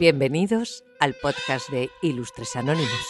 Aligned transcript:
Bienvenidos 0.00 0.82
al 0.98 1.12
podcast 1.12 1.68
de 1.68 1.90
Ilustres 2.00 2.56
Anónimos. 2.56 3.06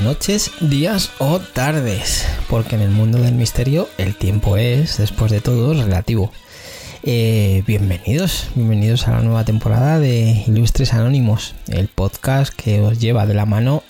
Noches, 0.00 0.50
días 0.60 1.10
o 1.18 1.38
tardes, 1.38 2.26
porque 2.48 2.74
en 2.76 2.82
el 2.82 2.90
mundo 2.90 3.18
del 3.18 3.34
misterio 3.34 3.88
el 3.98 4.14
tiempo 4.14 4.56
es, 4.56 4.98
después 4.98 5.30
de 5.30 5.40
todo, 5.40 5.72
relativo. 5.74 6.32
Eh, 7.02 7.62
bienvenidos, 7.66 8.48
bienvenidos 8.54 9.08
a 9.08 9.12
la 9.12 9.20
nueva 9.22 9.44
temporada 9.44 9.98
de 9.98 10.44
Ilustres 10.46 10.92
Anónimos, 10.92 11.54
el 11.68 11.88
podcast 11.88 12.52
que 12.54 12.80
os 12.80 12.98
lleva 12.98 13.26
de 13.26 13.34
la 13.34 13.46
mano 13.46 13.82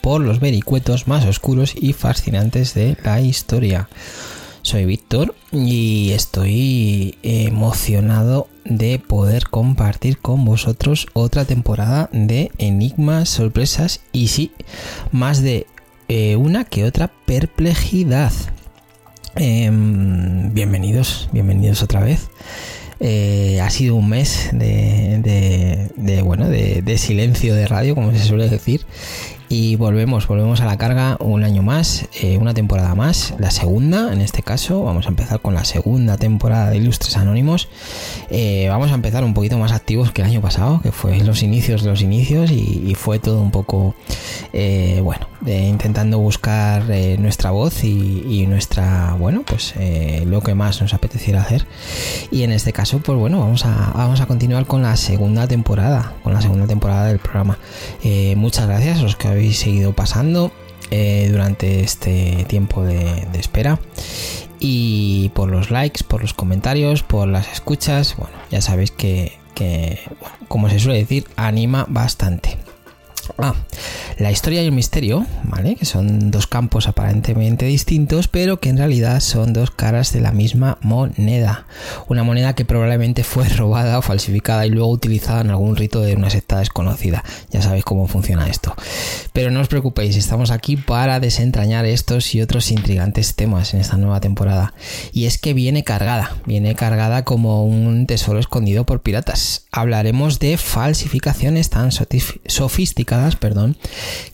por 0.00 0.20
los 0.20 0.40
vericuetos 0.40 1.08
más 1.08 1.24
oscuros 1.26 1.74
y 1.76 1.92
fascinantes 1.92 2.74
de 2.74 2.96
la 3.04 3.20
historia. 3.20 3.88
Soy 4.70 4.84
Víctor 4.84 5.34
y 5.50 6.12
estoy 6.12 7.18
emocionado 7.24 8.46
de 8.64 9.00
poder 9.00 9.48
compartir 9.48 10.18
con 10.18 10.44
vosotros 10.44 11.08
otra 11.12 11.44
temporada 11.44 12.08
de 12.12 12.52
enigmas, 12.58 13.30
sorpresas 13.30 14.00
y 14.12 14.28
sí, 14.28 14.52
más 15.10 15.42
de 15.42 15.66
eh, 16.06 16.36
una 16.36 16.64
que 16.66 16.84
otra 16.84 17.10
perplejidad. 17.26 18.30
Em, 19.34 20.54
bienvenidos, 20.54 21.28
bienvenidos 21.32 21.82
otra 21.82 22.04
vez. 22.04 22.28
Eh, 23.00 23.60
ha 23.60 23.70
sido 23.70 23.96
un 23.96 24.08
mes 24.08 24.50
de, 24.52 26.22
bueno 26.22 26.48
de, 26.48 26.96
silencio 26.96 27.56
de 27.56 27.66
radio 27.66 27.96
como 27.96 28.12
se 28.12 28.22
suele 28.22 28.48
decir 28.48 28.86
y 29.52 29.74
volvemos, 29.74 30.28
volvemos 30.28 30.60
a 30.60 30.64
la 30.64 30.78
carga 30.78 31.16
un 31.18 31.42
año 31.42 31.60
más, 31.60 32.06
eh, 32.22 32.38
una 32.38 32.54
temporada 32.54 32.94
más, 32.94 33.34
la 33.38 33.50
segunda 33.50 34.12
en 34.12 34.20
este 34.20 34.44
caso. 34.44 34.84
Vamos 34.84 35.06
a 35.06 35.08
empezar 35.08 35.40
con 35.40 35.54
la 35.54 35.64
segunda 35.64 36.16
temporada 36.16 36.70
de 36.70 36.76
Ilustres 36.76 37.16
Anónimos. 37.16 37.68
Eh, 38.30 38.68
vamos 38.68 38.92
a 38.92 38.94
empezar 38.94 39.24
un 39.24 39.34
poquito 39.34 39.58
más 39.58 39.72
activos 39.72 40.12
que 40.12 40.22
el 40.22 40.28
año 40.28 40.40
pasado, 40.40 40.80
que 40.82 40.92
fue 40.92 41.18
los 41.24 41.42
inicios 41.42 41.82
de 41.82 41.90
los 41.90 42.00
inicios 42.00 42.52
y, 42.52 42.94
fue 42.94 43.18
todo 43.18 43.40
un 43.40 43.50
poco, 43.50 43.94
eh, 44.52 45.00
bueno, 45.02 45.26
intentando 45.46 46.18
buscar 46.18 46.84
nuestra 47.18 47.50
voz 47.50 47.82
y, 47.82 48.46
nuestra, 48.46 49.16
bueno, 49.18 49.42
pues 49.46 49.74
lo 50.26 50.42
que 50.42 50.54
más 50.54 50.80
nos 50.80 50.92
apeteciera 50.94 51.40
hacer. 51.40 51.66
Y 52.30 52.42
en 52.42 52.52
este 52.52 52.72
caso, 52.72 53.00
pues 53.00 53.18
bueno, 53.18 53.40
vamos 53.40 53.64
a, 53.64 53.92
vamos 53.94 54.20
a 54.20 54.26
continuar 54.26 54.66
con 54.66 54.82
la 54.82 54.96
segunda 54.96 55.48
temporada, 55.48 56.12
con 56.22 56.34
la 56.34 56.42
segunda 56.42 56.66
temporada 56.66 57.06
del 57.06 57.18
programa. 57.18 57.58
muchas 58.36 58.66
gracias 58.66 58.98
a 58.98 59.02
los 59.02 59.16
que 59.16 59.28
habéis 59.28 59.39
habéis 59.40 59.58
seguido 59.58 59.94
pasando 59.94 60.52
eh, 60.90 61.28
durante 61.30 61.80
este 61.80 62.44
tiempo 62.46 62.84
de, 62.84 63.26
espera. 63.32 63.80
Y 64.58 65.30
por 65.34 65.50
los 65.50 65.70
likes, 65.70 66.04
por 66.04 66.20
los 66.20 66.34
comentarios, 66.34 67.02
por 67.02 67.26
las 67.26 67.50
escuchas, 67.50 68.14
bueno, 68.18 68.36
ya 68.50 68.60
sabéis 68.60 68.90
que, 68.90 69.38
como 70.48 70.68
se 70.68 70.78
suele 70.78 70.98
decir, 70.98 71.26
anima 71.36 71.86
bastante. 71.88 72.58
Ah, 73.38 73.54
la 74.18 74.30
historia 74.30 74.62
y 74.62 74.66
el 74.66 74.72
misterio, 74.72 75.26
¿vale? 75.44 75.76
Que 75.76 75.84
son 75.84 76.30
dos 76.30 76.46
campos 76.46 76.88
aparentemente 76.88 77.64
distintos, 77.66 78.28
pero 78.28 78.60
que 78.60 78.68
en 78.68 78.78
realidad 78.78 79.20
son 79.20 79.52
dos 79.52 79.70
caras 79.70 80.12
de 80.12 80.20
la 80.20 80.32
misma 80.32 80.78
moneda. 80.82 81.66
Una 82.08 82.22
moneda 82.22 82.54
que 82.54 82.64
probablemente 82.64 83.24
fue 83.24 83.48
robada 83.56 83.98
o 83.98 84.02
falsificada 84.02 84.66
y 84.66 84.70
luego 84.70 84.90
utilizada 84.90 85.40
en 85.40 85.50
algún 85.50 85.76
rito 85.76 86.02
de 86.02 86.14
una 86.14 86.30
secta 86.30 86.58
desconocida. 86.58 87.24
Ya 87.50 87.62
sabéis 87.62 87.84
cómo 87.84 88.06
funciona 88.08 88.48
esto. 88.48 88.74
Pero 89.32 89.50
no 89.50 89.60
os 89.60 89.68
preocupéis, 89.68 90.16
estamos 90.16 90.50
aquí 90.50 90.76
para 90.76 91.20
desentrañar 91.20 91.86
estos 91.86 92.34
y 92.34 92.42
otros 92.42 92.70
intrigantes 92.70 93.34
temas 93.34 93.74
en 93.74 93.80
esta 93.80 93.96
nueva 93.96 94.20
temporada. 94.20 94.74
Y 95.12 95.26
es 95.26 95.38
que 95.38 95.54
viene 95.54 95.84
cargada, 95.84 96.36
viene 96.46 96.74
cargada 96.74 97.24
como 97.24 97.64
un 97.64 98.06
tesoro 98.06 98.38
escondido 98.38 98.84
por 98.84 99.00
piratas. 99.00 99.66
Hablaremos 99.72 100.40
de 100.40 100.56
falsificaciones 100.56 101.70
tan 101.70 101.90
sofisticadas 101.92 103.19
perdón, 103.38 103.76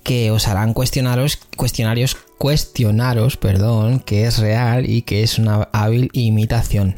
que 0.02 0.30
os 0.30 0.48
harán 0.48 0.72
cuestionaros, 0.72 1.38
cuestionarios, 1.56 2.16
cuestionaros, 2.38 3.36
perdón, 3.36 4.00
que 4.00 4.24
es 4.24 4.38
real 4.38 4.88
y 4.88 5.02
que 5.02 5.22
es 5.22 5.38
una 5.38 5.68
hábil 5.72 6.10
imitación. 6.12 6.96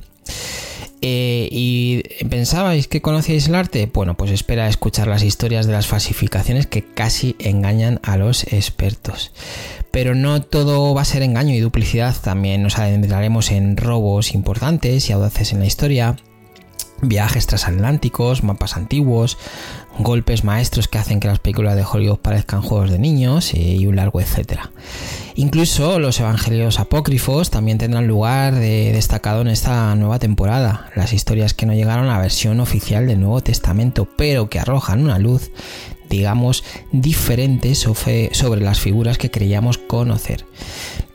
Eh, 1.00 1.48
¿Y 1.52 2.02
pensabais 2.28 2.88
que 2.88 3.00
conocíais 3.00 3.46
el 3.46 3.54
arte? 3.54 3.88
Bueno, 3.92 4.16
pues 4.16 4.32
espera 4.32 4.64
a 4.64 4.68
escuchar 4.68 5.06
las 5.06 5.22
historias 5.22 5.66
de 5.66 5.72
las 5.72 5.86
falsificaciones 5.86 6.66
que 6.66 6.84
casi 6.84 7.36
engañan 7.38 8.00
a 8.02 8.16
los 8.16 8.44
expertos. 8.52 9.32
Pero 9.92 10.14
no 10.14 10.42
todo 10.42 10.94
va 10.94 11.02
a 11.02 11.06
ser 11.06 11.22
engaño 11.22 11.54
y 11.54 11.60
duplicidad, 11.60 12.16
también 12.20 12.62
nos 12.62 12.78
adentraremos 12.78 13.50
en 13.52 13.76
robos 13.76 14.34
importantes 14.34 15.08
y 15.08 15.12
audaces 15.12 15.52
en 15.52 15.60
la 15.60 15.66
historia, 15.66 16.16
viajes 17.00 17.46
transatlánticos, 17.46 18.42
mapas 18.42 18.76
antiguos, 18.76 19.38
golpes 19.98 20.44
maestros 20.44 20.88
que 20.88 20.98
hacen 20.98 21.20
que 21.20 21.28
las 21.28 21.40
películas 21.40 21.76
de 21.76 21.84
Hollywood 21.84 22.18
parezcan 22.18 22.62
juegos 22.62 22.90
de 22.90 22.98
niños 22.98 23.52
y 23.54 23.86
un 23.86 23.96
largo 23.96 24.20
etcétera. 24.20 24.70
Incluso 25.34 25.98
los 25.98 26.18
evangelios 26.20 26.80
apócrifos 26.80 27.50
también 27.50 27.78
tendrán 27.78 28.06
lugar 28.06 28.54
de 28.54 28.92
destacado 28.92 29.42
en 29.42 29.48
esta 29.48 29.94
nueva 29.94 30.18
temporada, 30.18 30.90
las 30.96 31.12
historias 31.12 31.54
que 31.54 31.66
no 31.66 31.74
llegaron 31.74 32.06
a 32.06 32.16
la 32.16 32.22
versión 32.22 32.60
oficial 32.60 33.06
del 33.06 33.20
Nuevo 33.20 33.40
Testamento, 33.40 34.08
pero 34.16 34.48
que 34.48 34.58
arrojan 34.58 35.02
una 35.04 35.18
luz, 35.18 35.50
digamos, 36.08 36.64
diferente 36.90 37.74
sobre 37.74 38.60
las 38.60 38.80
figuras 38.80 39.18
que 39.18 39.30
creíamos 39.30 39.78
conocer. 39.78 40.44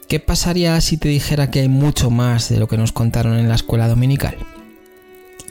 ¿Qué 0.08 0.20
pasaría 0.20 0.80
si 0.82 0.98
te 0.98 1.10
dijera 1.10 1.50
que 1.50 1.62
hay 1.62 1.70
mucho 1.70 2.10
más 2.10 2.50
de 2.50 2.60
lo 2.60 2.68
que 2.68 2.78
nos 2.78 2.92
contaron 2.92 3.40
en 3.40 3.50
la 3.50 3.56
escuela 3.56 3.88
dominical? 3.88 4.38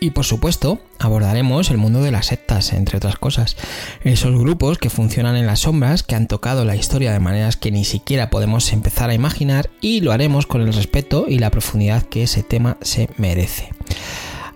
Y 0.03 0.11
por 0.11 0.25
supuesto, 0.25 0.81
abordaremos 0.99 1.71
el 1.71 1.79
mundo 1.79 2.03
de 2.03 2.11
las 2.11 2.27
sectas, 2.27 2.73
entre 2.73 2.97
otras 2.97 3.15
cosas. 3.19 3.57
Esos 4.03 4.37
grupos 4.37 4.79
que 4.79 4.91
funcionan 4.91 5.37
en 5.37 5.47
las 5.47 5.61
sombras, 5.61 6.03
que 6.03 6.17
han 6.17 6.27
tocado 6.27 6.65
la 6.65 6.75
historia 6.75 7.13
de 7.13 7.21
maneras 7.21 7.57
que 7.57 7.71
ni 7.71 7.85
siquiera 7.85 8.29
podemos 8.29 8.73
empezar 8.73 9.11
a 9.11 9.15
imaginar 9.15 9.71
y 9.81 10.01
lo 10.01 10.11
haremos 10.11 10.49
con 10.49 10.61
el 10.61 10.73
respeto 10.73 11.27
y 11.29 11.39
la 11.39 11.53
profundidad 11.53 12.03
que 12.03 12.25
ese 12.25 12.43
tema 12.43 12.79
se 12.81 13.11
merece. 13.17 13.69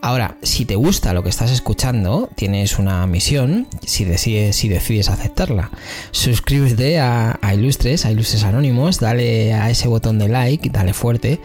Ahora, 0.01 0.37
si 0.43 0.65
te 0.65 0.77
gusta 0.77 1.12
lo 1.12 1.23
que 1.23 1.29
estás 1.29 1.51
escuchando, 1.51 2.29
tienes 2.34 2.79
una 2.79 3.07
misión, 3.07 3.67
si 3.84 4.05
decides, 4.05 4.57
si 4.57 4.69
decides 4.69 5.09
aceptarla. 5.09 5.71
Suscríbete 6.11 7.01
a, 7.01 7.39
Ilustres, 7.55 8.05
a 8.05 8.12
Ilustres 8.12 8.45
Anónimos, 8.45 9.01
dale 9.01 9.55
a 9.55 9.71
ese 9.71 9.89
botón 9.89 10.19
de 10.19 10.29
like, 10.29 10.71
dale 10.71 10.93
fuerte 10.93 11.41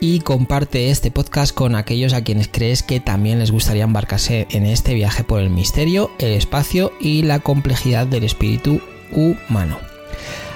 y 0.00 0.20
comparte 0.20 0.90
este 0.90 1.10
podcast 1.10 1.54
con 1.54 1.74
aquellos 1.74 2.12
a 2.12 2.24
quienes 2.24 2.48
crees 2.48 2.82
que 2.82 3.00
también 3.00 3.38
les 3.38 3.50
gustaría 3.50 3.84
embarcarse 3.84 4.46
en 4.50 4.66
este 4.66 4.94
viaje 4.94 5.24
por 5.24 5.40
el 5.40 5.50
misterio, 5.50 6.10
el 6.18 6.32
espacio 6.32 6.92
y 7.00 7.22
la 7.22 7.40
complejidad 7.40 8.06
del 8.06 8.24
espíritu 8.24 8.80
humano. 9.12 9.78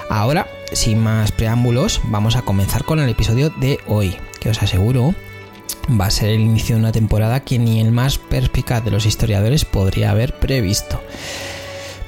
Ahora, 0.08 0.46
sin 0.72 0.98
más 0.98 1.32
preámbulos, 1.32 2.00
vamos 2.04 2.36
a 2.36 2.42
comenzar 2.42 2.84
con 2.84 3.00
el 3.00 3.08
episodio 3.08 3.50
de 3.50 3.78
hoy, 3.86 4.16
que 4.40 4.50
os 4.50 4.62
aseguro 4.62 5.14
va 5.88 6.06
a 6.06 6.10
ser 6.10 6.30
el 6.30 6.40
inicio 6.40 6.76
de 6.76 6.80
una 6.80 6.92
temporada 6.92 7.40
que 7.40 7.58
ni 7.58 7.80
el 7.80 7.92
más 7.92 8.18
perspicaz 8.18 8.84
de 8.84 8.90
los 8.90 9.06
historiadores 9.06 9.64
podría 9.64 10.10
haber 10.10 10.38
previsto. 10.38 11.00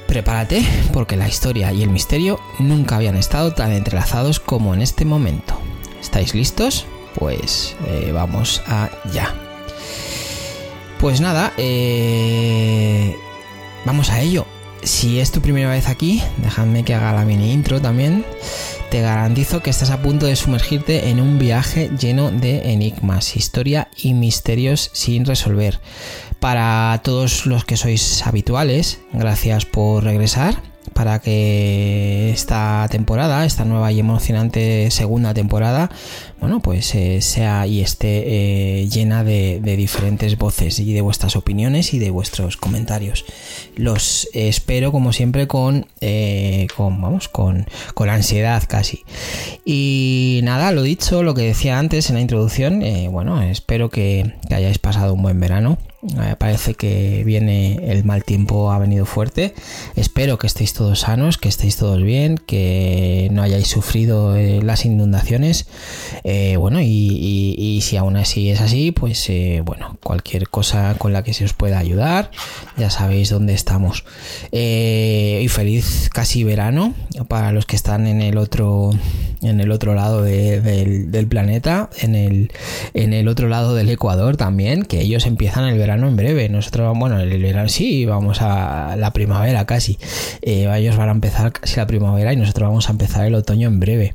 Prepárate 0.07 0.65
porque 0.93 1.17
la 1.17 1.27
historia 1.27 1.71
y 1.73 1.83
el 1.83 1.89
misterio 1.89 2.39
nunca 2.59 2.95
habían 2.95 3.17
estado 3.17 3.53
tan 3.53 3.73
entrelazados 3.73 4.39
como 4.39 4.73
en 4.73 4.81
este 4.81 5.05
momento. 5.05 5.59
¿Estáis 5.99 6.33
listos? 6.33 6.85
Pues 7.15 7.75
eh, 7.87 8.11
vamos 8.13 8.61
allá. 8.67 9.33
Pues 10.99 11.21
nada, 11.21 11.53
eh, 11.57 13.15
vamos 13.85 14.09
a 14.09 14.21
ello. 14.21 14.45
Si 14.81 15.19
es 15.19 15.31
tu 15.31 15.41
primera 15.41 15.69
vez 15.69 15.87
aquí, 15.87 16.23
dejadme 16.37 16.83
que 16.83 16.93
haga 16.93 17.13
la 17.13 17.25
mini 17.25 17.51
intro 17.51 17.81
también 17.81 18.23
te 18.89 19.01
garantizo 19.01 19.61
que 19.61 19.69
estás 19.69 19.89
a 19.89 20.01
punto 20.01 20.25
de 20.25 20.35
sumergirte 20.35 21.09
en 21.09 21.19
un 21.19 21.39
viaje 21.39 21.89
lleno 21.99 22.31
de 22.31 22.71
enigmas, 22.71 23.35
historia 23.35 23.89
y 23.97 24.13
misterios 24.13 24.89
sin 24.93 25.25
resolver. 25.25 25.79
Para 26.39 26.99
todos 27.03 27.45
los 27.45 27.65
que 27.65 27.77
sois 27.77 28.25
habituales, 28.25 28.99
gracias 29.11 29.65
por 29.65 30.03
regresar. 30.03 30.61
Para 30.97 31.19
que 31.19 32.31
esta 32.31 32.87
temporada, 32.89 33.45
esta 33.45 33.65
nueva 33.65 33.91
y 33.91 33.99
emocionante 33.99 34.89
segunda 34.89 35.31
temporada, 35.31 35.91
bueno, 36.39 36.59
pues 36.59 36.95
eh, 36.95 37.21
sea 37.21 37.67
y 37.67 37.81
esté 37.81 38.23
eh, 38.81 38.89
llena 38.89 39.23
de, 39.23 39.59
diferentes 39.77 40.39
voces 40.39 40.79
y 40.79 40.93
de 40.93 41.01
vuestras 41.01 41.35
opiniones 41.35 41.93
y 41.93 41.99
de 41.99 42.09
vuestros 42.09 42.57
comentarios. 42.57 43.25
Los 43.75 44.27
espero 44.33 44.91
como 44.91 45.13
siempre 45.13 45.45
con, 45.45 45.85
eh, 46.01 46.65
con 46.75 46.99
vamos, 46.99 47.27
con, 47.27 47.67
con, 47.93 48.09
ansiedad 48.09 48.63
casi. 48.67 49.03
Y 49.65 50.39
nada, 50.41 50.71
lo 50.71 50.81
dicho, 50.81 51.21
lo 51.21 51.35
que 51.35 51.43
decía 51.43 51.77
antes 51.77 52.09
en 52.09 52.15
la 52.15 52.21
introducción, 52.21 52.83
bueno, 53.11 53.39
espero 53.43 53.91
que 53.91 54.33
hayáis 54.49 54.79
pasado 54.79 55.13
un 55.13 55.21
buen 55.21 55.39
verano. 55.39 55.77
Parece 56.37 56.75
que 56.75 57.23
viene 57.25 57.79
el 57.91 58.03
mal 58.03 58.23
tiempo, 58.23 58.71
ha 58.71 58.79
venido 58.79 59.05
fuerte. 59.05 59.53
Espero 59.95 60.37
que 60.37 60.47
estéis 60.47 60.73
todos 60.73 60.99
sanos, 60.99 61.37
que 61.37 61.49
estéis 61.49 61.77
todos 61.77 62.01
bien, 62.01 62.37
que 62.37 63.29
no 63.31 63.41
hayáis 63.41 63.67
sufrido 63.67 64.35
las 64.35 64.85
inundaciones. 64.85 65.67
Eh, 66.23 66.55
bueno, 66.57 66.79
y, 66.81 67.79
si 67.81 67.97
aún 67.97 68.17
así 68.17 68.49
es 68.49 68.61
así, 68.61 68.91
pues 68.91 69.29
eh, 69.29 69.61
bueno, 69.63 69.97
cualquier 70.03 70.49
cosa 70.49 70.95
con 70.97 71.13
la 71.13 71.23
que 71.23 71.33
se 71.33 71.45
os 71.45 71.53
pueda 71.53 71.79
ayudar, 71.79 72.31
ya 72.77 72.89
sabéis 72.89 73.29
dónde 73.29 73.53
estamos. 73.53 74.03
Eh, 74.51 75.41
y 75.43 75.47
feliz 75.47 76.09
casi 76.13 76.43
verano 76.43 76.93
para 77.27 77.51
los 77.51 77.65
que 77.65 77.75
están 77.75 78.07
en 78.07 78.21
el 78.21 78.37
otro, 78.37 78.91
en 79.41 79.59
el 79.59 79.71
otro 79.71 79.93
lado 79.95 80.23
del, 80.23 81.27
planeta, 81.29 81.89
en 81.99 82.15
el, 82.15 82.51
en 82.93 83.13
el 83.13 83.27
otro 83.27 83.47
lado 83.47 83.75
del 83.75 83.89
Ecuador 83.89 84.37
también, 84.37 84.83
que 84.83 85.01
ellos 85.01 85.25
empiezan 85.25 85.65
el 85.65 85.77
verano 85.77 85.96
en 86.05 86.15
breve. 86.15 86.49
Nosotros, 86.49 86.95
bueno, 86.99 87.19
el 87.19 87.41
verano 87.41 87.69
sí, 87.69 88.05
vamos 88.05 88.41
a 88.41 88.95
la 88.97 89.11
primavera 89.13 89.65
casi. 89.65 89.97
ellos 90.41 90.97
van 90.97 91.09
a 91.09 91.13
empezar 91.13 91.51
casi 91.53 91.77
la 91.77 91.87
primavera 91.87 92.33
y 92.33 92.35
nosotros 92.35 92.69
vamos 92.69 92.89
a 92.89 92.91
empezar 92.91 93.25
el 93.25 93.35
otoño 93.35 93.67
en 93.67 93.79
breve 93.79 94.13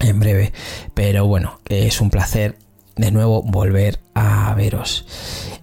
en 0.00 0.20
breve. 0.20 0.52
Pero 0.94 1.26
bueno, 1.26 1.60
es 1.68 2.00
un 2.00 2.10
placer 2.10 2.56
de 2.96 3.10
nuevo 3.10 3.42
volver 3.42 4.00
a 4.14 4.54
veros. 4.54 5.06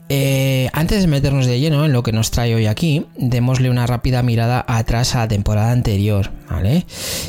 Eh, 0.09 0.69
antes 0.71 1.01
de 1.01 1.07
meternos 1.07 1.47
de 1.47 1.59
lleno 1.59 1.83
en 1.83 1.91
lo 1.91 2.01
que 2.01 2.13
nos 2.13 2.31
trae 2.31 2.55
hoy 2.55 2.65
aquí, 2.65 3.05
démosle 3.17 3.69
una 3.69 3.85
rápida 3.87 4.23
mirada 4.23 4.63
atrás 4.65 5.15
a 5.15 5.19
la 5.19 5.27
temporada 5.27 5.71
anterior, 5.71 6.31
¿vale? 6.49 6.85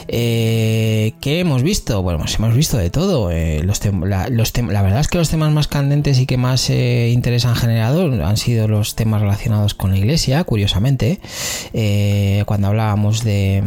Eh, 0.07 1.15
¿Qué 1.21 1.41
hemos 1.41 1.65
visto? 1.65 2.03
Bueno, 2.03 2.21
pues 2.21 2.37
hemos 2.37 2.55
visto 2.55 2.77
de 2.77 2.91
todo. 2.91 3.33
Eh, 3.33 3.65
la, 3.65 4.83
verdad 4.83 5.01
es 5.01 5.09
que 5.09 5.19
los 5.19 5.29
temas 5.29 5.53
más 5.53 5.67
candentes 5.67 6.21
y 6.21 6.27
que 6.27 6.37
más 6.37 6.71
interés 6.71 7.47
han 7.47 7.57
generado 7.57 8.25
han 8.25 8.37
sido 8.37 8.69
los 8.69 8.95
temas 8.95 9.23
relacionados 9.23 9.75
con 9.75 9.91
la 9.91 9.99
iglesia, 9.99 10.45
curiosamente. 10.45 11.19
cuando 12.47 12.69
hablábamos 12.69 13.25
de, 13.25 13.65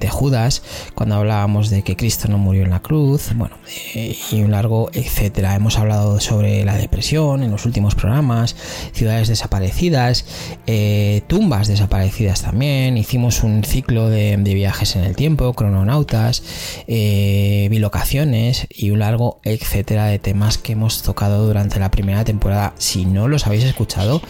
de, 0.00 0.08
Judas, 0.08 0.62
cuando 0.96 1.14
hablábamos 1.14 1.70
de 1.70 1.82
que 1.82 1.96
Cristo 1.96 2.26
no 2.28 2.38
murió 2.38 2.64
en 2.64 2.70
la 2.70 2.80
cruz, 2.80 3.30
bueno, 3.36 3.56
y 3.94 4.42
un 4.42 4.50
largo 4.50 4.90
etcétera. 4.92 5.54
Hemos 5.54 5.78
hablado 5.78 6.18
sobre 6.18 6.64
la 6.64 6.76
depresión 6.76 7.44
en 7.44 7.52
los 7.52 7.64
últimos 7.64 7.94
programas 7.94 8.47
ciudades 8.92 9.28
desaparecidas, 9.28 10.24
eh, 10.66 11.22
tumbas 11.26 11.68
desaparecidas 11.68 12.42
también. 12.42 12.96
Hicimos 12.96 13.42
un 13.42 13.64
ciclo 13.64 14.08
de, 14.08 14.36
viajes 14.36 14.96
en 14.96 15.04
el 15.04 15.14
tiempo, 15.14 15.52
crononautas, 15.52 16.42
eh, 16.86 17.68
bilocaciones 17.70 18.66
y 18.70 18.90
un 18.90 19.00
largo 19.00 19.40
etcétera 19.44 20.06
de 20.06 20.18
temas 20.18 20.58
que 20.58 20.72
hemos 20.72 21.02
tocado 21.02 21.46
durante 21.46 21.78
la 21.78 21.90
primera 21.90 22.24
temporada. 22.24 22.74
Si 22.78 23.04
no 23.04 23.28
los 23.28 23.46
habéis 23.46 23.64
escuchado, 23.64 24.22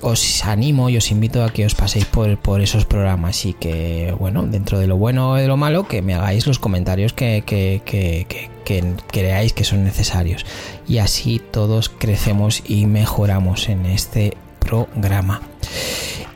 os 0.00 0.44
animo 0.44 0.88
y 0.88 0.96
os 0.96 1.10
invito 1.10 1.44
a 1.44 1.52
que 1.52 1.66
os 1.66 1.74
paséis 1.74 2.06
por, 2.06 2.60
esos 2.60 2.86
programas 2.86 3.44
y 3.44 3.52
que, 3.52 4.14
bueno, 4.18 4.44
dentro 4.44 4.78
de 4.78 4.86
lo 4.86 4.96
bueno 4.96 5.38
y 5.38 5.42
de 5.42 5.48
lo 5.48 5.56
malo, 5.56 5.86
que 5.86 6.02
me 6.02 6.14
hagáis 6.14 6.46
los 6.46 6.58
comentarios 6.58 7.12
que, 7.12 7.42
que, 7.46 7.82
que 7.84 8.22
que 8.28 8.50
creáis 8.62 9.52
que 9.52 9.64
son 9.64 9.84
necesarios. 9.84 10.44
Y 10.88 10.98
así 10.98 11.40
todos 11.50 11.88
crecemos 11.88 12.62
y 12.66 12.86
mejoramos 12.86 13.68
en 13.68 13.86
este 13.86 14.36
programa. 14.58 15.42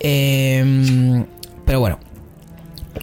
Em, 0.00 1.24
pero 1.64 1.80
bueno, 1.80 1.98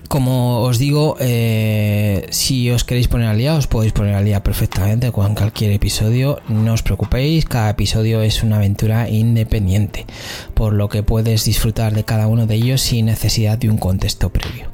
como 0.08 0.62
os 0.62 0.78
digo, 0.78 1.16
eh, 1.20 2.28
si 2.30 2.70
os 2.70 2.84
queréis 2.84 3.08
poner 3.08 3.28
al 3.28 3.38
día, 3.38 3.56
os 3.56 3.68
podéis 3.68 3.94
poner 3.94 4.16
al 4.16 4.26
día 4.26 4.44
perfectamente 4.44 5.12
con 5.12 5.36
cualquier 5.36 5.72
episodio. 5.72 6.40
No 6.48 6.74
os 6.74 6.84
preocupéis, 6.84 7.46
cada 7.46 7.72
episodio 7.72 8.22
es 8.22 8.44
una 8.44 8.58
aventura 8.58 9.10
independiente, 9.10 10.06
por 10.54 10.74
lo 10.74 10.90
que 10.90 11.04
puedes 11.04 11.46
disfrutar 11.46 11.94
de 11.94 12.04
cada 12.04 12.28
uno 12.28 12.46
de 12.46 12.56
ellos 12.56 12.82
sin 12.82 13.08
necesidad 13.08 13.58
de 13.58 13.70
un 13.70 13.78
contexto 13.78 14.30
previo. 14.30 14.73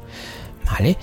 ¿Vale? 0.72 0.98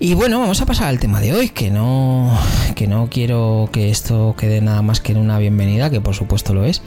Y 0.00 0.14
bueno, 0.14 0.40
vamos 0.40 0.60
a 0.60 0.66
pasar 0.66 0.88
al 0.88 0.98
tema 0.98 1.20
de 1.20 1.32
hoy, 1.32 1.48
que 1.50 1.70
no, 1.70 2.36
que 2.74 2.88
no 2.88 3.08
quiero 3.08 3.68
que 3.72 3.90
esto 3.90 4.34
quede 4.36 4.60
nada 4.60 4.82
más 4.82 5.00
que 5.00 5.12
en 5.12 5.18
una 5.18 5.38
bienvenida, 5.38 5.88
que 5.88 6.00
por 6.00 6.14
supuesto 6.14 6.52
lo 6.52 6.64
es. 6.64 6.82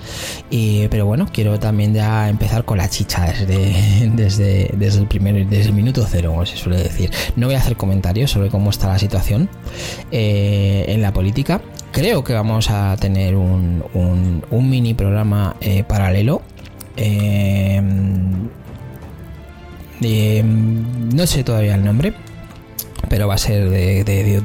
Pero 0.52 1.06
bueno, 1.06 1.28
quiero 1.32 1.58
también 1.60 1.94
ya 1.94 2.30
empezar 2.30 2.66
con 2.66 2.78
la 2.78 2.90
chicha 2.90 3.26
desde, 3.26 4.12
desde, 4.14 4.72
desde 4.78 5.00
el 5.00 5.08
primer, 5.08 5.48
desde 5.48 5.70
el 5.70 5.74
minuto 5.74 6.06
cero, 6.08 6.32
como 6.32 6.46
se 6.46 6.58
suele 6.58 6.84
decir. 6.84 7.10
No 7.36 7.48
voy 7.48 7.56
a 7.56 7.60
hacer 7.60 7.78
comentarios 7.78 8.32
sobre 8.32 8.50
cómo 8.50 8.70
está 8.70 8.88
la 8.88 9.00
situación 9.00 9.50
eh, 10.12 10.86
en 10.90 11.02
la 11.02 11.14
política. 11.14 11.62
Creo 11.92 12.24
que 12.24 12.34
vamos 12.34 12.70
a 12.70 12.98
tener 12.98 13.36
un, 13.36 13.84
un, 13.94 14.70
mini 14.70 14.94
programa 14.94 15.56
eh, 15.62 15.84
paralelo. 15.84 16.42
Eh, 16.98 17.82
no 20.02 21.28
sé 21.28 21.44
todavía 21.44 21.76
el 21.76 21.84
nombre, 21.84 22.14
pero 23.10 23.28
va 23.28 23.36
a 23.36 23.38
ser 23.38 23.70
de, 23.70 24.42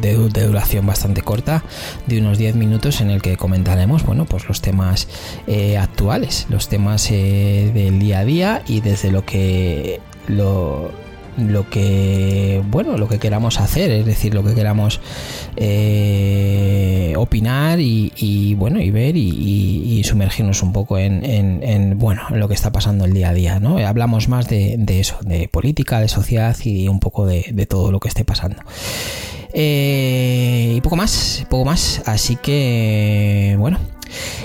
duración 0.47 0.87
bastante 0.87 1.23
corta, 1.23 1.65
de 2.07 2.21
unos 2.21 2.39
10 2.39 2.57
minutos 2.57 3.01
en 3.01 3.11
el 3.11 3.23
que 3.23 3.37
comentaremos, 3.37 4.05
bueno, 4.05 4.25
pues 4.25 4.47
los 4.49 4.61
temas 4.61 5.09
eh, 5.47 5.77
actuales, 5.79 6.47
los 6.49 6.69
temas 6.69 7.11
eh, 7.11 7.71
del 7.75 7.99
día 7.99 8.21
a 8.21 8.25
día 8.25 8.63
y 8.67 8.81
desde 8.81 9.11
lo 9.11 9.25
que 9.25 10.01
lo, 10.29 10.91
lo 11.37 11.69
que 11.69 12.63
bueno 12.71 12.97
lo 12.97 13.09
que 13.09 13.19
queramos 13.19 13.61
hacer 13.61 13.91
es 13.91 14.05
decir 14.07 14.35
lo 14.35 14.45
que 14.45 14.55
queramos 14.55 15.01
eh, 15.57 17.15
opinar 17.17 17.81
y, 17.81 18.55
bueno 18.55 18.81
y 18.81 18.91
ver 18.91 19.17
y, 19.17 20.03
sumergirnos 20.05 20.63
un 20.63 20.73
poco 20.73 20.99
en, 20.99 21.99
bueno 21.99 22.23
en 22.31 22.41
lo 22.41 22.49
que 22.49 22.55
está 22.55 22.73
pasando 22.73 23.05
el 23.05 23.13
día 23.13 23.31
a 23.31 23.35
día 23.35 23.61
no 23.61 23.79
hablamos 23.79 24.29
más 24.29 24.49
de, 24.49 24.77
eso 24.89 25.19
de 25.23 25.49
política 25.49 26.01
de 26.01 26.09
sociedad 26.09 26.57
y 26.65 26.89
un 26.89 27.01
poco 27.01 27.27
de, 27.27 27.67
todo 27.69 27.93
lo 27.93 28.01
que 28.01 28.09
esté 28.09 28.25
pasando. 28.25 28.57
Eh, 29.55 30.75
y 30.77 30.81
poco 30.81 30.97
más 30.97 31.47
poco 31.49 31.65
más. 31.65 32.03
Así 32.07 32.37
que 32.37 33.55
bueno 33.59 33.79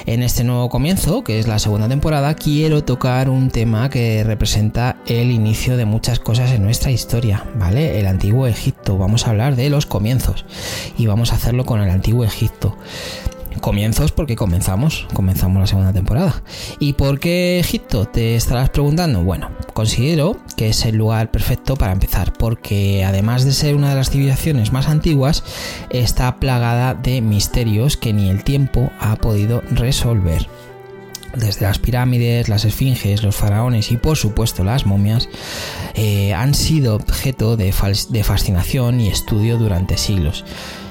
en 0.05 0.23
este 0.23 0.43
nuevo 0.43 0.69
comienzo, 0.69 1.23
que 1.23 1.39
es 1.39 1.47
la 1.47 1.59
segunda 1.59 1.87
temporada, 1.87 2.35
quiero 2.35 2.83
tocar 2.83 3.29
un 3.29 3.49
tema 3.49 3.89
que 3.89 4.23
representa 4.23 4.97
el 5.05 5.31
inicio 5.31 5.77
de 5.77 5.85
muchas 5.85 6.19
cosas 6.19 6.51
en 6.51 6.63
nuestra 6.63 6.91
historia, 6.91 7.45
¿vale? 7.55 7.99
El 7.99 8.07
antiguo 8.07 8.47
Egipto. 8.47 8.97
Vamos 8.97 9.27
a 9.27 9.31
hablar 9.31 9.55
de 9.55 9.69
los 9.69 9.85
comienzos 9.85 10.45
y 10.97 11.07
vamos 11.07 11.31
a 11.31 11.35
hacerlo 11.35 11.65
con 11.65 11.81
el 11.81 11.89
antiguo 11.89 12.23
Egipto. 12.23 12.77
Comienzos 13.59 14.11
porque 14.11 14.35
comenzamos, 14.35 15.07
comenzamos 15.13 15.59
la 15.59 15.67
segunda 15.67 15.93
temporada. 15.93 16.41
¿Y 16.79 16.93
por 16.93 17.19
qué 17.19 17.59
Egipto? 17.59 18.05
Te 18.05 18.35
estarás 18.35 18.69
preguntando. 18.69 19.23
Bueno, 19.23 19.51
considero 19.73 20.37
que 20.55 20.69
es 20.69 20.85
el 20.85 20.95
lugar 20.95 21.31
perfecto 21.31 21.75
para 21.75 21.91
empezar, 21.91 22.33
porque 22.33 23.03
además 23.05 23.45
de 23.45 23.51
ser 23.51 23.75
una 23.75 23.89
de 23.89 23.95
las 23.95 24.09
civilizaciones 24.09 24.71
más 24.71 24.87
antiguas, 24.87 25.43
está 25.89 26.37
plagada 26.37 26.93
de 26.93 27.21
misterios 27.21 27.97
que 27.97 28.13
ni 28.13 28.29
el 28.29 28.43
tiempo 28.43 28.91
ha 28.99 29.15
podido 29.15 29.61
resolver. 29.71 30.47
Desde 31.35 31.65
las 31.65 31.77
pirámides, 31.77 32.49
las 32.49 32.65
esfinges, 32.65 33.21
los 33.21 33.35
faraones 33.35 33.91
y 33.91 33.97
por 33.97 34.17
supuesto 34.17 34.63
las 34.63 34.85
momias 34.85 35.29
eh, 35.93 36.33
han 36.33 36.55
sido 36.55 36.95
objeto 36.95 37.57
de 37.57 37.71
fascinación 37.71 39.01
y 39.01 39.09
estudio 39.09 39.57
durante 39.57 39.97
siglos. 39.97 40.45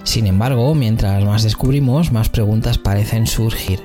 Sin 0.07 0.29
embargo, 0.29 0.73
mientras 0.77 1.25
más 1.25 1.43
descubrimos, 1.43 2.13
más 2.13 2.29
preguntas 2.29 2.79
parecen 2.79 3.27
surgir. 3.27 3.83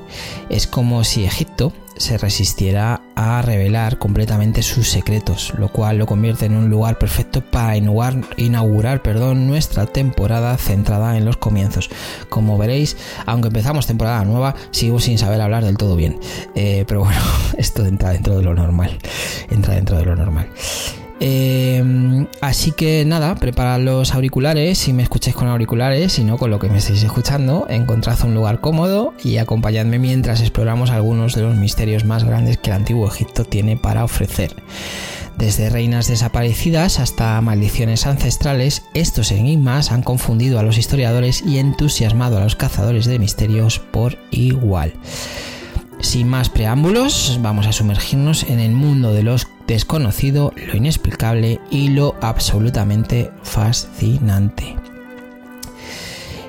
Es 0.50 0.68
como 0.68 1.04
si 1.04 1.26
Egipto 1.26 1.74
se 1.98 2.20
resistiera 2.20 3.02
a 3.16 3.42
revelar 3.42 3.98
completamente 3.98 4.62
sus 4.62 4.88
secretos, 4.88 5.52
lo 5.58 5.70
cual 5.70 5.98
lo 5.98 6.06
convierte 6.06 6.46
en 6.46 6.56
un 6.56 6.70
lugar 6.70 7.00
perfecto 7.00 7.42
para 7.42 7.76
inaugurar, 7.76 9.02
perdón, 9.02 9.48
nuestra 9.48 9.88
temporada 9.88 10.56
centrada 10.58 11.18
en 11.18 11.26
los 11.26 11.38
comienzos. 11.38 11.90
Como 12.30 12.56
veréis, 12.60 12.98
aunque 13.26 13.48
empezamos 13.48 13.88
temporada 13.88 14.24
nueva, 14.24 14.54
sigo 14.70 15.00
sin 15.00 15.18
saber 15.18 15.42
hablar 15.42 15.66
del 15.66 15.78
todo 15.78 15.96
bien. 15.96 16.20
Eh, 16.54 16.86
pero 16.88 17.00
bueno, 17.00 17.20
esto 17.58 17.84
entra 17.84 18.12
dentro 18.12 18.38
de 18.38 18.44
lo 18.44 18.54
normal. 18.54 19.00
Entra 19.50 19.74
dentro 19.74 19.98
de 19.98 20.06
lo 20.06 20.16
normal. 20.16 20.48
Em, 21.24 22.21
así 22.52 22.74
que 22.74 23.06
nada, 23.06 23.34
preparad 23.36 23.80
los 23.80 24.14
auriculares 24.14 24.78
si 24.78 24.92
me 24.92 25.04
escucháis 25.04 25.38
con 25.38 25.48
auriculares, 25.48 26.12
si 26.12 26.26
no 26.26 26.38
con 26.38 26.52
lo 26.52 26.60
que 26.60 26.68
me 26.68 26.80
estáis 26.80 27.02
escuchando, 27.02 27.66
encontrad 27.70 28.22
un 28.26 28.34
lugar 28.34 28.60
cómodo 28.60 29.14
y 29.24 29.38
acompañadme 29.38 30.00
mientras 30.00 30.42
exploramos 30.42 30.90
algunos 30.90 31.34
de 31.34 31.44
los 31.44 31.56
misterios 31.56 32.04
más 32.04 32.26
grandes 32.26 32.58
que 32.58 32.70
el 32.70 32.76
antiguo 32.76 33.08
Egipto 33.08 33.46
tiene 33.46 33.78
para 33.78 34.04
ofrecer. 34.04 34.54
Desde 35.38 35.70
reinas 35.70 36.10
desaparecidas 36.10 37.00
hasta 37.00 37.40
maldiciones 37.40 38.06
ancestrales, 38.06 38.84
estos 38.94 39.32
enigmas 39.32 39.94
han 39.94 40.04
confundido 40.04 40.60
a 40.60 40.64
los 40.64 40.78
historiadores 40.78 41.44
y 41.46 41.58
entusiasmado 41.58 42.38
a 42.38 42.44
los 42.44 42.58
cazadores 42.58 43.06
de 43.06 43.18
misterios 43.18 43.80
por 43.80 44.18
igual. 44.30 44.94
Sin 46.02 46.28
más 46.28 46.50
preámbulos, 46.50 47.40
vamos 47.42 47.68
a 47.68 47.72
sumergirnos 47.72 48.44
en 48.44 48.60
el 48.60 48.72
mundo 48.72 49.14
de 49.14 49.24
lo 49.24 49.36
desconocido, 49.68 50.52
lo 50.56 50.76
inexplicable 50.76 51.60
y 51.70 51.90
lo 51.90 52.16
absolutamente 52.22 53.32
fascinante. 53.44 54.76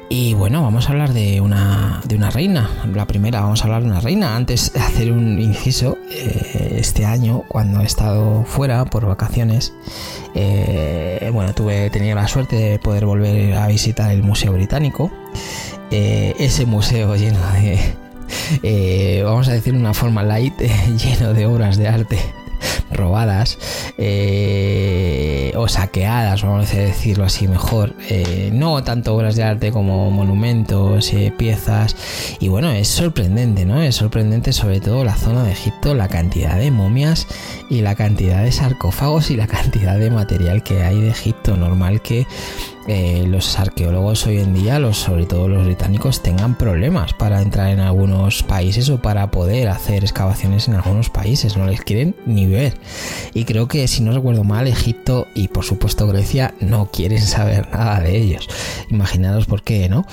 Y 0.08 0.34
bueno, 0.34 0.62
vamos 0.62 0.88
a 0.88 0.92
hablar 0.92 1.12
de 1.12 1.40
una, 1.40 2.00
de 2.04 2.16
una 2.16 2.30
reina. 2.30 2.68
La 2.94 3.06
primera, 3.06 3.40
vamos 3.40 3.62
a 3.62 3.64
hablar 3.64 3.82
de 3.82 3.88
una 3.88 4.00
reina. 4.00 4.36
Antes 4.36 4.72
de 4.72 4.80
hacer 4.80 5.12
un 5.12 5.38
inciso, 5.38 5.96
eh, 6.10 6.76
este 6.78 7.06
año, 7.06 7.44
cuando 7.48 7.80
he 7.80 7.84
estado 7.84 8.44
fuera 8.44 8.84
por 8.84 9.06
vacaciones, 9.06 9.72
eh, 10.34 11.30
bueno, 11.32 11.54
tuve, 11.54 11.88
tenía 11.90 12.14
la 12.14 12.28
suerte 12.28 12.56
de 12.56 12.78
poder 12.78 13.06
volver 13.06 13.54
a 13.54 13.66
visitar 13.68 14.10
el 14.10 14.22
Museo 14.22 14.52
Británico. 14.52 15.10
Eh, 15.90 16.34
ese 16.38 16.66
museo 16.66 17.16
lleno 17.16 17.38
de, 17.52 18.01
vamos 19.24 19.48
a 19.48 19.52
decir 19.52 19.74
una 19.74 19.94
forma 19.94 20.22
light, 20.22 20.54
lleno 20.98 21.32
de 21.32 21.46
obras 21.46 21.76
de 21.76 21.88
arte 21.88 22.18
robadas 22.92 23.58
eh, 23.98 25.52
o 25.56 25.68
saqueadas, 25.68 26.42
vamos 26.42 26.72
a 26.72 26.76
decirlo 26.76 27.24
así 27.24 27.48
mejor. 27.48 27.94
Eh, 28.08 28.50
no 28.52 28.82
tanto 28.84 29.14
obras 29.14 29.36
de 29.36 29.42
arte 29.42 29.72
como 29.72 30.10
monumentos, 30.10 31.12
eh, 31.12 31.32
piezas. 31.36 31.96
Y 32.40 32.48
bueno, 32.48 32.70
es 32.70 32.88
sorprendente, 32.88 33.64
¿no? 33.64 33.82
Es 33.82 33.96
sorprendente 33.96 34.52
sobre 34.52 34.80
todo 34.80 35.04
la 35.04 35.16
zona 35.16 35.44
de 35.44 35.52
Egipto, 35.52 35.94
la 35.94 36.08
cantidad 36.08 36.58
de 36.58 36.70
momias 36.70 37.26
y 37.68 37.80
la 37.80 37.94
cantidad 37.94 38.42
de 38.42 38.52
sarcófagos 38.52 39.30
y 39.30 39.36
la 39.36 39.46
cantidad 39.46 39.98
de 39.98 40.10
material 40.10 40.62
que 40.62 40.82
hay 40.82 41.00
de 41.00 41.10
Egipto. 41.10 41.56
Normal 41.56 42.02
que 42.02 42.26
eh, 42.88 43.24
los 43.28 43.58
arqueólogos 43.58 44.26
hoy 44.26 44.38
en 44.38 44.54
día, 44.54 44.78
los, 44.78 44.98
sobre 44.98 45.24
todo 45.26 45.48
los 45.48 45.64
británicos, 45.64 46.22
tengan 46.22 46.56
problemas 46.56 47.12
para 47.12 47.40
entrar 47.40 47.68
en 47.68 47.80
algunos 47.80 48.42
países 48.42 48.88
o 48.90 49.00
para 49.00 49.30
poder 49.30 49.68
hacer 49.68 50.02
excavaciones 50.02 50.68
en 50.68 50.74
algunos 50.74 51.08
países. 51.08 51.56
No 51.56 51.66
les 51.66 51.80
quieren 51.80 52.16
ni 52.26 52.46
ver. 52.46 52.74
Y 53.34 53.44
creo 53.44 53.68
que, 53.68 53.86
si 53.86 54.02
no 54.02 54.12
recuerdo 54.12 54.44
mal, 54.44 54.66
Egipto 54.66 55.28
y 55.34 55.48
por 55.48 55.64
supuesto 55.64 56.06
Grecia 56.06 56.54
no 56.60 56.90
quieren 56.90 57.22
saber 57.22 57.68
nada 57.70 58.00
de 58.00 58.16
ellos. 58.16 58.48
Imaginaros 58.90 59.46
por 59.46 59.62
qué, 59.62 59.88
¿no? 59.88 60.04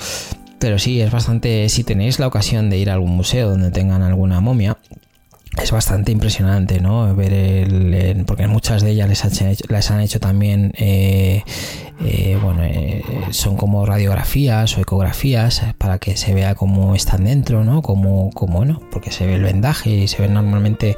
Pero 0.59 0.77
sí, 0.77 1.01
es 1.01 1.11
bastante. 1.11 1.69
Si 1.69 1.83
tenéis 1.83 2.19
la 2.19 2.27
ocasión 2.27 2.69
de 2.69 2.77
ir 2.77 2.89
a 2.89 2.93
algún 2.93 3.15
museo 3.15 3.49
donde 3.49 3.71
tengan 3.71 4.03
alguna 4.03 4.41
momia, 4.41 4.77
es 5.61 5.71
bastante 5.71 6.11
impresionante, 6.11 6.79
¿no? 6.79 7.15
Ver 7.15 7.33
el, 7.33 8.23
porque 8.25 8.47
muchas 8.47 8.81
de 8.81 8.91
ellas 8.91 9.09
les 9.09 9.91
han 9.91 10.01
hecho, 10.01 10.19
también 10.19 10.73
eh, 10.77 11.43
eh, 12.01 12.37
bueno, 12.41 12.63
eh, 12.63 13.03
son 13.31 13.57
como 13.57 13.85
radiografías 13.85 14.77
o 14.77 14.81
ecografías 14.81 15.63
para 15.77 15.99
que 15.99 16.15
se 16.15 16.33
vea 16.33 16.55
cómo 16.55 16.95
están 16.95 17.25
dentro, 17.25 17.65
¿no? 17.65 17.81
Como, 17.81 18.31
como 18.31 18.57
bueno, 18.59 18.81
porque 18.91 19.11
se 19.11 19.25
ve 19.25 19.35
el 19.35 19.43
vendaje 19.43 19.89
y 19.89 20.07
se 20.07 20.21
ve 20.21 20.29
normalmente 20.29 20.97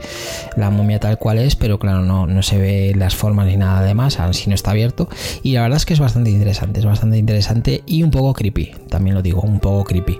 la 0.56 0.70
momia 0.70 1.00
tal 1.00 1.18
cual 1.18 1.40
es, 1.40 1.56
pero 1.56 1.80
claro, 1.80 2.02
no, 2.04 2.28
no 2.28 2.44
se 2.44 2.58
ve 2.58 2.94
las 2.96 3.16
formas 3.16 3.48
ni 3.48 3.58
nada 3.58 3.82
de 3.82 3.94
más, 3.94 4.18
si 4.32 4.50
no 4.50 4.56
está 4.56 4.72
abierto. 4.72 5.10
Y 5.42 5.54
la 5.54 5.64
verdad 5.64 5.78
es 5.78 5.86
que 5.86 5.94
es 5.94 6.00
bastante 6.00 6.30
interesante, 6.30 6.80
es 6.80 6.86
bastante 6.86 7.18
interesante 7.18 7.84
y 7.88 8.04
un 8.04 8.12
poco 8.12 8.34
creepy, 8.34 8.72
también 8.90 9.16
lo 9.16 9.22
digo, 9.22 9.42
un 9.42 9.60
poco 9.60 9.84
creepy. 9.84 10.20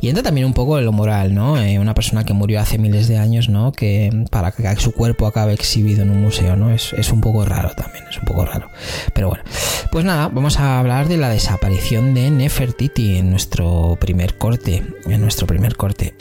Y 0.00 0.08
entra 0.08 0.22
también 0.22 0.46
un 0.46 0.54
poco 0.54 0.78
en 0.78 0.84
lo 0.84 0.92
moral, 0.92 1.34
¿no? 1.34 1.60
Eh, 1.60 1.78
una 1.78 1.94
persona 1.94 2.24
que 2.24 2.32
murió 2.32 2.60
hace 2.60 2.78
miles 2.78 3.06
de 3.06 3.18
años, 3.18 3.48
¿no? 3.48 3.72
Que 3.72 4.24
para 4.30 4.50
que 4.52 4.76
su 4.76 4.92
cuerpo 4.92 5.26
acabe 5.26 5.52
exhibido 5.52 6.02
en 6.02 6.10
un 6.10 6.22
museo, 6.22 6.56
¿no? 6.56 6.70
Es, 6.70 6.92
es 6.94 7.12
un 7.12 7.20
poco 7.20 7.44
raro 7.44 7.70
también, 7.76 8.04
es 8.10 8.18
un 8.18 8.24
poco 8.24 8.44
raro. 8.46 8.68
Pero 9.14 9.28
bueno, 9.28 9.44
pues 9.90 10.04
nada 10.04 10.21
vamos 10.28 10.58
a 10.58 10.78
hablar 10.78 11.08
de 11.08 11.16
la 11.16 11.28
desaparición 11.28 12.14
de 12.14 12.30
Nefertiti 12.30 13.16
en 13.16 13.30
nuestro 13.30 13.96
primer 14.00 14.36
corte. 14.36 14.82
En 15.06 15.20
nuestro 15.20 15.46
primer 15.46 15.76
corte. 15.76 16.14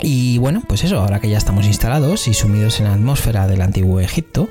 Y 0.00 0.38
bueno, 0.38 0.62
pues 0.68 0.84
eso, 0.84 0.98
ahora 0.98 1.18
que 1.20 1.28
ya 1.28 1.38
estamos 1.38 1.66
instalados 1.66 2.28
y 2.28 2.34
sumidos 2.34 2.78
en 2.78 2.86
la 2.86 2.94
atmósfera 2.94 3.48
del 3.48 3.62
antiguo 3.62 4.00
Egipto, 4.00 4.48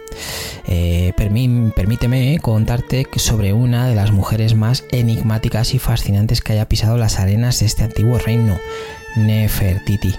eh, 0.68 1.14
permíteme 1.16 2.40
contarte 2.42 3.08
sobre 3.16 3.54
una 3.54 3.88
de 3.88 3.96
las 3.96 4.12
mujeres 4.12 4.56
más 4.56 4.84
enigmáticas 4.92 5.74
y 5.74 5.80
fascinantes 5.80 6.42
que 6.42 6.54
haya 6.54 6.68
pisado 6.68 6.98
las 6.98 7.20
arenas 7.20 7.60
de 7.60 7.68
este 7.68 7.84
antiguo 7.84 8.18
reino, 8.18 8.58
Nefertiti. 9.16 10.14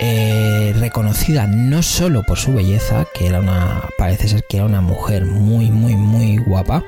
Eh, 0.00 0.74
reconocida 0.78 1.48
no 1.48 1.82
solo 1.82 2.22
por 2.22 2.38
su 2.38 2.54
belleza, 2.54 3.04
que 3.12 3.26
era 3.26 3.40
una, 3.40 3.82
parece 3.98 4.28
ser 4.28 4.44
que 4.48 4.58
era 4.58 4.66
una 4.66 4.80
mujer 4.80 5.24
muy, 5.24 5.72
muy, 5.72 5.96
muy 5.96 6.36
guapa, 6.36 6.84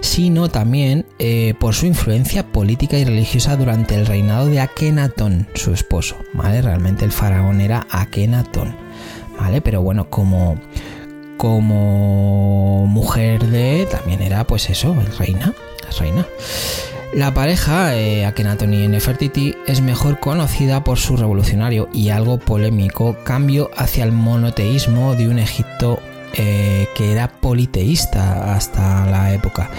sino 0.00 0.48
también 0.48 1.04
eh, 1.18 1.52
por 1.60 1.74
su 1.74 1.84
influencia 1.84 2.46
política 2.46 2.96
y 2.96 3.04
religiosa 3.04 3.56
durante 3.56 3.96
el 3.96 4.06
reinado 4.06 4.46
de 4.46 4.60
Akenatón, 4.60 5.46
su 5.54 5.74
esposo, 5.74 6.16
¿vale? 6.32 6.62
Realmente 6.62 7.04
el 7.04 7.12
faraón 7.12 7.60
era 7.60 7.86
Akenatón, 7.90 8.74
¿vale? 9.38 9.60
Pero 9.60 9.82
bueno, 9.82 10.08
como, 10.08 10.58
como 11.36 12.86
mujer 12.86 13.44
de, 13.46 13.86
también 13.90 14.22
era 14.22 14.46
pues 14.46 14.70
eso, 14.70 14.96
reina, 15.18 15.52
reina. 15.98 16.26
La 17.14 17.32
pareja, 17.32 17.96
eh, 17.96 18.26
Akenaton 18.26 18.74
y 18.74 18.88
Nefertiti, 18.88 19.54
es 19.68 19.80
mejor 19.80 20.18
conocida 20.18 20.82
por 20.82 20.98
su 20.98 21.16
revolucionario 21.16 21.88
y 21.92 22.08
algo 22.08 22.38
polémico 22.38 23.16
cambio 23.22 23.70
hacia 23.76 24.02
el 24.02 24.10
monoteísmo 24.10 25.14
de 25.14 25.28
un 25.28 25.38
Egipto 25.38 26.00
eh, 26.32 26.88
que 26.96 27.12
era 27.12 27.28
politeísta 27.28 28.56
hasta 28.56 29.06
la 29.06 29.32
época. 29.32 29.70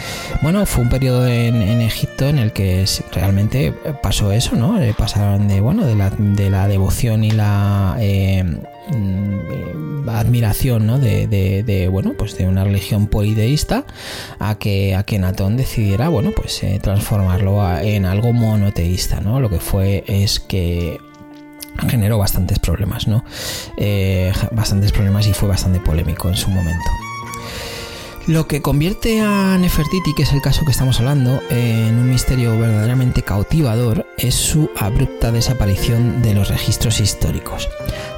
Bueno, 0.42 0.66
fue 0.66 0.86
un 0.86 0.90
periodo 0.90 1.28
en, 1.28 1.82
Egipto 1.82 2.30
en 2.30 2.40
el 2.40 2.54
que 2.54 2.86
realmente 3.12 3.74
pasó 4.02 4.32
eso, 4.32 4.56
¿no? 4.56 4.82
Eh, 4.82 4.96
pasaron 4.98 5.50
de, 5.50 5.60
bueno, 5.60 5.86
de 5.86 5.96
la, 5.96 6.12
de 6.12 6.50
la 6.50 6.70
devoción 6.70 7.26
y 7.26 7.32
la 7.32 7.98
Mm, 8.44 8.75
admiración 10.08 10.86
¿no? 10.86 11.00
de, 11.00 11.28
de, 11.28 11.88
bueno 11.88 12.14
pues 12.18 12.38
de 12.38 12.48
una 12.48 12.64
religión 12.64 13.08
polideísta 13.08 13.86
a 14.40 14.56
que 14.56 14.96
a 14.96 15.04
que 15.04 15.20
Natón 15.20 15.58
decidiera 15.58 16.10
bueno 16.10 16.32
pues 16.36 16.64
eh, 16.64 16.80
transformarlo 16.82 17.64
en 17.80 18.06
algo 18.06 18.34
monoteísta 18.34 19.20
no 19.20 19.40
lo 19.40 19.50
que 19.50 19.60
fue 19.60 20.04
es 20.08 20.40
que 20.40 20.98
generó 21.90 22.18
bastantes 22.18 22.60
problemas 22.60 23.08
no 23.08 23.26
eh, 23.78 24.32
bastantes 24.52 24.92
problemas 24.92 25.28
y 25.28 25.34
fue 25.34 25.50
bastante 25.50 25.80
polémico 25.80 26.30
en 26.30 26.36
su 26.36 26.50
momento 26.50 27.05
lo 28.28 28.48
que 28.48 28.62
convierte 28.62 29.22
a 29.22 29.58
Nefertiti, 29.58 30.14
que 30.16 30.24
es 30.24 30.34
el 30.34 30.42
caso 30.42 30.66
que 30.66 30.72
estamos 30.72 31.00
hablando, 31.00 31.42
en 31.50 32.00
un 32.00 32.10
misterio 32.10 32.58
verdaderamente 32.58 33.22
cautivador 33.22 34.08
es 34.18 34.34
su 34.34 34.72
abrupta 34.76 35.32
desaparición 35.32 36.22
de 36.22 36.34
los 36.34 36.50
registros 36.50 37.00
históricos. 37.00 37.70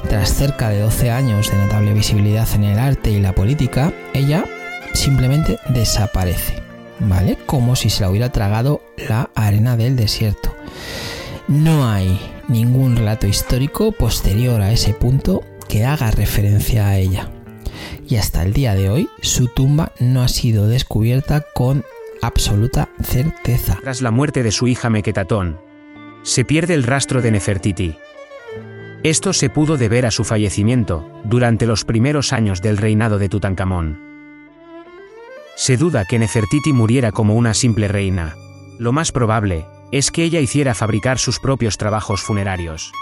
Tras 0.08 0.32
cerca 0.32 0.70
de 0.70 0.80
12 0.80 1.10
años 1.10 1.50
de 1.50 1.58
notable 1.58 1.92
visibilidad 1.92 2.48
en 2.54 2.64
el 2.64 2.78
arte 2.78 3.10
y 3.10 3.20
la 3.20 3.34
política, 3.34 3.92
ella 4.14 4.44
simplemente 4.94 5.58
desaparece, 5.68 6.62
¿vale? 7.00 7.36
Como 7.44 7.76
si 7.76 7.90
se 7.90 8.02
la 8.02 8.10
hubiera 8.10 8.32
tragado 8.32 8.80
la 9.08 9.30
arena 9.34 9.76
del 9.76 9.96
desierto. 9.96 10.54
No 11.48 11.88
hay 11.88 12.18
ningún 12.48 12.96
relato 12.96 13.26
histórico 13.26 13.92
posterior 13.92 14.62
a 14.62 14.72
ese 14.72 14.94
punto 14.94 15.44
que 15.68 15.84
haga 15.84 16.10
referencia 16.10 16.88
a 16.88 16.96
ella 16.96 17.30
y 18.08 18.16
hasta 18.16 18.42
el 18.42 18.52
día 18.52 18.74
de 18.74 18.90
hoy 18.90 19.08
su 19.22 19.48
tumba 19.48 19.92
no 19.98 20.22
ha 20.22 20.28
sido 20.28 20.66
descubierta 20.66 21.44
con 21.54 21.84
absoluta 22.22 22.88
certeza. 23.02 23.78
Tras 23.82 24.02
la 24.02 24.10
muerte 24.10 24.42
de 24.42 24.50
su 24.50 24.66
hija 24.66 24.90
Mequetatón, 24.90 25.60
se 26.22 26.44
pierde 26.44 26.74
el 26.74 26.82
rastro 26.82 27.22
de 27.22 27.30
Nefertiti. 27.30 27.96
Esto 29.02 29.32
se 29.32 29.50
pudo 29.50 29.76
deber 29.76 30.06
a 30.06 30.10
su 30.10 30.24
fallecimiento 30.24 31.08
durante 31.24 31.66
los 31.66 31.84
primeros 31.84 32.32
años 32.32 32.60
del 32.60 32.76
reinado 32.76 33.18
de 33.18 33.28
Tutankamón. 33.28 34.00
Se 35.56 35.76
duda 35.76 36.04
que 36.04 36.18
Nefertiti 36.18 36.72
muriera 36.72 37.12
como 37.12 37.34
una 37.34 37.54
simple 37.54 37.88
reina. 37.88 38.34
Lo 38.78 38.92
más 38.92 39.12
probable 39.12 39.66
es 39.92 40.10
que 40.10 40.24
ella 40.24 40.40
hiciera 40.40 40.74
fabricar 40.74 41.18
sus 41.18 41.38
propios 41.38 41.78
trabajos 41.78 42.22
funerarios. 42.22 42.92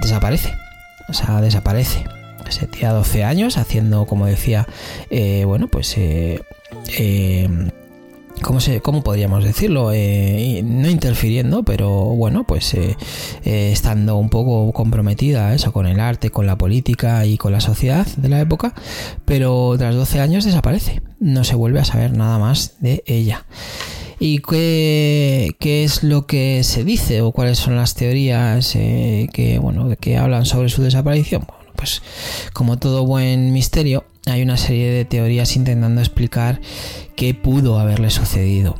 Desaparece. 0.00 0.54
O 1.08 1.12
sea, 1.12 1.40
desaparece 1.40 2.04
se 2.54 2.66
tira 2.68 2.92
12 2.92 3.24
años 3.24 3.58
haciendo, 3.58 4.06
como 4.06 4.26
decía, 4.26 4.66
eh, 5.10 5.44
bueno, 5.44 5.68
pues... 5.68 5.96
Eh, 5.98 6.40
eh, 6.98 7.48
¿Cómo, 8.42 8.58
se, 8.58 8.80
¿Cómo 8.80 9.04
podríamos 9.04 9.44
decirlo? 9.44 9.90
no 9.92 10.90
interfiriendo, 10.90 11.62
pero 11.62 11.88
bueno, 11.88 12.44
pues 12.44 12.76
estando 13.44 14.16
un 14.16 14.28
poco 14.28 14.72
comprometida 14.72 15.54
eso 15.54 15.72
con 15.72 15.86
el 15.86 16.00
arte, 16.00 16.30
con 16.30 16.44
la 16.44 16.58
política 16.58 17.24
y 17.26 17.38
con 17.38 17.52
la 17.52 17.60
sociedad 17.60 18.04
de 18.16 18.28
la 18.28 18.40
época, 18.40 18.74
pero 19.24 19.76
tras 19.78 19.94
12 19.94 20.18
años 20.18 20.44
desaparece, 20.44 21.00
no 21.20 21.44
se 21.44 21.54
vuelve 21.54 21.78
a 21.78 21.84
saber 21.84 22.16
nada 22.16 22.40
más 22.40 22.74
de 22.80 23.04
ella. 23.06 23.46
¿Y 24.18 24.40
qué, 24.40 25.54
qué 25.60 25.84
es 25.84 26.02
lo 26.02 26.26
que 26.26 26.64
se 26.64 26.82
dice 26.82 27.20
o 27.20 27.30
cuáles 27.30 27.58
son 27.58 27.76
las 27.76 27.94
teorías 27.94 28.72
que, 28.72 29.58
bueno, 29.62 29.94
que 30.00 30.18
hablan 30.18 30.44
sobre 30.44 30.70
su 30.70 30.82
desaparición? 30.82 31.46
Pues 31.76 32.02
como 32.52 32.78
todo 32.78 33.04
buen 33.04 33.52
misterio, 33.52 34.04
hay 34.26 34.42
una 34.42 34.56
serie 34.56 34.90
de 34.90 35.04
teorías 35.04 35.56
intentando 35.56 36.00
explicar 36.00 36.60
qué 37.16 37.34
pudo 37.34 37.78
haberle 37.78 38.10
sucedido. 38.10 38.76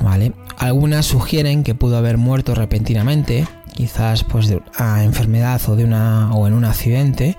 ¿Vale? 0.00 0.32
Algunas 0.58 1.06
sugieren 1.06 1.64
que 1.64 1.74
pudo 1.74 1.98
haber 1.98 2.16
muerto 2.16 2.54
repentinamente, 2.54 3.46
quizás 3.74 4.24
pues 4.24 4.48
de 4.48 4.62
una 4.78 5.04
enfermedad 5.04 5.60
o 5.68 5.76
de 5.76 5.84
una 5.84 6.32
o 6.32 6.46
en 6.46 6.54
un 6.54 6.64
accidente, 6.64 7.36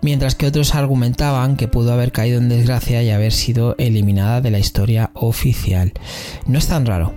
mientras 0.00 0.34
que 0.34 0.46
otros 0.46 0.74
argumentaban 0.74 1.56
que 1.56 1.68
pudo 1.68 1.92
haber 1.92 2.12
caído 2.12 2.38
en 2.38 2.48
desgracia 2.48 3.02
y 3.02 3.10
haber 3.10 3.32
sido 3.32 3.74
eliminada 3.78 4.40
de 4.40 4.50
la 4.50 4.58
historia 4.58 5.10
oficial. 5.14 5.92
No 6.46 6.58
es 6.58 6.68
tan 6.68 6.86
raro, 6.86 7.14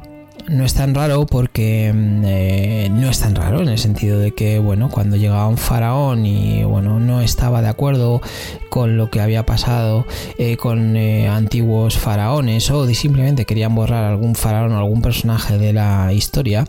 no 0.47 0.65
es 0.65 0.73
tan 0.73 0.93
raro 0.93 1.25
porque 1.25 1.91
mm, 1.93 2.23
eh, 2.25 2.89
no 2.91 3.09
es 3.09 3.19
tan 3.19 3.35
raro 3.35 3.62
en 3.62 3.69
el 3.69 3.77
sentido 3.77 4.19
de 4.19 4.31
que 4.31 4.59
bueno 4.59 4.89
cuando 4.89 5.15
llegaba 5.15 5.47
un 5.47 5.57
faraón 5.57 6.25
y 6.25 6.63
bueno 6.63 7.00
no 7.00 7.21
estaba 7.21 7.62
de 7.62 7.69
acuerdo 7.69 8.21
con 8.69 8.97
lo 8.97 9.09
que 9.09 9.21
había 9.21 9.45
pasado 9.45 10.05
eh, 10.38 10.57
con 10.57 10.95
eh, 10.97 11.27
antiguos 11.27 11.97
faraones 11.97 12.69
o 12.71 12.88
simplemente 12.93 13.45
querían 13.45 13.75
borrar 13.75 14.03
algún 14.03 14.35
faraón 14.35 14.73
o 14.73 14.77
algún 14.77 15.01
personaje 15.01 15.57
de 15.57 15.73
la 15.73 16.13
historia 16.13 16.65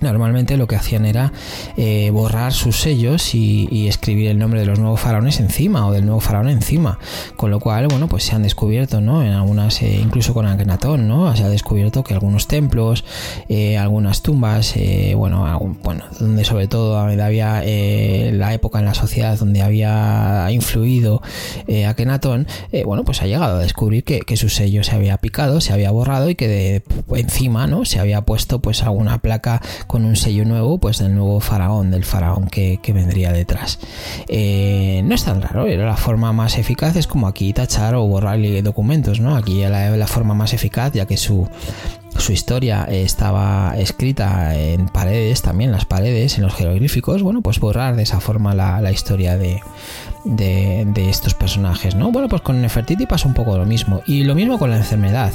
Normalmente 0.00 0.56
lo 0.56 0.66
que 0.66 0.76
hacían 0.76 1.04
era 1.04 1.32
eh, 1.76 2.10
borrar 2.10 2.52
sus 2.52 2.80
sellos 2.80 3.34
y, 3.34 3.88
escribir 3.90 4.28
el 4.28 4.38
nombre 4.38 4.60
de 4.60 4.66
los 4.66 4.78
nuevos 4.78 5.00
faraones 5.00 5.40
encima 5.40 5.86
o 5.86 5.92
del 5.92 6.04
nuevo 6.04 6.20
faraón 6.20 6.48
encima. 6.48 6.98
Con 7.36 7.50
lo 7.50 7.58
cual, 7.58 7.88
bueno, 7.88 8.08
pues 8.08 8.24
se 8.24 8.36
han 8.36 8.42
descubierto, 8.42 9.00
¿no? 9.00 9.22
En 9.22 9.32
algunas, 9.32 9.82
eh, 9.82 9.98
incluso 10.00 10.32
con 10.32 10.46
Akhenaton, 10.46 11.08
¿no? 11.08 11.34
Se 11.34 11.42
ha 11.42 11.48
descubierto 11.48 12.04
que 12.04 12.14
algunos 12.14 12.46
templos, 12.46 13.04
eh, 13.48 13.78
algunas 13.78 14.22
tumbas, 14.22 14.74
bueno, 15.16 15.76
bueno, 15.82 16.04
donde 16.18 16.44
sobre 16.44 16.68
todo 16.68 16.98
había 16.98 17.62
la 17.62 18.54
época 18.54 18.78
en 18.78 18.84
la 18.84 18.94
sociedad 18.94 19.38
donde 19.38 19.62
había 19.62 20.46
influido 20.50 21.22
Akhenaton, 21.88 22.46
bueno, 22.84 23.04
pues 23.04 23.22
ha 23.22 23.26
llegado 23.26 23.56
a 23.56 23.60
descubrir 23.60 24.04
que, 24.04 24.20
que, 24.20 24.36
su 24.36 24.48
sello 24.48 24.84
se 24.84 24.94
había 24.94 25.16
picado, 25.18 25.60
se 25.60 25.72
había 25.72 25.90
borrado 25.90 26.30
y 26.30 26.34
que 26.34 26.48
de, 26.48 26.82
encima, 27.16 27.66
¿no? 27.66 27.84
Se 27.84 27.98
había 27.98 28.22
puesto 28.22 28.60
pues 28.60 28.82
alguna 28.82 29.18
placa 29.18 29.60
con 29.90 30.04
un 30.04 30.14
sello 30.14 30.44
nuevo, 30.44 30.78
pues 30.78 30.98
del 30.98 31.16
nuevo 31.16 31.40
faraón, 31.40 31.90
del 31.90 32.04
faraón 32.04 32.46
que, 32.46 32.78
vendría 32.94 33.32
detrás. 33.32 33.80
Eh, 34.28 35.02
no 35.04 35.16
es 35.16 35.24
tan 35.24 35.42
raro, 35.42 35.66
era 35.66 35.84
la 35.84 35.96
forma 35.96 36.32
más 36.32 36.58
eficaz, 36.58 36.94
es 36.94 37.08
como 37.08 37.26
aquí 37.26 37.52
tachar 37.52 37.96
o 37.96 38.06
borrar 38.06 38.38
documentos, 38.62 39.18
¿no? 39.18 39.34
Aquí 39.34 39.62
la, 39.62 39.90
la 39.90 40.06
forma 40.06 40.32
más 40.32 40.54
eficaz, 40.54 40.92
ya 40.92 41.06
que 41.06 41.16
su, 41.16 41.48
su 42.18 42.32
historia 42.32 42.84
estaba 42.84 43.74
escrita 43.78 44.54
en 44.56 44.88
paredes, 44.88 45.42
también 45.42 45.72
las 45.72 45.84
paredes, 45.84 46.36
en 46.36 46.44
los 46.44 46.54
jeroglíficos, 46.54 47.22
bueno, 47.22 47.40
pues 47.40 47.60
borrar 47.60 47.96
de 47.96 48.02
esa 48.02 48.20
forma 48.20 48.54
la, 48.54 48.92
historia 48.92 49.36
de, 49.36 49.62
de, 50.24 51.08
estos 51.08 51.34
personajes, 51.34 51.94
¿no? 51.94 52.12
Bueno, 52.12 52.28
pues 52.28 52.42
con 52.42 52.60
Nefertiti 52.60 53.06
pasa 53.06 53.28
un 53.28 53.34
poco 53.34 53.56
lo 53.56 53.64
mismo. 53.64 54.02
Y 54.06 54.24
lo 54.24 54.34
mismo 54.34 54.58
con 54.58 54.70
la 54.70 54.76
enfermedad. 54.76 55.32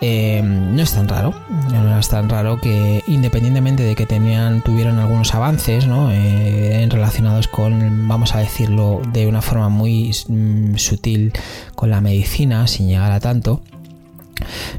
Eh, 0.00 0.42
no 0.42 0.82
es 0.82 0.92
tan 0.92 1.08
raro, 1.08 1.34
no 1.72 1.98
es 1.98 2.08
tan 2.08 2.28
raro 2.28 2.60
que 2.60 3.02
independientemente 3.06 3.82
de 3.82 3.94
que 3.94 4.06
tenían, 4.06 4.62
tuvieron 4.62 4.98
algunos 4.98 5.34
avances, 5.34 5.86
¿no? 5.86 6.10
Eh, 6.12 6.86
relacionados 6.90 7.48
con, 7.48 8.08
vamos 8.08 8.34
a 8.34 8.38
decirlo 8.38 9.02
de 9.12 9.26
una 9.26 9.42
forma 9.42 9.68
muy 9.68 10.12
mm, 10.28 10.76
sutil, 10.76 11.32
con 11.74 11.90
la 11.90 12.00
medicina, 12.00 12.66
sin 12.66 12.88
llegar 12.88 13.12
a 13.12 13.20
tanto. 13.20 13.60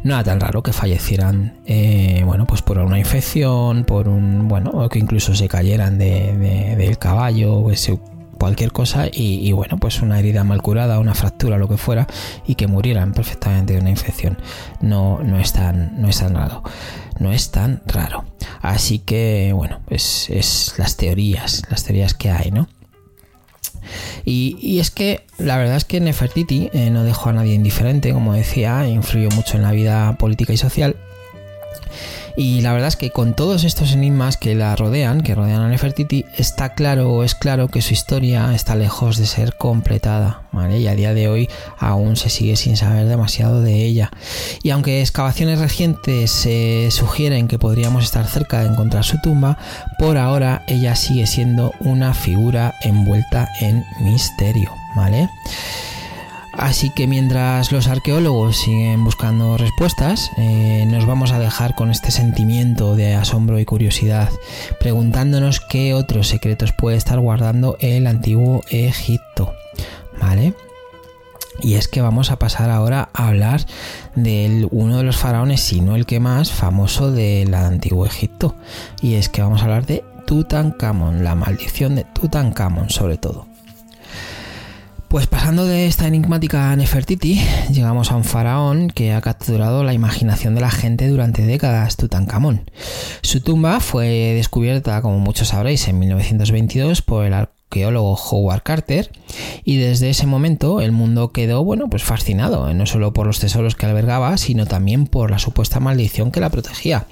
Era 0.04 0.24
tan 0.24 0.40
raro 0.40 0.64
que 0.64 0.74
fallecieran, 0.74 1.60
eh, 1.66 2.22
bueno, 2.26 2.46
pues 2.46 2.62
por 2.62 2.78
una 2.80 3.00
infección, 3.00 3.84
por 3.84 4.08
un, 4.08 4.48
bueno, 4.48 4.72
o 4.72 4.90
que 4.90 5.00
incluso 5.00 5.36
se 5.36 5.48
cayeran 5.48 5.98
de, 5.98 6.76
del 6.78 6.98
caballo, 6.98 7.62
cualquier 8.38 8.72
cosa 8.72 9.08
y, 9.12 9.52
bueno, 9.52 9.78
pues 9.78 10.02
una 10.02 10.20
herida 10.20 10.44
mal 10.44 10.62
curada, 10.62 11.00
una 11.00 11.16
fractura, 11.16 11.58
lo 11.58 11.68
que 11.68 11.78
fuera, 11.78 12.08
y 12.46 12.56
que 12.56 12.68
murieran 12.68 13.14
perfectamente 13.14 13.74
de 13.74 13.80
una 13.80 13.90
infección. 13.90 14.38
No, 14.80 15.20
no, 15.24 15.40
es, 15.40 15.54
tan, 15.54 16.02
no 16.02 16.08
es 16.08 16.20
tan 16.20 16.36
raro. 16.36 16.64
No 17.20 17.32
es 17.32 17.50
tan 17.52 17.82
raro. 17.88 18.26
Así 18.62 19.00
que, 19.00 19.52
bueno, 19.54 19.80
es, 19.90 20.30
es 20.30 20.76
las 20.78 20.98
teorías, 20.98 21.64
las 21.70 21.84
teorías 21.84 22.14
que 22.14 22.30
hay, 22.30 22.52
¿no? 22.52 22.68
Y, 24.26 24.80
es 24.80 24.92
que 24.92 25.22
la 25.38 25.58
verdad 25.58 25.78
es 25.78 25.86
que 25.86 26.00
Nefertiti 26.00 26.70
eh, 26.74 26.90
no 26.90 27.04
dejó 27.04 27.30
a 27.30 27.34
nadie 27.34 27.54
indiferente, 27.54 28.14
como 28.14 28.34
decía, 28.34 28.88
influyó 28.88 29.30
mucho 29.30 29.58
en 29.58 29.64
la 29.64 29.72
vida 29.72 30.18
política 30.18 30.54
y 30.54 30.58
social 30.58 30.96
y 32.40 32.62
la 32.62 32.72
verdad 32.72 32.90
es 32.90 32.96
que 32.96 33.10
con 33.10 33.34
todos 33.34 33.64
estos 33.64 33.94
enigmas 33.94 34.38
que 34.38 34.54
la 34.54 34.76
rodean, 34.76 35.22
que 35.22 35.34
rodean 35.34 35.64
a 35.64 35.70
Nefertiti, 35.70 36.24
está 36.38 36.76
claro, 36.76 37.24
es 37.24 37.34
claro 37.34 37.68
que 37.68 37.82
su 37.82 37.96
historia 37.96 38.54
está 38.54 38.76
lejos 38.76 39.18
de 39.18 39.26
ser 39.26 39.56
completada, 39.58 40.44
¿vale? 40.52 40.80
Y 40.80 40.88
a 40.88 40.94
día 40.94 41.16
de 41.16 41.30
hoy 41.30 41.50
aún 41.80 42.16
se 42.16 42.30
sigue 42.30 42.56
sin 42.56 42.78
saber 42.78 43.08
demasiado 43.08 43.64
de 43.64 43.84
ella. 43.84 44.12
Y 44.62 44.70
aunque 44.70 45.02
excavaciones 45.02 45.58
recientes 45.58 46.46
eh, 46.46 46.90
sugieren 46.92 47.48
que 47.48 47.58
podríamos 47.58 48.04
estar 48.04 48.28
cerca 48.28 48.60
de 48.60 48.68
encontrar 48.68 49.04
su 49.04 49.20
tumba, 49.20 49.58
por 49.98 50.20
ahora 50.20 50.64
ella 50.68 50.96
sigue 50.96 51.26
siendo 51.26 51.74
una 51.80 52.14
figura 52.14 52.76
envuelta 52.84 53.50
en 53.62 53.84
misterio, 54.02 54.72
¿vale? 54.96 55.28
Así 56.58 56.90
que 56.90 57.06
mientras 57.06 57.72
los 57.72 57.88
arqueólogos 57.88 58.58
siguen 58.58 59.04
buscando 59.04 59.58
respuestas, 59.58 60.32
eh, 60.38 60.86
nos 60.88 61.06
vamos 61.06 61.32
a 61.32 61.40
dejar 61.40 61.76
con 61.76 61.92
este 61.92 62.10
sentimiento 62.10 62.96
de 62.96 63.14
asombro 63.14 63.60
y 63.60 63.66
curiosidad, 63.66 64.32
preguntándonos 64.80 65.60
qué 65.60 65.94
otros 65.94 66.28
secretos 66.28 66.74
puede 66.74 66.98
estar 66.98 67.20
guardando 67.20 67.78
el 67.80 68.08
antiguo 68.08 68.62
Egipto. 68.70 69.54
¿Vale? 70.20 70.56
Y 71.62 71.76
es 71.76 71.88
que 71.88 72.02
vamos 72.02 72.32
a 72.32 72.40
pasar 72.40 72.72
ahora 72.72 73.10
a 73.14 73.28
hablar 73.28 73.62
de 74.16 74.68
uno 74.72 74.98
de 74.98 75.04
los 75.04 75.18
faraones, 75.18 75.62
si 75.62 75.82
no 75.82 75.96
el 75.96 76.08
que 76.08 76.20
más 76.20 76.52
famoso 76.52 77.12
del 77.12 77.54
antiguo 77.54 78.06
Egipto. 78.06 78.56
Y 79.02 79.14
es 79.14 79.30
que 79.30 79.44
vamos 79.44 79.62
a 79.62 79.66
hablar 79.66 79.86
de 79.86 80.04
Tutankamón, 80.26 81.24
la 81.24 81.36
maldición 81.36 81.96
de 81.96 82.04
Tutankamón 82.04 82.90
sobre 82.90 83.18
todo. 83.18 83.47
Pues 85.10 85.26
pasando 85.26 85.66
de 85.66 85.88
esta 85.88 86.06
enigmática 86.06 86.76
Nefertiti, 86.76 87.42
llegamos 87.72 88.12
a 88.12 88.18
un 88.18 88.26
faraón 88.26 88.90
que 88.90 89.14
ha 89.14 89.22
capturado 89.22 89.86
la 89.86 89.94
imaginación 89.94 90.54
de 90.54 90.60
la 90.60 90.70
gente 90.70 91.08
durante 91.08 91.46
décadas, 91.46 91.96
Tutankamón. 91.96 92.70
Su 93.22 93.40
tumba 93.40 93.80
fue 93.80 94.34
descubierta, 94.36 95.02
como 95.02 95.20
muchos 95.20 95.48
sabréis, 95.50 95.88
en 95.88 96.00
1922 96.00 97.02
por 97.04 97.26
el 97.26 97.34
arqueólogo 97.34 98.16
Howard 98.16 98.64
Carter 98.64 99.10
y 99.64 99.78
desde 99.78 100.10
ese 100.10 100.26
momento 100.26 100.82
el 100.82 100.92
mundo 100.92 101.32
quedó 101.32 101.64
bueno 101.64 101.90
pues 101.90 102.04
fascinado 102.04 102.74
no 102.74 102.86
solo 102.86 103.14
por 103.14 103.28
los 103.28 103.40
tesoros 103.40 103.76
que 103.76 103.86
albergaba 103.86 104.38
sino 104.38 104.66
también 104.66 105.06
por 105.06 105.32
la 105.32 105.40
supuesta 105.40 105.82
maldición 105.82 106.32
que 106.32 106.40
la 106.40 106.50
protegía 106.50 107.08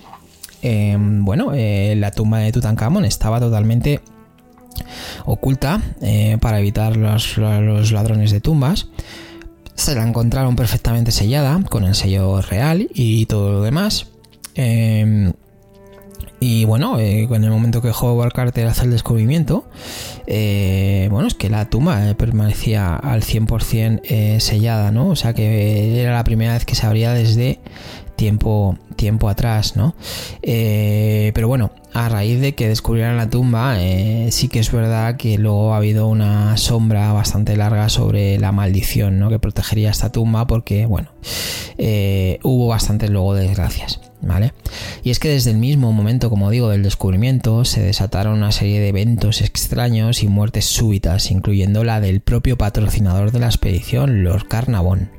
em, 0.62 1.26
bueno 1.26 1.52
eh, 1.54 1.94
la 1.98 2.12
tumba 2.12 2.40
de 2.40 2.54
Tutankamón 2.54 3.04
estaba 3.04 3.42
totalmente 3.42 4.00
oculta 5.26 5.82
eh, 6.02 6.38
para 6.40 6.60
evitar 6.60 6.98
los, 6.98 7.38
ladrones 7.38 8.32
de 8.32 8.42
tumbas. 8.42 8.88
Se 9.76 9.96
la 9.96 10.08
encontraron 10.08 10.56
perfectamente 10.56 11.12
sellada 11.12 11.62
con 11.70 11.84
el 11.84 11.96
sello 11.96 12.42
real 12.42 12.88
y 12.94 13.26
todo 13.26 13.52
lo 13.52 13.62
demás. 13.62 14.08
Em, 14.56 15.34
y 16.40 16.66
bueno, 16.66 17.00
eh, 17.00 17.28
en 17.30 17.44
el 17.44 17.50
momento 17.50 17.82
que 17.82 17.90
Howard 17.90 18.32
Carter 18.32 18.68
hace 18.68 18.84
el 18.84 18.92
descubrimiento, 18.92 19.68
eh, 20.28 21.08
bueno, 21.12 21.28
es 21.28 21.34
que 21.34 21.50
la 21.50 21.70
tumba 21.70 22.14
permanecía 22.18 22.96
al 22.96 23.24
100% 23.24 24.40
sellada, 24.40 24.92
¿no? 24.92 25.10
O 25.10 25.16
sea 25.16 25.34
que 25.34 26.02
era 26.02 26.14
la 26.14 26.24
primera 26.24 26.54
vez 26.54 26.66
que 26.66 26.76
se 26.76 26.86
abría 26.86 27.14
desde 27.14 27.60
tiempo, 28.16 28.78
tiempo 28.96 29.30
atrás, 29.30 29.76
¿no? 29.76 29.96
Eh, 30.42 31.32
pero 31.34 31.48
bueno, 31.48 31.72
a 31.94 32.10
raíz 32.10 32.42
de 32.42 32.56
que 32.56 32.68
descubrieran 32.68 33.18
la 33.18 33.30
tumba, 33.30 33.82
eh, 33.82 34.30
sí 34.32 34.48
que 34.48 34.60
es 34.60 34.72
verdad 34.72 35.18
que 35.18 35.38
luego 35.38 35.74
ha 35.74 35.78
habido 35.78 36.08
una 36.08 36.58
sombra 36.58 37.12
bastante 37.14 37.56
larga 37.56 37.90
sobre 37.90 38.38
la 38.40 38.52
maldición, 38.52 39.20
¿no? 39.20 39.30
Que 39.30 39.40
protegería 39.40 39.92
esta 39.92 40.12
tumba 40.12 40.48
porque, 40.48 40.86
bueno, 40.86 41.10
eh, 41.78 42.40
hubo 42.44 42.68
bastantes 42.68 43.10
luego 43.10 43.34
desgracias. 43.34 44.02
¿Vale? 44.22 44.54
Y 45.04 45.12
es 45.12 45.20
que 45.20 45.30
desde 45.30 45.52
el 45.52 45.58
mismo 45.58 45.92
momento, 45.92 46.32
como 46.32 46.50
digo, 46.50 46.70
del 46.70 46.82
descubrimiento, 46.82 47.64
se 47.64 47.84
desataron 47.84 48.34
una 48.34 48.52
serie 48.52 48.80
de 48.80 48.88
eventos 48.88 49.42
extraños 49.42 50.24
y 50.24 50.28
muertes 50.28 50.66
súbitas, 50.66 51.30
incluyendo 51.30 51.84
la 51.84 52.00
del 52.00 52.22
propio 52.22 52.58
patrocinador 52.58 53.32
de 53.32 53.40
la 53.40 53.48
expedición, 53.48 54.24
Lord 54.24 54.48
Carnavon. 54.48 55.12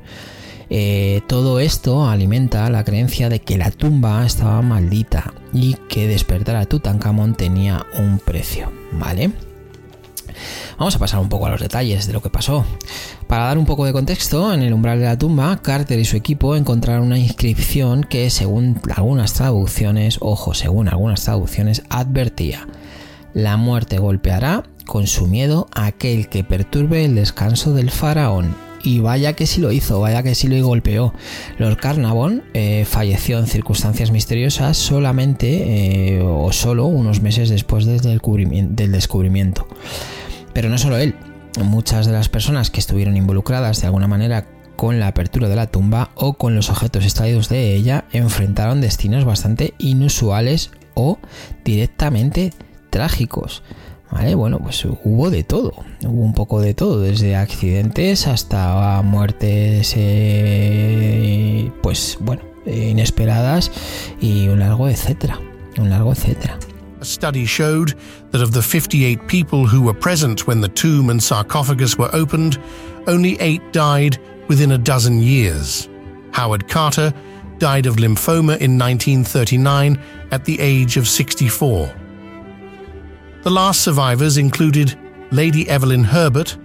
Eh, 0.69 1.21
todo 1.27 1.59
esto 1.59 2.07
alimenta 2.09 2.69
la 2.69 2.83
creencia 2.83 3.29
de 3.29 3.39
que 3.39 3.57
la 3.57 3.71
tumba 3.71 4.25
estaba 4.25 4.61
maldita 4.61 5.33
y 5.53 5.75
que 5.87 6.07
despertar 6.07 6.57
a 6.57 6.65
Tutankamón 6.65 7.35
tenía 7.35 7.85
un 7.97 8.19
precio, 8.19 8.71
¿vale? 8.91 9.31
Vamos 10.77 10.95
a 10.95 10.99
pasar 10.99 11.19
un 11.19 11.29
poco 11.29 11.47
a 11.47 11.49
los 11.49 11.61
detalles 11.61 12.05
de 12.05 12.13
lo 12.13 12.21
que 12.21 12.29
pasó. 12.29 12.65
Para 13.27 13.45
dar 13.45 13.57
un 13.57 13.65
poco 13.65 13.85
de 13.85 13.93
contexto, 13.93 14.53
en 14.53 14.61
el 14.61 14.73
umbral 14.73 14.99
de 14.99 15.05
la 15.05 15.17
tumba, 15.17 15.61
Carter 15.61 15.99
y 15.99 16.05
su 16.05 16.15
equipo 16.15 16.55
encontraron 16.55 17.07
una 17.07 17.17
inscripción 17.17 18.03
que, 18.03 18.29
según 18.29 18.79
algunas 18.95 19.33
traducciones, 19.33 20.17
ojo, 20.21 20.53
según 20.53 20.87
algunas 20.87 21.23
traducciones, 21.23 21.83
advertía: 21.89 22.67
La 23.33 23.57
muerte 23.57 23.97
golpeará 23.97 24.63
con 24.85 25.07
su 25.07 25.27
miedo 25.27 25.67
a 25.73 25.87
aquel 25.87 26.29
que 26.29 26.43
perturbe 26.43 27.05
el 27.05 27.15
descanso 27.15 27.73
del 27.73 27.89
faraón. 27.89 28.66
Y 28.87 29.01
vaya 29.01 29.33
que 29.33 29.47
sí 29.47 29.59
lo 29.59 29.73
hizo, 29.73 29.99
vaya 29.99 30.23
que 30.23 30.33
sí 30.33 30.47
lo 30.47 30.65
golpeó. 30.65 31.13
Lord 31.57 31.75
Carnarvon 31.75 32.43
eh, 32.53 32.85
falleció 32.89 33.37
en 33.37 33.45
circunstancias 33.45 34.11
misteriosas 34.11 34.77
solamente 34.77 36.15
eh, 36.15 36.21
o 36.21 36.53
solo 36.53 36.85
unos 36.85 37.21
meses 37.21 37.49
después 37.49 37.85
del 37.85 38.01
descubrimiento. 38.91 39.67
Pero 40.53 40.69
no 40.69 40.77
solo 40.77 40.95
él, 40.99 41.15
muchas 41.61 42.05
de 42.05 42.13
las 42.13 42.29
personas 42.29 42.71
que 42.71 42.79
estuvieron 42.79 43.17
involucradas 43.17 43.81
de 43.81 43.87
alguna 43.87 44.07
manera 44.07 44.47
con 44.77 45.01
la 45.01 45.07
apertura 45.07 45.49
de 45.49 45.57
la 45.57 45.67
tumba 45.67 46.11
o 46.15 46.35
con 46.35 46.55
los 46.55 46.69
objetos 46.69 47.03
extraídos 47.03 47.49
de 47.49 47.75
ella 47.75 48.05
enfrentaron 48.13 48.79
destinos 48.79 49.25
bastante 49.25 49.73
inusuales 49.79 50.71
o 50.93 51.19
directamente 51.65 52.53
trágicos. 52.89 53.63
¿Vale? 54.11 54.35
Bueno, 54.35 54.59
pues 54.59 54.85
hubo 54.85 55.29
de 55.29 55.43
todo, 55.43 55.73
hubo 56.05 56.21
un 56.23 56.33
poco 56.33 56.61
de 56.61 56.73
todo, 56.73 57.01
desde 57.01 57.35
accidentes 57.35 58.25
hasta 58.27 59.01
muertes, 59.01 59.93
eh, 59.97 61.71
pues 61.83 62.17
bueno, 62.21 62.41
inesperadas 62.65 63.71
y 64.21 64.47
un 64.47 64.59
largo 64.59 64.87
etcétera, 64.87 65.39
un 65.77 65.89
largo 65.89 66.13
etcétera. 66.13 66.57
A 66.99 67.05
study 67.05 67.45
showed 67.45 67.95
that 68.31 68.41
of 68.41 68.53
the 68.53 68.61
58 68.61 69.27
people 69.27 69.67
who 69.67 69.81
were 69.81 69.93
present 69.93 70.47
when 70.47 70.61
the 70.61 70.69
tomb 70.69 71.09
and 71.09 71.21
sarcophagus 71.21 71.97
were 71.97 72.09
opened, 72.13 72.57
only 73.07 73.37
eight 73.39 73.61
died 73.71 74.17
within 74.47 74.71
a 74.71 74.77
dozen 74.77 75.21
years. 75.21 75.89
Howard 76.31 76.67
Carter 76.67 77.13
died 77.59 77.85
of 77.85 77.97
lymphoma 77.97 78.57
in 78.59 78.77
1939 78.77 79.99
at 80.31 80.45
the 80.45 80.59
age 80.59 80.97
of 80.97 81.07
64. 81.07 82.06
The 83.47 83.53
last 83.53 83.79
survivors 83.79 84.35
included 84.35 84.99
Lady 85.31 85.69
Evelyn 85.69 86.03
Herbert, 86.03 86.57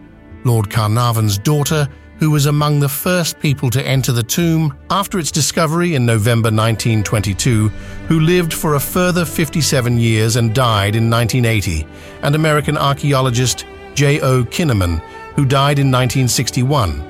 Lord 0.43 0.69
Carnarvon's 0.69 1.39
daughter, 1.39 1.89
who 2.19 2.29
was 2.29 2.47
among 2.47 2.81
the 2.81 2.89
first 2.89 3.39
people 3.39 3.71
to 3.71 3.87
enter 3.87 4.11
the 4.11 4.25
tomb 4.25 4.77
after 4.91 5.21
its 5.21 5.31
discovery 5.31 5.95
in 5.95 6.05
November 6.05 6.49
1922, 6.49 7.69
who 8.09 8.19
lived 8.19 8.53
for 8.53 8.75
a 8.75 8.81
further 8.81 9.25
57 9.25 9.97
years 9.97 10.35
and 10.35 10.57
died 10.57 10.97
in 10.97 11.09
1980, 11.09 11.87
and 12.23 12.35
American 12.35 12.77
archaeologist 12.77 13.65
J.O. 13.95 14.43
Kinnaman, 14.47 14.99
who 15.37 15.45
died 15.45 15.79
in 15.79 15.87
1961, 15.87 17.01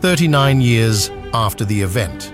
39 0.00 0.60
years 0.60 1.10
after 1.32 1.64
the 1.64 1.80
event. 1.80 2.30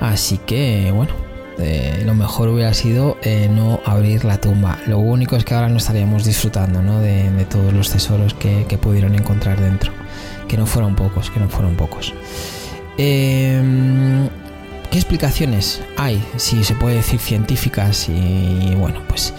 Así 0.00 0.38
que, 0.46 0.90
bueno, 0.94 1.29
eh, 1.60 2.02
lo 2.04 2.14
mejor 2.14 2.48
hubiera 2.48 2.74
sido 2.74 3.16
eh, 3.22 3.48
no 3.50 3.80
abrir 3.84 4.24
la 4.24 4.40
tumba. 4.40 4.78
Lo 4.86 4.98
único 4.98 5.36
es 5.36 5.44
que 5.44 5.54
ahora 5.54 5.68
no 5.68 5.78
estaríamos 5.78 6.24
disfrutando 6.24 6.82
¿no? 6.82 7.00
de, 7.00 7.46
todos 7.48 7.72
los 7.72 7.90
tesoros 7.90 8.34
que, 8.34 8.66
que 8.68 8.78
pudieron 8.78 9.14
encontrar 9.14 9.60
dentro 9.60 9.92
que 10.50 10.56
no 10.56 10.66
fueron 10.66 10.96
pocos, 10.96 11.30
que 11.30 11.38
no 11.38 11.48
fueron 11.48 11.76
pocos. 11.76 12.12
Em, 12.98 14.28
¿Qué 14.90 14.98
explicaciones 14.98 15.80
hay? 15.96 16.20
Si 16.36 16.64
se 16.64 16.74
puede 16.74 16.96
decir 16.96 17.20
científicas 17.20 18.08
y 18.08 18.74
bueno, 18.74 19.00
pues 19.06 19.32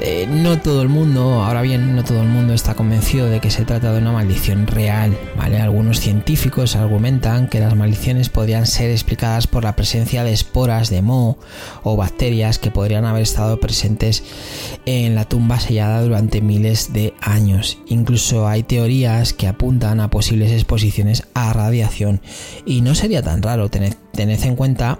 eh, 0.00 0.26
no 0.28 0.58
todo 0.60 0.82
el 0.82 0.88
mundo, 0.88 1.44
ahora 1.44 1.62
bien, 1.62 1.94
no 1.94 2.02
todo 2.02 2.20
el 2.20 2.28
mundo 2.28 2.52
está 2.52 2.74
convencido 2.74 3.26
de 3.26 3.40
que 3.40 3.50
se 3.50 3.64
trata 3.64 3.92
de 3.92 3.98
una 3.98 4.10
maldición 4.10 4.66
real, 4.66 5.16
¿vale? 5.36 5.60
Algunos 5.60 6.00
científicos 6.00 6.74
argumentan 6.74 7.48
que 7.48 7.60
las 7.60 7.76
maldiciones 7.76 8.28
podrían 8.28 8.66
ser 8.66 8.90
explicadas 8.90 9.46
por 9.46 9.62
la 9.62 9.76
presencia 9.76 10.24
de 10.24 10.32
esporas 10.32 10.90
de 10.90 11.00
moho 11.00 11.38
o 11.84 11.96
bacterias 11.96 12.58
que 12.58 12.72
podrían 12.72 13.04
haber 13.04 13.22
estado 13.22 13.60
presentes 13.60 14.24
en 14.84 15.14
la 15.14 15.26
tumba 15.26 15.60
sellada 15.60 16.02
durante 16.02 16.40
miles 16.40 16.92
de 16.92 17.14
años. 17.20 17.78
Incluso 17.86 18.48
hay 18.48 18.64
teorías 18.64 19.32
que 19.32 19.46
apuntan 19.46 20.00
a 20.00 20.10
posibles 20.10 20.50
exposiciones 20.50 21.22
a 21.34 21.52
radiación 21.52 22.20
y 22.66 22.80
no 22.80 22.96
sería 22.96 23.22
tan 23.22 23.42
raro, 23.42 23.68
tened, 23.68 23.94
en 24.16 24.56
cuenta 24.56 24.98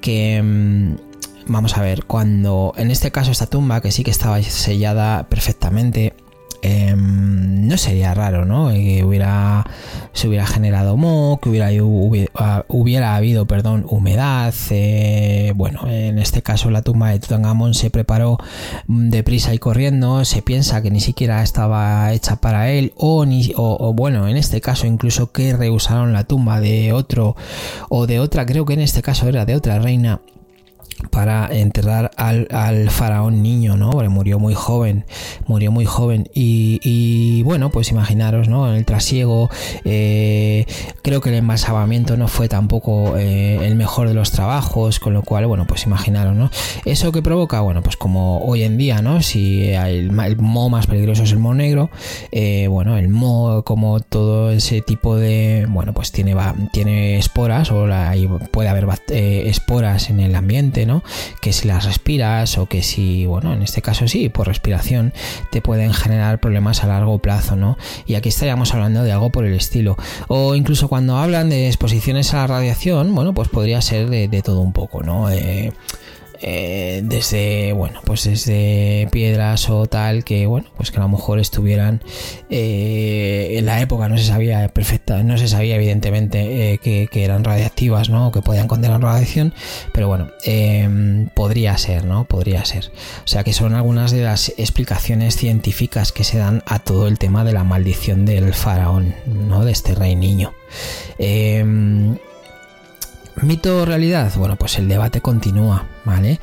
que 0.00 0.42
mm, 0.42 1.05
vamos 1.48 1.76
a 1.76 1.82
ver, 1.82 2.04
cuando 2.04 2.72
en 2.76 2.90
este 2.90 3.10
caso 3.10 3.30
esta 3.30 3.46
tumba, 3.46 3.80
que 3.80 3.92
sí 3.92 4.04
que 4.04 4.10
estaba 4.10 4.42
sellada 4.42 5.28
perfectamente, 5.28 6.14
em, 6.62 7.68
no 7.68 7.76
sería 7.76 8.14
raro, 8.14 8.44
¿no? 8.44 8.70
Que 8.70 9.04
hubiera, 9.04 9.64
se 10.12 10.28
hubiera 10.28 10.46
generado 10.46 10.96
moho, 10.96 11.38
que 11.38 11.48
hubiera, 11.48 11.68
ah, 12.34 12.64
hubiera, 12.68 13.14
habido, 13.14 13.46
perdón, 13.46 13.86
humedad. 13.88 14.54
Eh, 14.70 15.52
bueno, 15.54 15.88
en 15.88 16.18
este 16.18 16.42
caso 16.42 16.70
la 16.70 16.82
tumba 16.82 17.10
de 17.10 17.18
Tutankamón 17.20 17.74
se 17.74 17.90
preparó 17.90 18.38
deprisa 18.88 19.54
y 19.54 19.58
corriendo. 19.58 20.24
Se 20.24 20.42
piensa 20.42 20.82
que 20.82 20.90
ni 20.90 21.00
siquiera 21.00 21.42
estaba 21.42 22.12
hecha 22.12 22.36
para 22.36 22.70
él, 22.70 22.92
o, 22.96 23.24
ni, 23.26 23.52
o 23.56 23.92
bueno, 23.94 24.28
en 24.28 24.36
este 24.36 24.60
caso 24.60 24.86
incluso 24.86 25.32
que 25.32 25.56
rehusaron 25.56 26.12
la 26.12 26.24
tumba 26.24 26.60
de 26.60 26.92
otro 26.92 27.36
o 27.88 28.06
de 28.06 28.20
otra, 28.20 28.46
creo 28.46 28.64
que 28.64 28.74
en 28.74 28.80
este 28.80 29.02
caso 29.02 29.28
era 29.28 29.44
de 29.44 29.54
otra 29.56 29.78
reina 29.78 30.20
para 31.10 31.48
enterrar 31.50 32.10
al, 32.16 32.90
faraón 32.90 33.42
niño, 33.42 33.76
¿no? 33.76 33.90
Murió 34.08 34.38
muy 34.38 34.54
joven, 34.54 35.04
murió 35.46 35.70
muy 35.70 35.84
joven. 35.84 36.28
Y, 36.34 37.42
bueno, 37.42 37.70
pues 37.70 37.90
imaginaros, 37.90 38.48
¿no? 38.48 38.74
El 38.74 38.84
trasiego, 38.84 39.50
eh, 39.84 40.66
creo 41.02 41.20
que 41.20 41.30
el 41.30 41.36
embalsamamiento 41.36 42.16
no 42.16 42.28
fue 42.28 42.48
tampoco 42.48 43.16
eh, 43.16 43.66
el 43.66 43.74
mejor 43.74 44.08
de 44.08 44.14
los 44.14 44.30
trabajos, 44.30 44.98
con 44.98 45.12
lo 45.12 45.22
cual, 45.22 45.46
bueno, 45.46 45.66
pues 45.66 45.84
imaginaros, 45.84 46.34
¿no? 46.34 46.50
Eso 46.84 47.12
que 47.12 47.22
provoca, 47.22 47.60
bueno, 47.60 47.82
pues 47.82 47.96
como 47.96 48.38
hoy 48.40 48.62
en 48.62 48.78
día, 48.78 49.02
¿no? 49.02 49.22
Si 49.22 49.68
el, 49.70 50.12
mo 50.12 50.70
más 50.70 50.86
peligroso 50.86 51.24
es 51.24 51.32
el 51.32 51.38
mo 51.38 51.54
negro, 51.54 51.90
eh, 52.32 52.68
bueno, 52.68 52.96
el 52.96 53.08
mo, 53.08 53.62
como 53.64 54.00
todo 54.00 54.50
ese 54.50 54.80
tipo 54.80 55.16
de, 55.16 55.66
bueno, 55.68 55.92
pues 55.92 56.10
tiene, 56.12 56.34
tiene 56.72 57.18
esporas 57.18 57.70
o 57.70 57.86
puede 58.50 58.68
haber 58.68 58.86
esporas 59.08 60.10
en 60.10 60.20
el 60.20 60.34
ambiente, 60.34 60.85
que 61.40 61.52
si 61.52 61.68
las 61.68 61.84
respiras 61.84 62.58
o 62.58 62.66
que 62.66 62.82
si, 62.82 63.26
bueno, 63.26 63.52
en 63.52 63.62
este 63.62 63.82
caso 63.82 64.08
sí, 64.08 64.28
por 64.28 64.46
respiración, 64.46 65.12
te 65.50 65.60
pueden 65.60 65.92
generar 65.92 66.40
problemas 66.40 66.82
a 66.84 66.86
largo 66.86 67.18
plazo, 67.18 67.56
¿no? 67.56 67.76
Y 68.06 68.14
aquí 68.14 68.28
estaríamos 68.28 68.74
hablando 68.74 69.02
de 69.02 69.12
algo 69.12 69.30
por 69.30 69.44
el 69.44 69.54
estilo. 69.54 69.96
O 70.28 70.54
incluso 70.54 70.88
cuando 70.88 71.16
hablan 71.16 71.50
de 71.50 71.66
exposiciones 71.66 72.32
a 72.34 72.38
la 72.38 72.46
radiación, 72.46 73.14
bueno, 73.14 73.34
pues 73.34 73.48
podría 73.48 73.80
ser 73.80 74.08
de, 74.08 74.42
todo 74.42 74.60
un 74.60 74.72
poco, 74.72 75.02
¿no? 75.02 75.30
Eh, 75.30 75.72
eh, 76.40 77.02
desde 77.04 77.72
bueno 77.72 78.00
pues 78.04 78.24
desde 78.24 79.08
piedras 79.10 79.68
o 79.70 79.86
tal 79.86 80.24
que 80.24 80.46
bueno 80.46 80.68
pues 80.76 80.90
que 80.90 80.98
a 80.98 81.00
lo 81.00 81.08
mejor 81.08 81.38
estuvieran 81.38 82.02
eh, 82.50 83.54
en 83.58 83.66
la 83.66 83.80
época 83.80 84.08
no 84.08 84.18
se 84.18 84.24
sabía 84.24 84.68
perfecta 84.68 85.22
no 85.22 85.38
se 85.38 85.48
sabía 85.48 85.76
evidentemente 85.76 86.72
eh, 86.72 86.78
que, 86.78 87.24
eran 87.24 87.44
radiactivas 87.44 88.10
no 88.10 88.30
que 88.30 88.42
podían 88.42 88.68
contener 88.68 89.00
radiación 89.00 89.54
pero 89.92 90.08
bueno 90.08 90.28
em, 90.44 91.28
podría 91.34 91.76
ser 91.78 92.04
no 92.04 92.24
podría 92.24 92.64
ser. 92.64 92.90
O 93.24 93.28
sea 93.28 93.44
que 93.44 93.52
son 93.52 93.74
algunas 93.74 94.10
de 94.10 94.22
las 94.22 94.52
explicaciones 94.56 95.36
científicas 95.36 96.12
que 96.12 96.24
se 96.24 96.38
dan 96.38 96.62
a 96.66 96.78
todo 96.78 97.08
el 97.08 97.18
tema 97.18 97.44
de 97.44 97.52
la 97.52 97.64
maldición 97.64 98.24
del 98.24 98.54
faraón 98.54 99.14
no 99.26 99.64
de 99.64 99.72
este 99.72 99.94
rey 99.94 100.16
niño. 100.16 100.54
Em, 101.18 102.18
¿Mito 103.42 103.82
o 103.82 103.84
realidad? 103.84 104.32
Bueno, 104.36 104.56
pues 104.56 104.78
el 104.78 104.88
debate 104.88 105.20
continúa, 105.20 105.86
¿vale? 106.04 106.40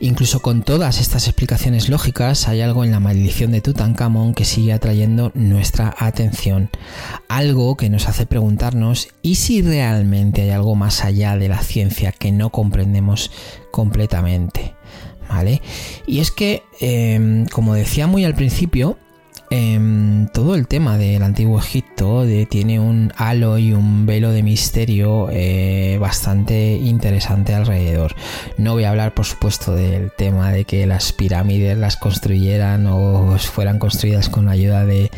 Incluso 0.00 0.40
con 0.40 0.62
todas 0.62 1.00
estas 1.00 1.28
explicaciones 1.28 1.88
lógicas, 1.88 2.48
hay 2.48 2.60
algo 2.60 2.84
en 2.84 2.90
la 2.90 2.98
maldición 2.98 3.52
de 3.52 3.60
Tutankamón 3.60 4.34
que 4.34 4.44
sigue 4.44 4.72
atrayendo 4.72 5.30
nuestra 5.34 5.94
atención. 5.96 6.70
Algo 7.28 7.76
que 7.76 7.88
nos 7.88 8.08
hace 8.08 8.26
preguntarnos 8.26 9.08
¿y 9.22 9.36
si 9.36 9.62
realmente 9.62 10.42
hay 10.42 10.50
algo 10.50 10.74
más 10.74 11.04
allá 11.04 11.36
de 11.36 11.48
la 11.48 11.62
ciencia 11.62 12.10
que 12.10 12.32
no 12.32 12.50
comprendemos 12.50 13.30
completamente? 13.70 14.74
¿Vale? 15.28 15.62
Y 16.06 16.18
es 16.18 16.32
que, 16.32 16.64
em, 16.80 17.46
como 17.46 17.74
decía 17.74 18.08
muy 18.08 18.24
al 18.24 18.34
principio, 18.34 18.98
Em, 19.50 20.26
todo 20.28 20.54
el 20.54 20.66
tema 20.66 20.98
del 20.98 21.22
antiguo 21.22 21.58
Egipto 21.58 22.24
tiene 22.48 22.80
un 22.80 23.12
halo 23.16 23.58
y 23.58 23.72
un 23.72 24.06
velo 24.06 24.30
de 24.30 24.42
misterio 24.42 25.28
eh, 25.30 25.98
bastante 26.00 26.74
interesante 26.74 27.54
alrededor. 27.54 28.14
No 28.56 28.72
voy 28.72 28.84
a 28.84 28.90
hablar, 28.90 29.14
por 29.14 29.26
supuesto, 29.26 29.74
del 29.74 30.10
tema 30.10 30.50
de 30.50 30.64
que 30.64 30.86
las 30.86 31.12
pirámides 31.12 31.76
las 31.78 31.96
construyeran 31.96 32.86
o 32.86 33.36
fueran 33.38 33.78
construidas 33.78 34.28
con 34.28 34.46
la 34.46 34.52
ayuda 34.52 34.84
de, 34.86 35.10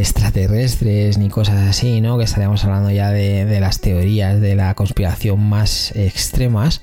extraterrestres 0.00 1.18
ni 1.18 1.28
cosas 1.28 1.68
así, 1.68 2.00
¿no? 2.00 2.18
Que 2.18 2.24
estaríamos 2.24 2.64
hablando 2.64 2.90
ya 2.90 3.10
de, 3.10 3.44
de 3.44 3.60
las 3.60 3.80
teorías 3.80 4.40
de 4.40 4.54
la 4.54 4.74
conspiración 4.74 5.40
más 5.40 5.92
extremas 5.94 6.80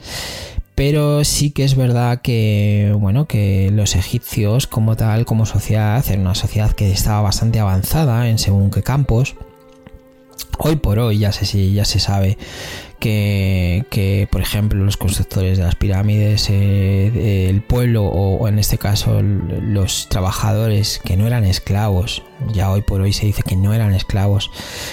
pero 0.75 1.23
sí 1.23 1.51
que 1.51 1.63
es 1.63 1.75
verdad 1.75 2.21
que 2.21 2.93
bueno 2.99 3.25
que 3.27 3.71
los 3.71 3.95
egipcios 3.95 4.67
como 4.67 4.95
tal 4.95 5.25
como 5.25 5.45
sociedad 5.45 6.03
eran 6.07 6.21
una 6.21 6.35
sociedad 6.35 6.73
que 6.73 6.91
estaba 6.91 7.21
bastante 7.21 7.59
avanzada 7.59 8.29
en 8.29 8.37
según 8.37 8.69
qué 8.69 8.83
campos. 8.83 9.35
Hoy 10.57 10.77
por 10.77 10.99
hoy 10.99 11.19
ya 11.19 11.31
se 11.31 11.71
ya 11.71 11.85
se 11.85 11.99
sabe 11.99 12.37
que, 12.99 14.27
por 14.31 14.41
ejemplo, 14.41 14.83
los 14.83 14.97
constructores 14.97 15.57
de 15.57 15.63
las 15.63 15.75
pirámides, 15.75 16.49
eh, 16.49 17.47
el 17.49 17.61
pueblo 17.61 18.05
o, 18.05 18.47
en 18.47 18.57
este 18.57 18.77
caso 18.77 19.21
los 19.21 20.09
trabajadores 20.09 20.99
que 21.03 21.17
no 21.17 21.27
eran 21.27 21.45
esclavos, 21.45 22.23
ya 22.51 22.71
hoy 22.71 22.81
por 22.81 23.01
hoy 23.01 23.13
se 23.13 23.27
dice 23.27 23.43
que 23.43 23.55
no 23.55 23.73
eran 23.73 23.93
esclavos, 23.93 24.49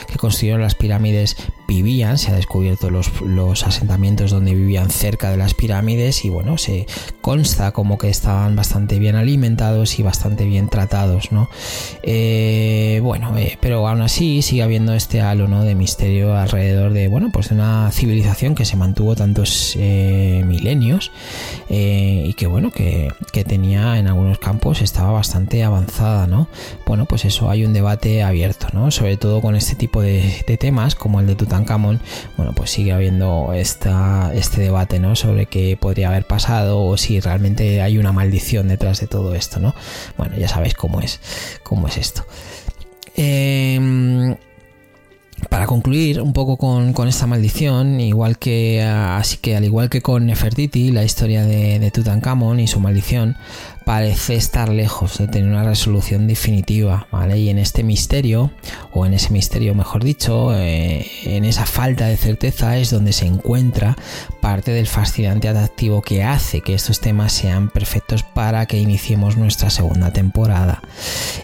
que 0.09 0.19
construyeron 0.19 0.61
las 0.63 0.75
pirámides, 0.75 1.37
vivían, 1.73 2.19
se 2.19 2.31
ha 2.31 2.35
descubierto 2.35 2.91
los, 2.91 3.63
asentamientos 3.63 4.31
donde 4.31 4.55
vivían 4.55 4.91
cerca 4.91 5.31
de 5.31 5.37
las 5.37 5.55
pirámides 5.55 6.25
y 6.25 6.29
bueno, 6.29 6.59
se 6.59 6.87
consta 7.21 7.73
como 7.73 7.99
que 7.99 8.09
estaban 8.09 8.57
bastante 8.57 8.99
bien 8.99 9.17
alimentados 9.17 9.99
y 9.99 10.03
bastante 10.03 10.45
bien 10.45 10.69
tratados, 10.69 11.33
¿no? 11.33 11.49
Eh, 12.03 13.01
bueno, 13.03 13.37
eh, 13.39 13.59
pero 13.61 13.87
aún 13.87 14.03
así 14.03 14.43
sigue 14.43 14.63
habiendo 14.63 14.95
este 14.95 15.21
halo. 15.21 15.43
De 15.43 15.75
misterio 15.75 16.37
alrededor 16.37 16.93
de, 16.93 17.09
bueno, 17.09 17.31
pues 17.33 17.51
una 17.51 17.91
civilización 17.91 18.55
que 18.55 18.65
se 18.65 18.77
mantuvo 18.77 19.17
tantos 19.17 19.75
eh, 19.77 20.45
milenios 20.47 21.11
y 21.69 22.33
que 22.35 22.47
bueno, 22.47 22.71
que, 22.71 23.13
tenía 23.45 23.99
en 23.99 24.07
algunos 24.07 24.39
campos 24.39 24.81
estaba 24.83 25.11
bastante 25.11 25.65
avanzada, 25.65 26.29
¿no? 26.29 26.49
Bueno, 26.87 27.07
pues 27.07 27.25
eso, 27.25 27.51
hay 27.51 27.65
un 27.65 27.73
debate 27.73 28.23
abierto, 28.23 28.69
¿no? 28.73 28.93
Sobre 28.93 29.17
todo 29.17 29.41
con 29.41 29.57
este 29.57 29.75
tipo 29.75 30.01
de, 30.01 30.45
de 30.47 30.57
temas 30.57 30.95
como 30.95 31.19
el 31.19 31.27
de 31.27 31.35
Tutankamón 31.35 31.62
bueno, 32.37 32.53
pues 32.55 32.71
sigue 32.71 32.93
habiendo 32.93 33.53
esta, 33.55 34.33
este 34.35 34.61
debate, 34.61 34.99
¿no? 34.99 35.17
Sobre 35.17 35.47
qué 35.47 35.77
podría 35.81 36.09
haber 36.09 36.27
pasado 36.27 36.81
o 36.85 36.97
si 36.97 37.21
realmente 37.21 37.83
hay 37.83 37.99
una 37.99 38.13
maldición 38.13 38.69
detrás 38.69 39.01
de 39.01 39.07
todo 39.07 39.35
esto, 39.35 39.61
¿no? 39.61 39.75
Bueno, 40.17 40.37
ya 40.37 40.49
sabéis 40.49 40.75
cómo 40.75 41.01
es, 41.01 41.21
cómo 41.63 41.89
es 41.89 41.97
esto. 41.97 42.25
Em, 43.15 44.37
para 45.49 45.67
concluir 45.67 46.21
un 46.21 46.33
poco 46.33 46.57
con, 46.57 47.09
esta 47.09 47.27
maldición, 47.27 48.01
igual 48.01 48.39
que 48.39 48.83
así 48.83 49.39
que 49.39 49.57
al 49.57 49.65
igual 49.65 49.91
que 49.91 50.01
con 50.01 50.27
Nefertiti, 50.27 50.91
la 50.93 51.05
historia 51.05 51.45
de, 51.45 51.79
de 51.79 51.91
Tutankamón 51.91 52.61
y 52.61 52.69
su 52.69 52.81
maldición, 52.81 53.37
parece 53.85 54.35
estar 54.35 54.69
lejos 54.69 55.19
de 55.19 55.29
tener 55.29 55.49
una 55.49 55.65
resolución 55.65 56.27
definitiva, 56.27 57.07
¿vale? 57.11 57.39
Y 57.39 57.49
en 57.49 57.59
este 57.59 57.83
misterio, 57.83 58.51
o 58.93 59.07
en 59.07 59.15
ese 59.15 59.31
misterio 59.31 59.75
mejor 59.75 60.05
dicho, 60.05 60.57
eh, 60.57 61.07
en 61.25 61.45
esa 61.45 61.67
falta 61.67 62.07
de 62.07 62.17
certeza 62.17 62.77
es 62.77 62.91
donde 62.91 63.13
se 63.13 63.27
encuentra 63.27 63.97
parte 64.41 64.73
del 64.73 64.87
fascinante 64.87 65.49
atractivo 65.49 66.03
que 66.03 66.23
hace 66.23 66.61
que 66.61 66.75
estos 66.75 67.01
temas 67.01 67.33
sean 67.33 67.69
perfectos 67.69 68.23
para 68.23 68.67
que 68.67 68.79
iniciemos 68.79 69.37
nuestra 69.37 69.71
segunda 69.71 70.13
temporada. 70.13 70.83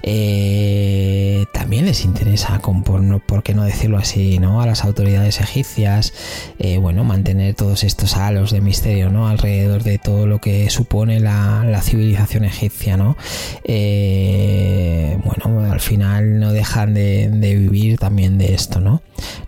Eh, 0.03 1.47
también 1.53 1.87
les 1.87 2.05
interesa, 2.05 2.61
por, 2.61 3.43
qué 3.43 3.55
no 3.55 3.65
decirlo 3.65 3.99
así, 3.99 4.39
¿no? 4.39 4.61
A 4.61 4.67
las 4.67 4.85
autoridades 4.85 5.41
egipcias, 5.41 6.13
eh, 6.59 6.79
bueno, 6.79 7.05
mantener 7.05 7.55
todos 7.55 7.85
estos 7.85 8.17
halos 8.17 8.51
de 8.51 8.61
misterio, 8.61 9.11
¿no? 9.11 9.29
Alrededor 9.29 9.83
de 9.83 9.99
todo 9.99 10.27
lo 10.27 10.41
que 10.41 10.71
supone 10.71 11.21
la, 11.21 11.65
la 11.65 11.83
civilización 11.83 12.28
egipcia, 12.37 12.97
¿no? 12.97 13.17
Eh, 13.65 15.19
bueno, 15.25 15.73
al 15.73 15.81
final 15.81 16.39
no 16.41 16.53
dejan 16.53 16.95
de, 16.95 17.29
vivir 17.41 17.99
también 17.99 18.39
de 18.39 18.55
esto, 18.55 18.81
¿no? 18.81 19.03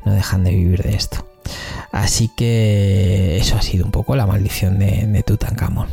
No 0.05 0.13
dejan 0.13 0.45
de 0.45 0.51
vivir 0.51 0.83
de 0.83 0.95
esto. 0.95 1.27
Así 1.93 2.31
que 2.37 3.39
eso 3.39 3.57
ha 3.57 3.63
sido 3.63 3.85
un 3.85 3.91
poco 3.91 4.17
la 4.17 4.27
maldición 4.27 4.79
de, 4.79 5.07
de 5.07 5.23
Tutankamón. 5.23 5.89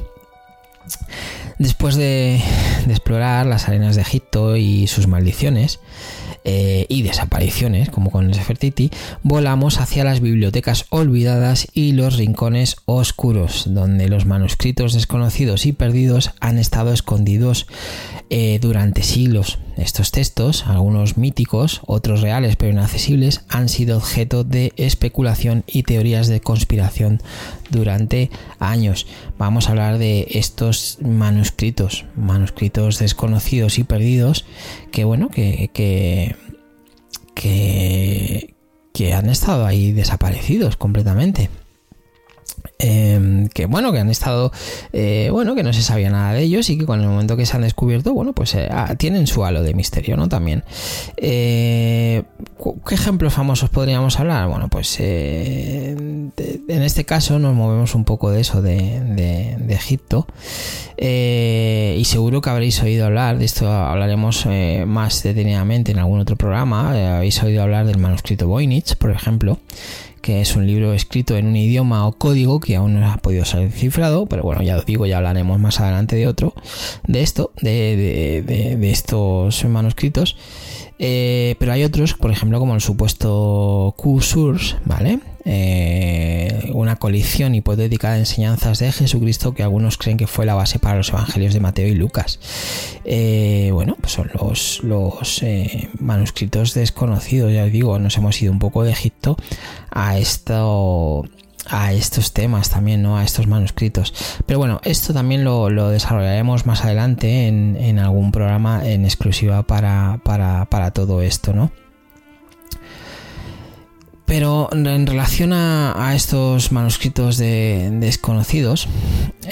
Después 1.58 1.96
de, 1.96 2.42
de, 2.86 2.94
explorar 2.94 3.46
las 3.46 3.68
arenas 3.68 3.96
de 3.96 4.02
Egipto 4.02 4.58
y 4.58 4.88
sus 4.88 5.08
maldiciones, 5.08 5.80
eh, 6.50 6.86
y 6.88 7.02
desapariciones, 7.02 7.90
como 7.90 8.10
con 8.10 8.28
Nefertiti, 8.28 8.90
volamos 9.22 9.82
hacia 9.82 10.06
las 10.06 10.22
bibliotecas 10.22 10.86
olvidadas 10.88 11.68
y 11.74 11.92
los 11.92 12.16
rincones 12.16 12.78
oscuros, 12.86 13.66
donde 13.68 14.08
los 14.08 14.26
manuscritos 14.26 14.94
desconocidos 14.94 15.66
y 15.66 15.74
perdidos 15.74 16.32
han 16.40 16.58
estado 16.58 16.94
escondidos 16.94 17.68
eh, 18.30 18.60
durante 18.62 19.04
siglos. 19.04 19.60
Estos 19.78 20.12
textos, 20.12 20.66
algunos 20.66 21.18
míticos, 21.18 21.82
otros 21.86 22.22
reales 22.22 22.56
pero 22.56 22.72
inaccesibles, 22.72 23.42
han 23.48 23.70
sido 23.70 23.98
objeto 23.98 24.44
de 24.44 24.74
especulación 24.76 25.64
y 25.68 25.84
teorías 25.84 26.28
de 26.28 26.42
conspiración 26.42 27.22
durante 27.70 28.32
años. 28.60 29.06
Vamos 29.38 29.68
a 29.68 29.72
hablar 29.72 30.00
de 30.00 30.28
estos 30.32 30.98
manuscritos, 31.02 32.06
manuscritos 32.16 33.00
desconocidos 33.00 33.78
y 33.78 33.84
perdidos, 33.84 34.46
que 34.92 35.04
bueno, 35.04 35.30
que, 35.30 35.70
que, 35.74 36.36
que, 37.36 39.14
han 39.14 39.30
estado 39.30 39.66
ahí 39.66 39.92
desaparecidos 39.92 40.76
completamente. 40.76 41.50
Em, 42.80 43.48
que 43.48 43.66
bueno, 43.66 43.92
que 43.92 43.98
han 43.98 44.12
estado, 44.12 44.52
eh, 44.94 45.30
bueno, 45.32 45.56
que 45.56 45.64
no 45.64 45.74
se 45.74 45.82
sabía 45.82 46.12
nada 46.12 46.34
de 46.34 46.44
ellos 46.44 46.70
y 46.70 46.78
que 46.78 46.86
con 46.86 47.02
el 47.02 47.08
momento 47.08 47.36
que 47.36 47.48
se 47.48 47.56
han 47.56 47.64
descubierto, 47.64 48.14
bueno, 48.14 48.34
pues 48.34 48.54
eh, 48.54 48.68
ah, 48.70 48.94
tienen 48.96 49.26
su 49.26 49.44
halo 49.44 49.64
de 49.64 49.74
misterio, 49.74 50.16
¿no? 50.16 50.30
También. 50.30 50.64
Eh, 51.18 52.22
¿Qué 52.88 52.94
ejemplos 52.94 53.34
famosos 53.34 53.72
podríamos 53.72 54.20
hablar? 54.20 54.48
Bueno, 54.48 54.68
pues 54.68 55.00
en 55.00 56.32
este 56.68 57.04
caso 57.04 57.40
nos 57.40 57.56
movemos 57.56 57.96
un 57.96 58.04
poco 58.04 58.30
de 58.30 58.42
eso 58.42 58.62
de, 58.62 59.58
Egipto 59.70 60.28
y 60.98 62.04
seguro 62.06 62.42
que 62.42 62.50
habréis 62.50 62.82
oído 62.82 63.06
hablar, 63.06 63.38
de 63.38 63.46
esto 63.46 63.72
hablaremos 63.72 64.48
más 64.88 65.22
detenidamente 65.22 65.92
en 65.92 66.00
algún 66.00 66.20
otro 66.20 66.36
programa, 66.36 66.90
habéis 67.18 67.42
oído 67.44 67.62
hablar 67.62 67.86
del 67.86 68.00
manuscrito 68.00 68.48
Voynich, 68.48 68.96
por 68.96 69.12
ejemplo 69.12 69.60
que 70.28 70.42
es 70.42 70.58
un 70.58 70.68
libro 70.68 70.92
escrito 70.92 71.38
en 71.38 71.48
un 71.48 71.56
idioma 71.56 72.06
o 72.06 72.12
código 72.12 72.60
que 72.60 72.76
aún 72.76 73.00
no 73.00 73.10
ha 73.10 73.16
podido 73.16 73.46
ser 73.46 73.72
cifrado, 73.72 74.26
pero 74.26 74.44
bueno, 74.44 74.62
ya 74.62 74.76
os 74.76 74.86
digo, 74.86 75.06
ya 75.06 75.16
hablaremos 75.16 75.58
más 75.58 75.80
adelante 75.80 76.18
de 76.18 76.28
otro, 76.28 76.54
de 77.08 77.22
esto, 77.22 77.54
de, 77.62 78.44
de 78.46 78.92
estos 78.92 79.64
manuscritos. 79.64 80.36
Eh, 81.00 81.56
pero 81.60 81.74
hay 81.74 81.84
otros, 81.84 82.14
por 82.14 82.32
ejemplo, 82.32 82.60
como 82.60 82.76
el 82.76 82.82
supuesto 82.82 83.94
Q-Source, 83.98 84.78
¿vale? 84.86 85.20
Eh, 85.46 86.72
una 86.74 86.98
colección 86.98 87.56
hipotética 87.56 88.14
de 88.14 88.20
enseñanzas 88.20 88.80
de 88.80 88.92
Jesucristo 88.92 89.54
que 89.54 89.64
algunos 89.64 89.98
creen 89.98 90.18
que 90.18 90.28
fue 90.28 90.46
la 90.46 90.56
base 90.56 90.80
para 90.80 90.98
los 90.98 91.10
evangelios 91.10 91.54
de 91.54 91.60
Mateo 91.60 91.88
y 91.88 91.96
Lucas. 91.96 92.40
Eh, 93.06 93.70
bueno, 93.74 93.96
pues 94.02 94.14
son 94.14 94.30
los, 94.34 94.84
los 94.84 95.44
manuscritos 96.00 96.74
desconocidos, 96.74 97.54
ya 97.54 97.64
os 97.64 97.72
digo, 97.72 97.98
nos 98.00 98.18
hemos 98.18 98.42
ido 98.42 98.52
un 98.52 98.60
poco 98.60 98.84
de 98.84 98.92
Egipto 98.92 99.38
a 99.90 100.18
esto 100.18 101.24
a 101.70 101.94
estos 101.94 102.34
temas 102.34 102.70
también, 102.70 103.02
¿no? 103.02 103.18
A 103.18 103.24
estos 103.24 103.48
manuscritos. 103.48 104.14
Pero 104.46 104.60
bueno, 104.60 104.80
esto 104.84 105.14
también 105.14 105.44
lo, 105.44 105.70
desarrollaremos 105.90 106.66
más 106.66 106.84
adelante 106.84 107.48
en, 107.48 108.00
algún 108.00 108.32
programa 108.32 108.88
en 108.88 109.06
exclusiva 109.06 109.64
para, 109.64 110.92
todo 110.94 111.22
esto, 111.22 111.54
¿no? 111.54 111.72
Pero 114.26 114.70
en 114.74 115.08
relación 115.08 115.54
a, 115.54 116.12
estos 116.14 116.72
manuscritos 116.72 117.38
de, 117.38 117.90
desconocidos, 117.94 118.88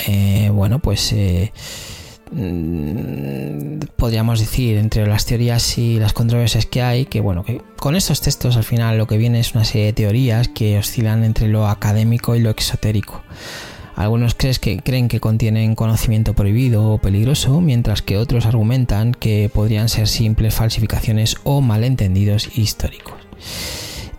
eh, 0.08 0.49
bueno, 0.51 0.80
pues 0.80 1.13
eh, 1.13 1.54
podríamos 3.95 4.39
decir, 4.39 4.77
entre 4.77 5.07
las 5.07 5.25
teorías 5.25 5.77
y 5.77 5.99
las 5.99 6.13
controversias 6.13 6.65
que 6.65 6.81
hay, 6.81 7.05
que 7.05 7.21
bueno, 7.21 7.43
que 7.43 7.61
con 7.77 7.95
estos 7.95 8.21
textos 8.21 8.57
al 8.57 8.63
final 8.63 8.97
lo 8.97 9.07
que 9.07 9.17
viene 9.17 9.39
es 9.39 9.53
una 9.53 9.63
serie 9.63 9.88
de 9.88 9.93
teorías 9.93 10.47
que 10.47 10.77
oscilan 10.77 11.23
entre 11.23 11.47
lo 11.47 11.67
académico 11.67 12.35
y 12.35 12.39
lo 12.39 12.49
exotérico. 12.49 13.23
Algunos 13.95 14.35
crees 14.35 14.59
que, 14.59 14.79
creen 14.79 15.07
que 15.07 15.21
contienen 15.21 15.75
conocimiento 15.75 16.33
prohibido 16.33 16.91
o 16.91 16.97
peligroso, 16.97 17.61
mientras 17.61 18.01
que 18.01 18.17
otros 18.17 18.45
argumentan 18.45 19.13
que 19.13 19.49
podrían 19.53 19.88
ser 19.88 20.09
simples 20.09 20.53
falsificaciones 20.53 21.38
o 21.43 21.61
malentendidos 21.61 22.57
históricos. 22.57 23.13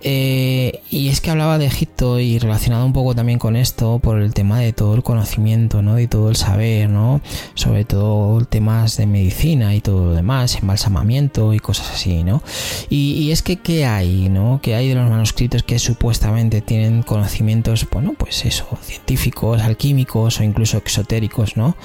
Eh, 0.09 0.83
y 0.89 1.09
es 1.09 1.21
que 1.21 1.33
hablaba 1.33 1.59
de 1.59 1.67
Egipto 1.67 2.21
y 2.21 2.39
relacionado 2.39 2.87
un 2.87 2.93
poco 2.93 3.17
también 3.17 3.41
con 3.41 3.57
esto 3.57 3.99
por 3.99 4.21
el 4.21 4.35
tema 4.35 4.61
de 4.61 4.73
todo 4.73 4.95
el 4.95 5.03
conocimiento, 5.03 5.83
¿no? 5.83 5.99
Y 5.99 6.07
todo 6.07 6.31
el 6.31 6.37
saber, 6.37 6.89
¿no? 6.89 7.21
Sobre 7.55 7.85
todo 7.85 8.45
temas 8.45 8.97
de 8.99 9.07
medicina 9.07 9.75
y 9.75 9.81
todo 9.81 10.05
lo 10.05 10.13
demás, 10.13 10.59
embalsamamiento 10.63 11.53
y 11.55 11.59
cosas 11.59 11.91
así, 11.91 12.23
¿no? 12.23 12.41
Y, 12.89 13.33
es 13.33 13.43
que, 13.43 13.57
¿qué 13.57 13.85
hay, 13.85 14.29
¿no? 14.29 14.61
¿Qué 14.63 14.77
hay 14.77 14.91
de 14.91 14.95
los 14.95 15.11
manuscritos 15.11 15.65
que 15.65 15.81
supuestamente 15.81 16.61
tienen 16.61 17.03
conocimientos, 17.03 17.85
bueno, 17.91 18.15
pues 18.17 18.45
eso, 18.45 18.79
científicos, 18.83 19.61
alquímicos 19.63 20.39
o 20.39 20.45
incluso 20.45 20.79
exotéricos, 20.79 21.57
¿no? 21.57 21.77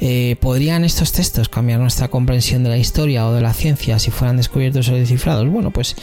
Eh, 0.00 0.36
¿Podrían 0.40 0.86
estos 0.86 1.12
textos 1.12 1.50
cambiar 1.50 1.78
nuestra 1.78 2.08
comprensión 2.08 2.64
de 2.64 2.70
la 2.70 2.78
historia 2.78 3.26
o 3.26 3.34
de 3.34 3.42
la 3.42 3.52
ciencia 3.52 3.98
si 3.98 4.10
fueran 4.10 4.38
descubiertos 4.38 4.88
o 4.88 4.94
descifrados? 4.94 5.46
Bueno, 5.46 5.70
pues 5.72 5.94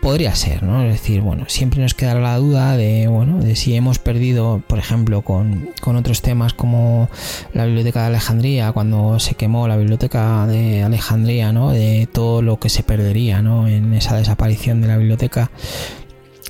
podría 0.00 0.34
ser, 0.34 0.62
¿no? 0.62 0.82
Es 0.82 0.92
decir, 0.92 1.20
bueno, 1.20 1.44
siempre 1.48 1.80
nos 1.80 1.94
queda 1.94 2.14
la 2.14 2.36
duda 2.36 2.76
de, 2.76 3.08
bueno, 3.08 3.38
de 3.38 3.56
si 3.56 3.74
hemos 3.74 3.98
perdido, 3.98 4.62
por 4.66 4.78
ejemplo, 4.78 5.22
con, 5.22 5.70
otros 5.82 6.22
temas 6.22 6.52
como 6.52 7.08
la 7.54 7.64
biblioteca 7.64 8.02
de 8.02 8.06
Alejandría, 8.08 8.72
cuando 8.72 9.18
se 9.18 9.34
quemó 9.34 9.66
la 9.68 9.76
biblioteca 9.76 10.46
de 10.46 10.82
Alejandría, 10.82 11.52
¿no? 11.52 11.72
De 11.72 12.08
todo 12.12 12.42
lo 12.42 12.58
que 12.58 12.68
se 12.68 12.82
perdería, 12.82 13.42
¿no? 13.42 13.68
En 13.68 13.92
esa 13.94 14.16
desaparición 14.16 14.80
de 14.80 14.88
la 14.88 14.96
biblioteca. 14.96 15.50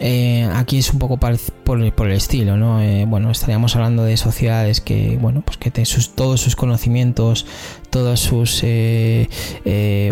Eh, 0.01 0.49
aquí 0.55 0.79
es 0.79 0.93
un 0.93 0.99
poco 0.99 1.17
por, 1.17 1.81
el 1.81 2.13
estilo, 2.13 2.57
¿no? 2.57 2.81
Eh, 2.81 3.05
bueno, 3.07 3.31
estaríamos 3.31 3.77
hablando 3.77 4.05
de 4.05 4.17
sociedades 4.17 4.81
que, 4.81 5.19
bueno, 5.21 5.43
pues 5.45 5.57
que 5.57 5.71
todos 6.15 6.41
sus 6.41 6.57
conocimientos, 6.57 7.47
todos 7.91 8.21
sus, 8.21 8.63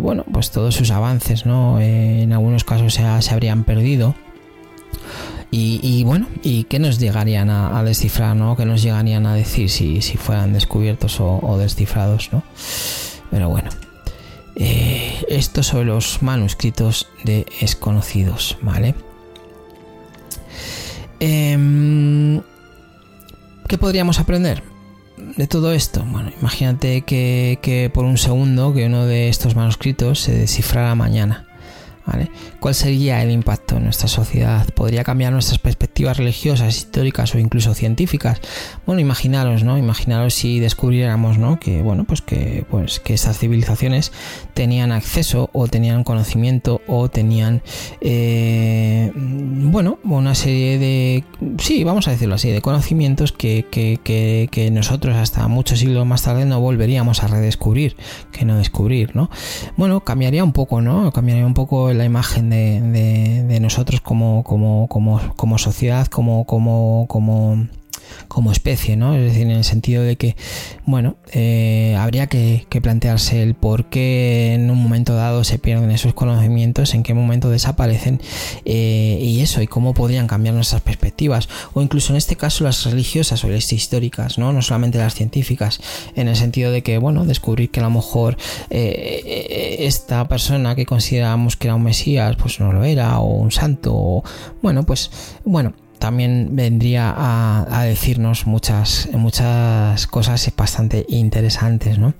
bueno, 0.03 0.25
pues 0.33 0.51
todos 0.51 0.75
sus 0.75 0.91
avances, 0.91 1.47
¿no? 1.47 1.81
en 1.81 2.33
algunos 2.33 2.65
casos 2.65 2.95
se, 2.95 3.33
habrían 3.33 3.65
perdido. 3.65 4.15
Y, 5.51 6.05
bueno, 6.05 6.27
¿y 6.43 6.65
qué 6.65 6.79
nos 6.79 6.99
llegarían 6.99 7.49
a, 7.49 7.83
descifrar, 7.83 8.37
¿no? 8.37 8.57
¿Qué 8.57 8.67
nos 8.67 8.83
llegarían 8.83 9.25
a 9.25 9.35
decir 9.35 9.71
si, 9.71 10.01
fueran 10.01 10.53
descubiertos 10.53 11.19
o, 11.21 11.39
o 11.43 11.57
descifrados, 11.57 12.29
¿no? 12.31 12.43
Pero 13.31 13.49
bueno, 13.49 13.71
eh, 14.59 15.23
esto 15.29 15.63
sobre 15.63 15.85
los 15.85 16.23
manuscritos 16.23 17.09
de 17.25 17.47
desconocidos, 17.61 18.57
¿vale? 18.63 18.95
Em, 21.21 22.41
¿Qué 23.69 23.79
podríamos 23.79 24.21
aprender 24.21 24.63
de 25.37 25.47
todo 25.47 25.73
esto? 25.73 26.05
Bueno, 26.05 26.31
imagínate 26.41 27.03
que, 27.03 27.59
que 27.63 27.91
por 27.93 28.05
un 28.05 28.17
segundo 28.19 28.73
que 28.75 28.87
uno 28.87 29.07
de 29.07 29.29
estos 29.29 29.57
manuscritos 29.57 30.21
se 30.21 30.33
descifrara 30.33 30.95
mañana. 30.95 31.46
¿Cuál 32.61 32.75
sería 32.75 33.23
el 33.23 33.31
impacto 33.31 33.77
en 33.77 33.85
nuestra 33.85 34.09
sociedad? 34.09 34.67
¿Podría 34.75 35.05
cambiar 35.05 35.33
nuestras 35.33 35.59
perspectivas 35.59 36.17
religiosas, 36.17 36.77
históricas 36.77 37.35
o 37.35 37.39
incluso 37.39 37.75
científicas? 37.75 38.41
Bueno, 38.87 39.01
imaginaros, 39.01 39.65
¿no? 39.65 39.77
Imaginaros 39.77 40.35
si 40.35 40.61
descubriéramos, 40.61 41.39
¿no? 41.39 41.59
Que, 41.59 41.83
bueno, 41.83 42.05
pues 42.05 42.23
que, 42.23 42.65
pues 42.71 43.01
que 43.01 43.15
estas 43.15 43.39
civilizaciones 43.39 44.13
tenían 44.55 44.93
acceso 44.93 45.51
o 45.53 45.69
tenían 45.69 46.05
conocimiento 46.05 46.81
o 46.87 47.09
tenían, 47.09 47.63
eh, 48.01 49.13
bueno, 49.15 49.99
una 50.05 50.35
serie 50.35 50.79
de, 50.79 51.25
sí, 51.59 51.85
vamos 51.85 52.09
a 52.09 52.13
decirlo 52.13 52.37
así, 52.37 52.51
de 52.51 52.63
conocimientos 52.63 53.33
que, 53.33 53.67
que, 53.71 53.99
que, 54.03 54.49
que 54.51 54.71
nosotros 54.71 55.17
hasta 55.17 55.47
muchos 55.49 55.81
siglos 55.81 56.07
más 56.07 56.23
tarde 56.23 56.45
no 56.45 56.61
volveríamos 56.61 57.23
a 57.23 57.29
redescubrir, 57.29 57.97
que 58.33 58.45
no 58.45 58.57
descubrir, 58.57 59.17
¿no? 59.17 59.31
Bueno, 59.77 60.01
cambiaría 60.01 60.45
un 60.45 60.53
poco, 60.53 60.81
¿no? 60.81 61.13
Cambiaría 61.13 61.47
un 61.47 61.55
poco 61.55 61.91
la 61.97 62.05
imagen 62.05 62.51
de, 62.51 62.81
de, 63.49 63.61
nosotros 63.61 64.01
como, 64.01 64.45
como, 64.45 64.87
como, 64.89 65.21
como 65.37 65.59
sociedad, 65.59 66.07
como, 66.07 66.45
como, 66.45 67.07
como 67.09 67.67
como 68.29 68.53
especie, 68.53 68.97
¿no? 68.97 69.15
Es 69.15 69.23
decir, 69.23 69.43
en 69.43 69.53
el 69.53 69.65
sentido 69.65 70.03
de 70.03 70.17
que, 70.17 70.37
bueno, 70.85 71.17
eh, 71.33 71.97
habría 71.99 72.27
que, 72.27 72.67
plantearse 72.77 73.43
el 73.43 73.55
por 73.55 73.87
qué 73.87 74.53
en 74.53 74.71
un 74.71 74.83
momento 74.83 75.15
dado 75.15 75.45
se 75.45 75.59
pierden 75.59 75.91
esos 75.91 76.13
conocimientos, 76.13 76.93
en 76.93 77.03
qué 77.03 77.15
momento 77.15 77.49
desaparecen 77.49 78.21
eh, 78.67 79.19
y 79.21 79.41
eso, 79.41 79.63
y 79.63 79.67
cómo 79.67 79.95
podrían 79.95 80.27
cambiar 80.27 80.55
nuestras 80.55 80.83
perspectivas, 80.83 81.49
o 81.73 81.81
incluso 81.81 82.13
en 82.13 82.19
este 82.19 82.37
caso 82.37 82.65
las 82.65 82.85
religiosas 82.85 83.43
o 83.45 83.49
las 83.49 83.73
históricas, 83.73 84.37
¿no? 84.37 84.53
No 84.53 84.61
solamente 84.61 84.99
las 84.99 85.15
científicas, 85.15 85.81
en 86.17 86.29
el 86.29 86.37
sentido 86.37 86.71
de 86.71 86.83
que, 86.83 86.99
bueno, 86.99 87.25
descubrir 87.25 87.71
que 87.71 87.81
a 87.81 87.85
lo 87.85 87.91
mejor 87.91 88.37
eh, 88.69 89.77
esta 89.81 90.29
persona 90.29 90.75
que 90.75 90.85
consideramos 90.85 91.57
que 91.57 91.69
era 91.69 91.75
un 91.75 91.87
mesías, 91.87 92.37
pues 92.37 92.61
no 92.61 92.73
lo 92.73 92.85
era, 92.85 93.19
o 93.21 93.37
un 93.37 93.51
santo, 93.51 93.95
o, 93.95 94.25
bueno, 94.61 94.85
pues, 94.85 95.11
bueno, 95.45 95.73
también 95.99 96.51
vendría 96.53 97.15
a, 97.17 97.83
decirnos 97.85 98.47
muchas, 98.47 99.09
muchas 99.13 100.07
cosas 100.07 100.51
bastante 100.57 101.05
interesantes, 101.09 101.99
¿no? 101.99 102.15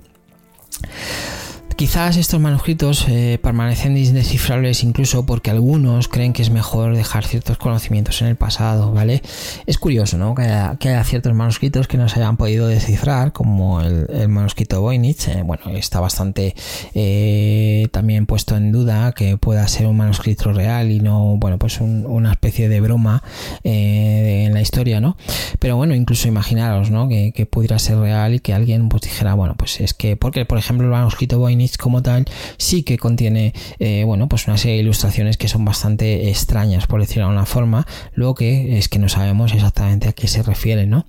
Quizás 1.77 2.17
estos 2.17 2.39
manuscritos 2.39 3.05
eh, 3.07 3.37
permanecen 3.39 3.95
indescifrables 3.95 4.83
incluso 4.83 5.27
porque 5.27 5.51
algunos 5.51 6.07
creen 6.07 6.33
que 6.33 6.41
es 6.41 6.49
mejor 6.49 6.95
dejar 6.95 7.23
ciertos 7.23 7.59
conocimientos 7.59 8.19
en 8.23 8.29
el 8.29 8.35
pasado, 8.35 8.93
¿vale? 8.93 9.21
Es 9.67 9.77
curioso, 9.77 10.17
¿no? 10.17 10.33
Que 10.33 10.41
haya, 10.41 11.03
ciertos 11.03 11.35
manuscritos 11.35 11.87
que 11.87 11.99
no 11.99 12.09
se 12.09 12.19
hayan 12.19 12.35
podido 12.35 12.67
descifrar, 12.67 13.31
como 13.31 13.79
el, 13.81 14.27
manuscrito 14.27 14.81
Voynich, 14.81 15.27
eh, 15.27 15.43
bueno, 15.43 15.69
está 15.69 15.99
bastante 15.99 16.55
eh, 16.95 17.87
también 17.91 18.25
puesto 18.25 18.57
en 18.57 18.71
duda 18.71 19.11
que 19.11 19.37
pueda 19.37 19.67
ser 19.67 19.85
un 19.85 19.97
manuscrito 19.97 20.51
real 20.53 20.89
y 20.89 20.99
no, 20.99 21.37
bueno, 21.37 21.59
pues 21.59 21.79
una 21.79 22.31
especie 22.31 22.69
de 22.69 22.81
broma 22.81 23.21
en 23.63 24.51
la 24.51 24.61
historia, 24.61 24.99
¿no? 24.99 25.15
Pero 25.59 25.77
bueno, 25.77 25.93
incluso 25.93 26.27
imaginaros, 26.27 26.89
¿no? 26.89 27.07
Que, 27.07 27.33
que, 27.33 27.45
pudiera 27.45 27.77
ser 27.77 27.99
real 27.99 28.33
y 28.33 28.39
que 28.39 28.55
alguien 28.55 28.89
pues 28.89 29.03
dijera, 29.03 29.35
bueno, 29.35 29.53
pues 29.55 29.79
es 29.79 29.93
que, 29.93 30.15
porque 30.17 30.43
por 30.45 30.57
ejemplo 30.57 30.87
el 30.87 30.91
manuscrito 30.91 31.37
Voynich 31.37 31.66
como 31.75 32.01
tal 32.01 32.25
sí 32.57 32.83
que 32.83 32.97
contiene 32.97 33.53
eh, 33.79 34.03
bueno 34.05 34.29
pues 34.29 34.47
una 34.47 34.57
serie 34.57 34.77
de 34.77 34.83
ilustraciones 34.83 35.37
que 35.37 35.47
son 35.47 35.65
bastante 35.65 36.29
extrañas 36.29 36.87
por 36.87 37.01
decirlo 37.01 37.27
de 37.27 37.33
una 37.33 37.45
forma 37.45 37.85
lo 38.13 38.35
que 38.35 38.77
es 38.77 38.87
que 38.87 38.99
no 38.99 39.09
sabemos 39.09 39.53
exactamente 39.53 40.07
a 40.07 40.13
qué 40.13 40.27
se 40.27 40.43
refiere 40.43 40.85
no 40.85 41.05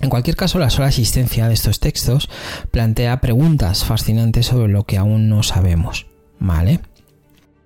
en 0.00 0.10
cualquier 0.10 0.36
caso, 0.36 0.58
la 0.58 0.70
sola 0.70 0.88
existencia 0.88 1.48
de 1.48 1.54
estos 1.54 1.80
textos 1.80 2.28
plantea 2.70 3.20
preguntas 3.20 3.84
fascinantes 3.84 4.46
sobre 4.46 4.68
lo 4.68 4.84
que 4.84 4.96
aún 4.96 5.28
no 5.28 5.42
sabemos. 5.42 6.06
¿Vale? 6.38 6.80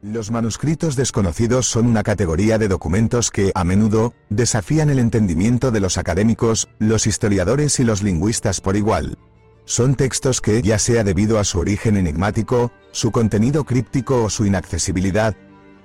Los 0.02 0.30
manuscritos 0.30 0.96
desconocidos 0.96 1.68
son 1.68 1.86
una 1.86 2.02
categoría 2.02 2.58
de 2.58 2.68
documentos 2.68 3.30
que, 3.30 3.52
a 3.54 3.64
menudo, 3.64 4.14
desafían 4.30 4.90
el 4.90 4.98
entendimiento 4.98 5.70
de 5.70 5.80
los 5.80 5.98
académicos, 5.98 6.68
los 6.78 7.06
historiadores 7.06 7.78
y 7.78 7.84
los 7.84 8.02
lingüistas 8.02 8.60
por 8.60 8.76
igual. 8.76 9.18
Son 9.64 9.94
textos 9.94 10.40
que, 10.40 10.60
ya 10.60 10.78
sea 10.78 11.04
debido 11.04 11.38
a 11.38 11.44
su 11.44 11.58
origen 11.58 11.96
enigmático, 11.96 12.72
su 12.90 13.10
contenido 13.12 13.64
críptico 13.64 14.24
o 14.24 14.30
su 14.30 14.44
inaccesibilidad, 14.44 15.36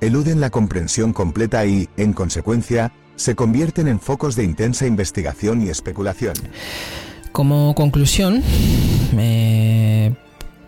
eluden 0.02 0.42
la 0.42 0.50
comprensión 0.50 1.14
completa 1.14 1.66
y, 1.66 1.88
en 1.98 2.14
consecuencia, 2.14 2.92
se 3.16 3.36
convierten 3.36 3.88
en 3.88 4.00
focos 4.00 4.36
de 4.36 4.44
intensa 4.44 4.86
investigación 4.86 5.62
y 5.62 5.70
especulación. 5.70 6.34
Como 7.32 7.76
conclusión, 7.76 8.44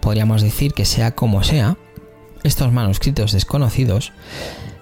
podríamos 0.02 0.42
decir 0.42 0.74
que 0.74 0.86
sea 0.86 1.12
como 1.12 1.44
sea, 1.44 1.78
estos 2.44 2.72
manuscritos 2.72 3.32
desconocidos 3.32 4.14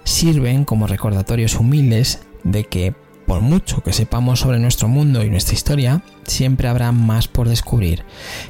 sirven 0.04 0.64
como 0.64 0.86
recordatorios 0.86 1.56
humildes 1.56 2.20
de 2.44 2.64
que 2.64 2.94
por 3.28 3.42
mucho 3.42 3.82
que 3.82 3.92
sepamos 3.92 4.40
sobre 4.40 4.58
nuestro 4.58 4.88
mundo 4.88 5.22
y 5.22 5.28
nuestra 5.28 5.54
historia, 5.54 6.02
siempre 6.26 6.66
habrá 6.66 6.92
más 6.92 7.28
por 7.28 7.46
descubrir. 7.46 8.04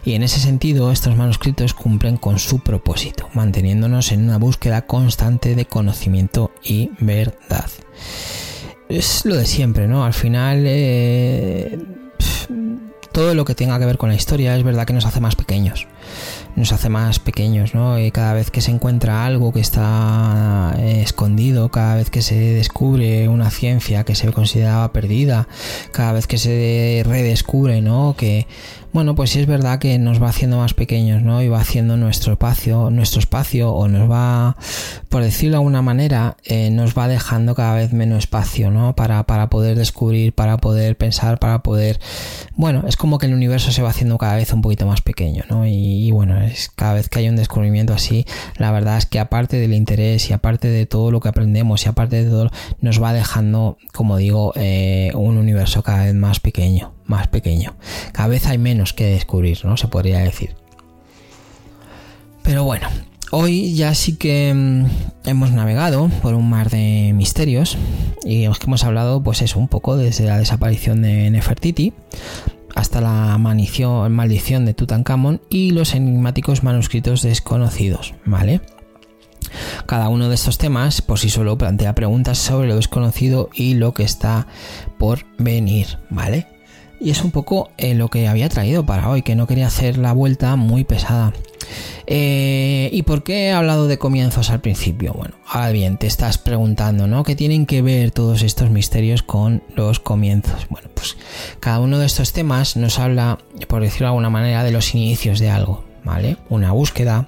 Y 0.04 0.14
en 0.14 0.22
ese 0.22 0.38
sentido, 0.38 0.92
estos 0.92 1.16
manuscritos 1.16 1.74
cumplen 1.74 2.16
con 2.16 2.38
su 2.38 2.60
propósito, 2.60 3.28
manteniéndonos 3.34 4.12
en 4.12 4.22
una 4.22 4.38
búsqueda 4.38 4.86
constante 4.86 5.56
de 5.56 5.66
conocimiento 5.66 6.52
y 6.62 6.92
verdad. 7.00 7.68
Es 8.88 9.24
lo 9.24 9.34
de 9.34 9.44
siempre, 9.44 9.88
¿no? 9.88 10.04
Al 10.04 10.14
final... 10.14 10.62
Eh, 10.64 11.78
todo 13.10 13.34
lo 13.34 13.44
que 13.44 13.56
tenga 13.56 13.80
que 13.80 13.86
ver 13.86 13.98
con 13.98 14.10
la 14.10 14.14
historia 14.14 14.56
es 14.56 14.62
verdad 14.62 14.86
que 14.86 14.92
nos 14.92 15.04
hace 15.04 15.18
más 15.18 15.34
pequeños 15.34 15.88
nos 16.58 16.72
hace 16.72 16.88
más 16.88 17.20
pequeños, 17.20 17.74
¿no? 17.74 17.98
Y 17.98 18.10
cada 18.10 18.34
vez 18.34 18.50
que 18.50 18.60
se 18.60 18.72
encuentra 18.72 19.24
algo 19.24 19.52
que 19.52 19.60
está 19.60 20.74
eh, 20.78 21.02
escondido, 21.02 21.70
cada 21.70 21.94
vez 21.94 22.10
que 22.10 22.20
se 22.20 22.34
descubre 22.34 23.28
una 23.28 23.50
ciencia 23.50 24.04
que 24.04 24.16
se 24.16 24.32
consideraba 24.32 24.92
perdida, 24.92 25.46
cada 25.92 26.12
vez 26.12 26.26
que 26.26 26.36
se 26.36 27.02
redescubre, 27.06 27.80
¿no? 27.80 28.14
Que 28.18 28.46
bueno, 28.98 29.14
pues 29.14 29.30
sí 29.30 29.38
es 29.38 29.46
verdad 29.46 29.78
que 29.78 29.96
nos 30.00 30.20
va 30.20 30.28
haciendo 30.28 30.56
más 30.56 30.74
pequeños, 30.74 31.22
¿no? 31.22 31.40
Y 31.40 31.46
va 31.46 31.60
haciendo 31.60 31.96
nuestro 31.96 32.32
espacio, 32.32 32.90
nuestro 32.90 33.20
espacio, 33.20 33.70
o 33.70 33.86
nos 33.86 34.10
va, 34.10 34.56
por 35.08 35.22
decirlo 35.22 35.52
de 35.52 35.56
alguna 35.58 35.82
manera, 35.82 36.36
eh, 36.42 36.70
nos 36.70 36.98
va 36.98 37.06
dejando 37.06 37.54
cada 37.54 37.76
vez 37.76 37.92
menos 37.92 38.18
espacio, 38.18 38.72
¿no? 38.72 38.96
Para, 38.96 39.22
para 39.22 39.50
poder 39.50 39.78
descubrir, 39.78 40.32
para 40.32 40.56
poder 40.56 40.96
pensar, 40.96 41.38
para 41.38 41.62
poder. 41.62 42.00
Bueno, 42.56 42.86
es 42.88 42.96
como 42.96 43.18
que 43.18 43.26
el 43.26 43.34
universo 43.34 43.70
se 43.70 43.82
va 43.82 43.90
haciendo 43.90 44.18
cada 44.18 44.34
vez 44.34 44.52
un 44.52 44.62
poquito 44.62 44.84
más 44.84 45.00
pequeño, 45.00 45.44
¿no? 45.48 45.64
Y, 45.64 46.10
bueno, 46.10 46.42
es 46.42 46.68
cada 46.68 46.94
vez 46.94 47.08
que 47.08 47.20
hay 47.20 47.28
un 47.28 47.36
descubrimiento 47.36 47.94
así, 47.94 48.26
la 48.56 48.72
verdad 48.72 48.98
es 48.98 49.06
que 49.06 49.20
aparte 49.20 49.58
del 49.58 49.74
interés 49.74 50.28
y 50.28 50.32
aparte 50.32 50.66
de 50.66 50.86
todo 50.86 51.12
lo 51.12 51.20
que 51.20 51.28
aprendemos 51.28 51.86
y 51.86 51.88
aparte 51.88 52.24
de 52.24 52.28
todo, 52.28 52.50
nos 52.80 53.00
va 53.00 53.12
dejando, 53.12 53.78
como 53.92 54.16
digo, 54.16 54.52
eh, 54.56 55.12
un 55.14 55.36
universo 55.36 55.84
cada 55.84 56.02
vez 56.06 56.14
más 56.14 56.40
pequeño 56.40 56.97
más 57.08 57.26
pequeño. 57.26 57.74
Cada 58.12 58.28
vez 58.28 58.46
hay 58.46 58.58
menos 58.58 58.92
que 58.92 59.06
descubrir, 59.06 59.64
¿no? 59.64 59.76
Se 59.76 59.88
podría 59.88 60.20
decir. 60.20 60.54
Pero 62.42 62.64
bueno, 62.64 62.86
hoy 63.30 63.74
ya 63.74 63.94
sí 63.94 64.16
que 64.16 64.54
mm, 64.54 64.86
hemos 65.28 65.50
navegado 65.50 66.08
por 66.22 66.34
un 66.34 66.48
mar 66.48 66.70
de 66.70 67.12
misterios 67.14 67.76
y 68.24 68.44
hemos 68.44 68.84
hablado, 68.84 69.22
pues 69.22 69.42
eso, 69.42 69.58
un 69.58 69.68
poco 69.68 69.96
desde 69.96 70.24
la 70.24 70.38
desaparición 70.38 71.02
de 71.02 71.30
Nefertiti 71.30 71.92
hasta 72.74 73.00
la 73.00 73.36
maldición 73.38 74.64
de 74.64 74.74
Tutankamón 74.74 75.40
y 75.50 75.72
los 75.72 75.94
enigmáticos 75.94 76.62
manuscritos 76.62 77.22
desconocidos, 77.22 78.14
¿vale? 78.24 78.60
Cada 79.86 80.08
uno 80.08 80.28
de 80.28 80.34
estos 80.34 80.58
temas 80.58 81.02
por 81.02 81.18
sí 81.18 81.28
solo 81.28 81.58
plantea 81.58 81.94
preguntas 81.94 82.38
sobre 82.38 82.68
lo 82.68 82.76
desconocido 82.76 83.50
y 83.52 83.74
lo 83.74 83.94
que 83.94 84.04
está 84.04 84.46
por 84.98 85.26
venir, 85.38 85.98
¿vale? 86.10 86.46
Y 87.00 87.10
es 87.10 87.22
un 87.22 87.30
poco 87.30 87.70
eh, 87.76 87.94
lo 87.94 88.08
que 88.08 88.28
había 88.28 88.48
traído 88.48 88.84
para 88.84 89.08
hoy, 89.08 89.22
que 89.22 89.36
no 89.36 89.46
quería 89.46 89.68
hacer 89.68 89.98
la 89.98 90.12
vuelta 90.12 90.56
muy 90.56 90.84
pesada. 90.84 91.32
Eh, 92.06 92.88
¿Y 92.92 93.02
por 93.02 93.22
qué 93.22 93.46
he 93.46 93.52
hablado 93.52 93.86
de 93.86 93.98
comienzos 93.98 94.50
al 94.50 94.60
principio? 94.60 95.12
Bueno, 95.12 95.34
ahora 95.46 95.70
bien, 95.70 95.98
te 95.98 96.06
estás 96.06 96.38
preguntando, 96.38 97.06
¿no? 97.06 97.22
¿Qué 97.22 97.36
tienen 97.36 97.66
que 97.66 97.82
ver 97.82 98.10
todos 98.10 98.42
estos 98.42 98.70
misterios 98.70 99.22
con 99.22 99.62
los 99.74 100.00
comienzos? 100.00 100.66
Bueno, 100.70 100.88
pues 100.94 101.16
cada 101.60 101.80
uno 101.80 101.98
de 101.98 102.06
estos 102.06 102.32
temas 102.32 102.76
nos 102.76 102.98
habla, 102.98 103.38
por 103.68 103.82
decirlo 103.82 104.06
de 104.06 104.10
alguna 104.10 104.30
manera, 104.30 104.64
de 104.64 104.70
los 104.70 104.94
inicios 104.94 105.38
de 105.38 105.50
algo, 105.50 105.84
¿vale? 106.02 106.38
Una 106.48 106.72
búsqueda, 106.72 107.26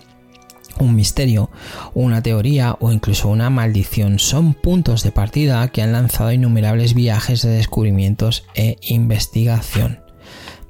un 0.80 0.94
misterio, 0.94 1.50
una 1.94 2.22
teoría 2.22 2.76
o 2.80 2.92
incluso 2.92 3.28
una 3.28 3.50
maldición 3.50 4.18
son 4.18 4.54
puntos 4.54 5.02
de 5.02 5.12
partida 5.12 5.68
que 5.68 5.82
han 5.82 5.92
lanzado 5.92 6.32
innumerables 6.32 6.94
viajes 6.94 7.42
de 7.42 7.50
descubrimientos 7.50 8.44
e 8.54 8.76
investigación. 8.82 10.09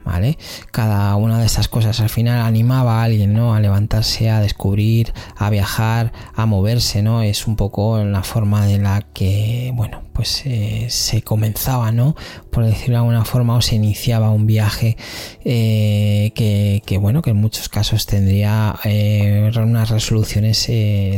¿Vale? 0.05 0.38
Cada 0.72 1.14
una 1.16 1.38
de 1.38 1.46
estas 1.46 1.68
cosas 1.68 2.01
al 2.01 2.09
final 2.09 2.40
animaba 2.40 3.01
a 3.01 3.05
alguien, 3.05 3.34
¿no? 3.34 3.55
A 3.55 3.61
levantarse, 3.61 4.30
a 4.30 4.40
descubrir, 4.40 5.12
a 5.36 5.51
viajar, 5.51 6.12
a 6.34 6.46
moverse, 6.46 7.03
¿no? 7.03 7.22
Es 7.22 7.46
un 7.46 7.57
poco 7.57 8.03
la 8.03 8.22
forma 8.22 8.66
de 8.66 8.78
la 8.78 9.03
que, 9.12 9.72
bueno, 9.74 10.03
pues 10.14 10.42
eh, 10.46 10.86
se 10.88 11.22
comenzaba, 11.22 11.92
¿no? 11.92 12.16
Por 12.51 12.64
decirlo 12.64 12.94
de 12.94 12.98
alguna 12.98 13.24
forma, 13.24 13.57
o 13.57 13.61
se 13.61 13.76
iniciaba 13.76 14.30
un 14.30 14.46
viaje 14.46 14.96
eh, 15.44 16.32
que, 16.34 16.98
bueno, 16.98 17.20
que 17.20 17.30
en 17.30 17.36
muchos 17.36 17.68
casos 17.68 18.07
tendría 18.07 18.76
eh, 18.84 19.51
unas 19.55 19.90
resoluciones 19.90 20.68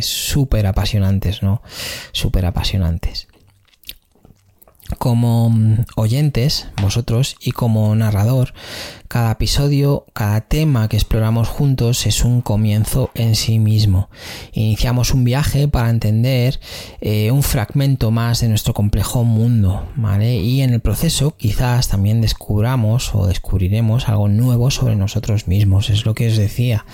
súper 0.05 0.67
apasionantes, 0.67 1.43
¿no? 1.43 1.63
Súper 2.13 2.47
apasionantes 2.47 3.29
como 4.99 5.51
mm, 5.51 5.85
oyentes, 5.97 6.69
vosotros, 6.81 7.37
y 7.41 7.53
como 7.53 7.95
narrador, 7.95 8.55
cada 9.13 9.33
episodio, 9.33 10.07
cada 10.15 10.41
tema 10.41 10.89
que 10.89 10.97
exploramos 10.97 11.47
juntos 11.47 12.07
es 12.07 12.25
un 12.25 12.41
comienzo 12.41 13.11
en 13.15 13.35
sí 13.35 13.59
mismo. 13.59 14.09
Iniciamos 14.53 15.13
un 15.13 15.25
viaje 15.25 15.69
para 15.69 15.91
entender 15.91 16.59
eh, 17.03 17.31
un 17.31 17.43
fragmento 17.43 18.11
más 18.11 18.41
de 18.41 18.49
nuestro 18.49 18.73
complejo 18.73 19.25
mundo, 19.25 19.87
¿vale? 19.97 20.37
Y 20.37 20.63
en 20.63 20.73
el 20.73 20.81
proceso 20.81 21.37
quizás 21.37 21.89
también 21.89 22.23
descubramos 22.23 23.15
o 23.15 23.27
descubriremos 23.27 24.09
algo 24.09 24.29
nuevo 24.29 24.71
sobre 24.71 24.97
nosotros 24.97 25.47
mismos. 25.47 25.91
Es 25.91 26.07
lo 26.07 26.15
que 26.15 26.29
os 26.29 26.39
decía 26.39 26.87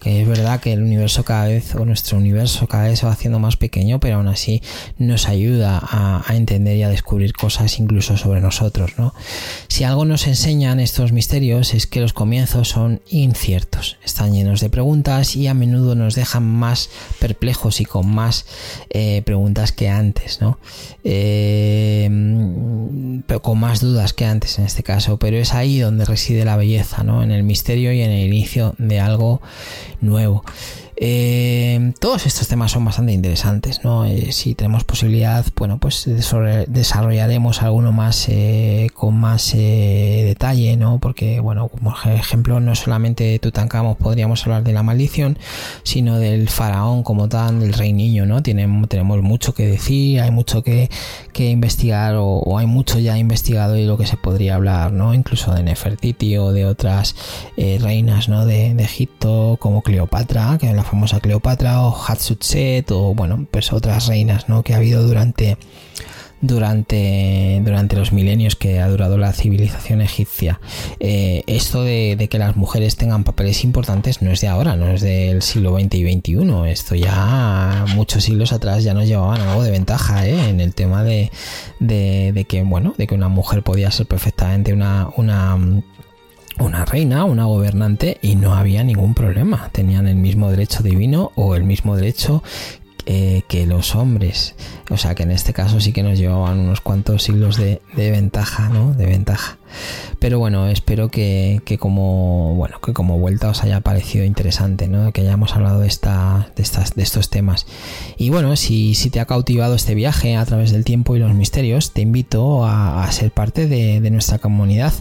que 0.00 0.22
es 0.22 0.28
verdad 0.28 0.60
que 0.60 0.72
el 0.72 0.82
universo 0.82 1.24
cada 1.24 1.46
vez, 1.46 1.74
o 1.74 1.84
nuestro 1.84 2.18
universo 2.18 2.66
cada 2.66 2.88
vez 2.88 3.00
se 3.00 3.06
va 3.06 3.12
haciendo 3.12 3.38
más 3.38 3.56
pequeño, 3.56 3.98
pero 4.00 4.16
aún 4.16 4.28
así 4.28 4.62
nos 4.96 5.28
ayuda 5.28 5.80
a, 5.82 6.24
entender 6.34 6.76
y 6.76 6.82
a 6.82 6.88
descubrir 6.88 7.32
cosas 7.32 7.78
incluso 7.78 8.16
sobre 8.16 8.40
nosotros, 8.40 8.92
¿no? 8.96 9.14
Si 9.68 9.84
algo 9.84 10.04
nos 10.04 10.26
enseñan 10.26 10.78
estos 10.78 11.12
misterios 11.12 11.74
es 11.74 11.86
que 11.86 12.00
los 12.00 12.12
comienzos 12.12 12.68
son 12.68 13.00
inciertos, 13.08 13.98
están 14.04 14.32
llenos 14.32 14.60
de 14.60 14.70
preguntas 14.70 15.34
y 15.36 15.46
a 15.46 15.54
menudo 15.54 15.94
nos 15.94 16.14
dejan 16.14 16.44
más 16.44 16.90
perplejos 17.18 17.80
y 17.80 17.84
con 17.84 18.08
más 18.08 18.46
eh, 18.90 19.22
preguntas 19.24 19.72
que 19.72 19.88
antes, 19.88 20.40
¿no? 20.40 20.58
Eh, 21.02 22.08
pero 23.26 23.42
con 23.42 23.58
más 23.58 23.80
dudas 23.80 24.12
que 24.12 24.26
antes 24.26 24.58
en 24.58 24.64
este 24.64 24.82
caso, 24.82 25.18
pero 25.18 25.36
es 25.36 25.54
ahí 25.54 25.78
donde 25.78 26.04
reside 26.04 26.44
la 26.44 26.56
belleza, 26.56 27.02
¿no? 27.02 27.22
En 27.22 27.30
el 27.30 27.42
misterio 27.42 27.92
y 27.92 28.02
en 28.02 28.10
el 28.10 28.26
inicio 28.26 28.74
de 28.78 29.00
algo 29.00 29.40
nuevo. 30.00 30.44
Eh, 31.00 31.92
todos 32.00 32.26
estos 32.26 32.48
temas 32.48 32.72
son 32.72 32.84
bastante 32.84 33.12
interesantes, 33.12 33.84
¿no? 33.84 34.04
Eh, 34.04 34.32
si 34.32 34.56
tenemos 34.56 34.82
posibilidad, 34.82 35.44
bueno, 35.56 35.78
pues 35.78 36.04
desarrollaremos 36.06 37.62
alguno 37.62 37.92
más 37.92 38.28
eh, 38.28 38.88
con 38.94 39.16
más 39.16 39.52
detalle, 39.52 40.76
¿no? 40.76 40.98
Porque, 40.98 41.38
bueno, 41.38 41.68
como 41.68 41.94
ejemplo, 42.04 42.58
no 42.58 42.74
solamente 42.74 43.24
de 43.24 43.38
Tutankamón 43.38 43.94
podríamos 43.94 44.44
hablar 44.44 44.64
de 44.64 44.72
la 44.72 44.82
maldición, 44.82 45.38
sino 45.84 46.18
del 46.18 46.48
faraón 46.48 47.04
como 47.04 47.28
tal, 47.28 47.60
del 47.60 47.74
rey 47.74 47.92
niño, 47.92 48.26
¿no? 48.26 48.42
tenemos 48.42 49.22
mucho 49.22 49.54
que 49.54 49.66
decir, 49.66 50.20
hay 50.20 50.30
mucho 50.30 50.62
que, 50.62 50.90
investigar 51.38 52.16
o, 52.18 52.58
hay 52.58 52.66
mucho 52.66 52.98
ya 52.98 53.16
investigado 53.16 53.76
y 53.76 53.84
lo 53.84 53.96
que 53.96 54.06
se 54.06 54.16
podría 54.16 54.56
hablar, 54.56 54.92
¿no? 54.92 55.14
Incluso 55.14 55.54
de 55.54 55.62
Nefertiti 55.62 56.36
o 56.36 56.52
de 56.52 56.66
otras 56.66 57.14
reinas, 57.56 58.28
¿no? 58.28 58.44
De, 58.44 58.74
de, 58.74 58.82
Egipto 58.82 59.56
como 59.60 59.82
Cleopatra, 59.82 60.58
que 60.58 60.72
la 60.72 60.82
famosa 60.88 61.20
Cleopatra 61.20 61.82
o 61.82 61.94
Hatshepsut 61.94 62.90
o 62.90 63.14
bueno, 63.14 63.46
pues 63.50 63.72
otras 63.72 64.06
reinas 64.06 64.48
¿no? 64.48 64.62
que 64.62 64.74
ha 64.74 64.78
habido 64.78 65.06
durante, 65.06 65.58
durante, 66.40 67.60
durante 67.64 67.96
los 67.96 68.12
milenios 68.12 68.56
que 68.56 68.80
ha 68.80 68.88
durado 68.88 69.18
la 69.18 69.32
civilización 69.32 70.00
egipcia. 70.00 70.60
Eh, 71.00 71.42
esto 71.46 71.82
de, 71.82 72.28
que 72.30 72.38
las 72.38 72.56
mujeres 72.56 72.96
tengan 72.96 73.24
papeles 73.24 73.64
importantes 73.64 74.22
no 74.22 74.30
es 74.30 74.40
de 74.40 74.48
ahora, 74.48 74.76
no 74.76 74.88
es 74.88 75.00
del 75.02 75.42
siglo 75.42 75.78
XX 75.78 75.94
y 75.94 76.12
XXI. 76.12 76.70
Esto 76.70 76.94
ya 76.94 77.84
muchos 77.94 78.24
siglos 78.24 78.52
atrás 78.52 78.84
ya 78.84 78.94
nos 78.94 79.06
llevaban 79.06 79.40
algo 79.40 79.62
de 79.62 79.70
ventaja 79.70 80.26
¿eh? 80.26 80.48
en 80.48 80.60
el 80.60 80.74
tema 80.74 81.04
de, 81.04 81.30
de, 81.80 82.46
que, 82.48 82.62
bueno, 82.62 82.94
de 82.96 83.06
que 83.06 83.14
una 83.14 83.28
mujer 83.28 83.62
podía 83.62 83.90
ser 83.90 84.06
perfectamente 84.06 84.72
una, 84.72 85.08
una 85.16 85.58
una 86.60 86.84
reina, 86.84 87.24
una 87.24 87.44
gobernante 87.44 88.18
y 88.22 88.36
no 88.36 88.54
había 88.54 88.84
ningún 88.84 89.14
problema. 89.14 89.70
Tenían 89.72 90.06
el 90.06 90.16
mismo 90.16 90.50
derecho 90.50 90.82
divino 90.82 91.32
o 91.34 91.54
el 91.54 91.64
mismo 91.64 91.96
derecho 91.96 92.42
eh, 93.10 93.40
que 93.48 93.64
los 93.64 93.94
hombres. 93.94 94.54
O 94.90 94.98
sea 94.98 95.14
que 95.14 95.22
en 95.22 95.30
este 95.30 95.54
caso 95.54 95.80
sí 95.80 95.94
que 95.94 96.02
nos 96.02 96.18
llevaban 96.18 96.58
unos 96.58 96.82
cuantos 96.82 97.22
siglos 97.22 97.56
de, 97.56 97.80
ventaja, 97.96 98.68
¿no? 98.68 98.92
De 98.92 99.06
ventaja. 99.06 99.56
Pero 100.18 100.38
bueno, 100.38 100.68
espero 100.68 101.08
que, 101.08 101.62
como 101.80 102.54
bueno 102.54 102.80
que 102.82 102.92
como 102.92 103.18
vuelta 103.18 103.48
os 103.48 103.62
haya 103.62 103.80
parecido 103.80 104.26
interesante, 104.26 104.88
¿no? 104.88 105.10
Que 105.12 105.22
hayamos 105.22 105.54
hablado 105.54 105.80
de 105.80 105.86
esta, 105.86 106.50
de 106.54 106.62
estas, 106.62 106.96
de 106.96 107.02
estos 107.02 107.30
temas. 107.30 107.66
Y 108.18 108.28
bueno, 108.28 108.56
si, 108.56 108.94
si 108.94 109.08
te 109.08 109.20
ha 109.20 109.24
cautivado 109.24 109.74
este 109.74 109.94
viaje 109.94 110.36
a 110.36 110.44
través 110.44 110.70
del 110.70 110.84
tiempo 110.84 111.16
y 111.16 111.18
los 111.18 111.32
misterios, 111.32 111.92
te 111.92 112.02
invito 112.02 112.66
a, 112.66 113.10
ser 113.10 113.30
parte 113.30 113.68
de 113.68 114.10
nuestra 114.10 114.38
comunidad. 114.38 114.92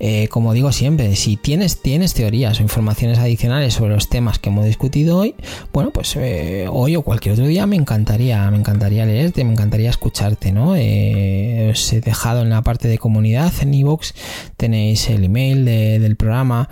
Eh, 0.00 0.28
como 0.28 0.52
digo 0.52 0.72
siempre, 0.72 1.14
si 1.16 1.36
tienes, 1.36 1.82
tienes 1.82 2.14
teorías 2.14 2.60
o 2.60 2.62
informaciones 2.62 3.18
adicionales 3.18 3.74
sobre 3.74 3.94
los 3.94 4.08
temas 4.08 4.38
que 4.38 4.50
hemos 4.50 4.64
discutido 4.64 5.18
hoy, 5.18 5.34
bueno, 5.72 5.90
pues 5.90 6.14
eh, 6.16 6.66
hoy 6.70 6.96
o 6.96 7.02
cualquier 7.02 7.34
otro 7.34 7.46
día 7.46 7.66
me 7.66 7.76
encantaría, 7.76 8.50
me 8.50 8.58
encantaría 8.58 9.06
leerte, 9.06 9.44
me 9.44 9.52
encantaría 9.52 9.90
escucharte, 9.90 10.52
¿no? 10.52 10.76
Eh, 10.76 11.70
os 11.72 11.92
he 11.92 12.00
dejado 12.00 12.42
en 12.42 12.50
la 12.50 12.62
parte 12.62 12.88
de 12.88 12.98
comunidad 12.98 13.52
en 13.60 13.74
iVoox, 13.74 14.12
tenéis 14.56 15.08
el 15.10 15.24
email 15.24 15.64
del 15.64 16.16
programa, 16.16 16.68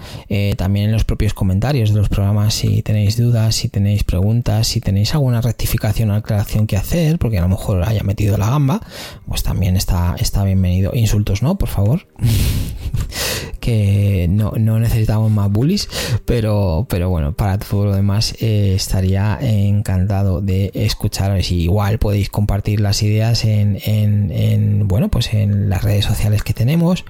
también 0.57 0.87
en 0.87 0.93
los 0.93 1.05
propios 1.05 1.35
comentarios 1.35 1.91
de 1.91 1.99
los 1.99 2.09
programas 2.09 2.55
si 2.55 2.83
tenéis 2.83 3.17
dudas, 3.17 3.55
si 3.55 3.69
tenéis 3.69 4.05
preguntas, 4.05 4.69
si 4.69 4.81
tenéis 4.81 5.15
alguna 5.15 5.41
rectificación 5.41 6.11
o 6.11 6.15
aclaración 6.15 6.67
que 6.67 6.77
hacer, 6.77 7.19
porque 7.19 7.39
a 7.39 7.43
lo 7.43 7.49
mejor 7.49 7.83
haya 7.85 8.03
metido 8.03 8.37
la 8.39 8.51
gamba, 8.51 8.81
pues 9.27 9.43
también 9.43 9.77
está, 9.77 10.17
está 10.19 10.45
bienvenido. 10.45 10.93
Insultos 10.95 11.43
no, 11.43 11.57
por 11.59 11.69
favor. 11.69 12.07
que 13.61 14.27
no, 14.29 14.53
necesitamos 14.79 15.31
más 15.31 15.51
bullies, 15.51 15.89
pero, 16.25 16.87
pero 16.89 17.09
bueno, 17.09 17.33
para 17.33 17.59
todo 17.59 17.87
lo 17.87 17.95
demás 17.95 18.35
eh, 18.41 18.75
estaría 18.77 19.39
encantado 19.41 20.41
de 20.41 20.71
escucharos. 20.75 21.51
Igual 21.51 21.99
podéis 21.99 22.31
compartir 22.31 22.81
las 22.81 23.03
ideas 23.03 23.45
en, 23.45 23.79
en, 23.85 24.87
bueno, 24.89 25.09
pues 25.09 25.33
en 25.35 25.69
las 25.69 25.83
redes 25.83 26.05
sociales 26.05 26.43
que 26.43 26.55
tenemos. 26.55 27.05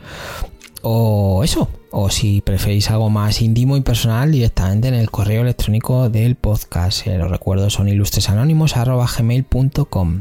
O 0.88 1.42
eso, 1.42 1.68
o 1.90 2.10
si 2.10 2.42
preferís 2.42 2.92
algo 2.92 3.10
más 3.10 3.42
íntimo 3.42 3.76
y 3.76 3.80
personal, 3.80 4.30
directamente 4.30 4.86
en 4.86 4.94
el 4.94 5.10
correo 5.10 5.42
electrónico 5.42 6.08
del 6.10 6.36
podcast. 6.36 7.08
Eh, 7.08 7.18
los 7.18 7.28
recuerdos 7.28 7.72
son 7.72 7.88
ilustresanónimos.gmail.com 7.88 10.20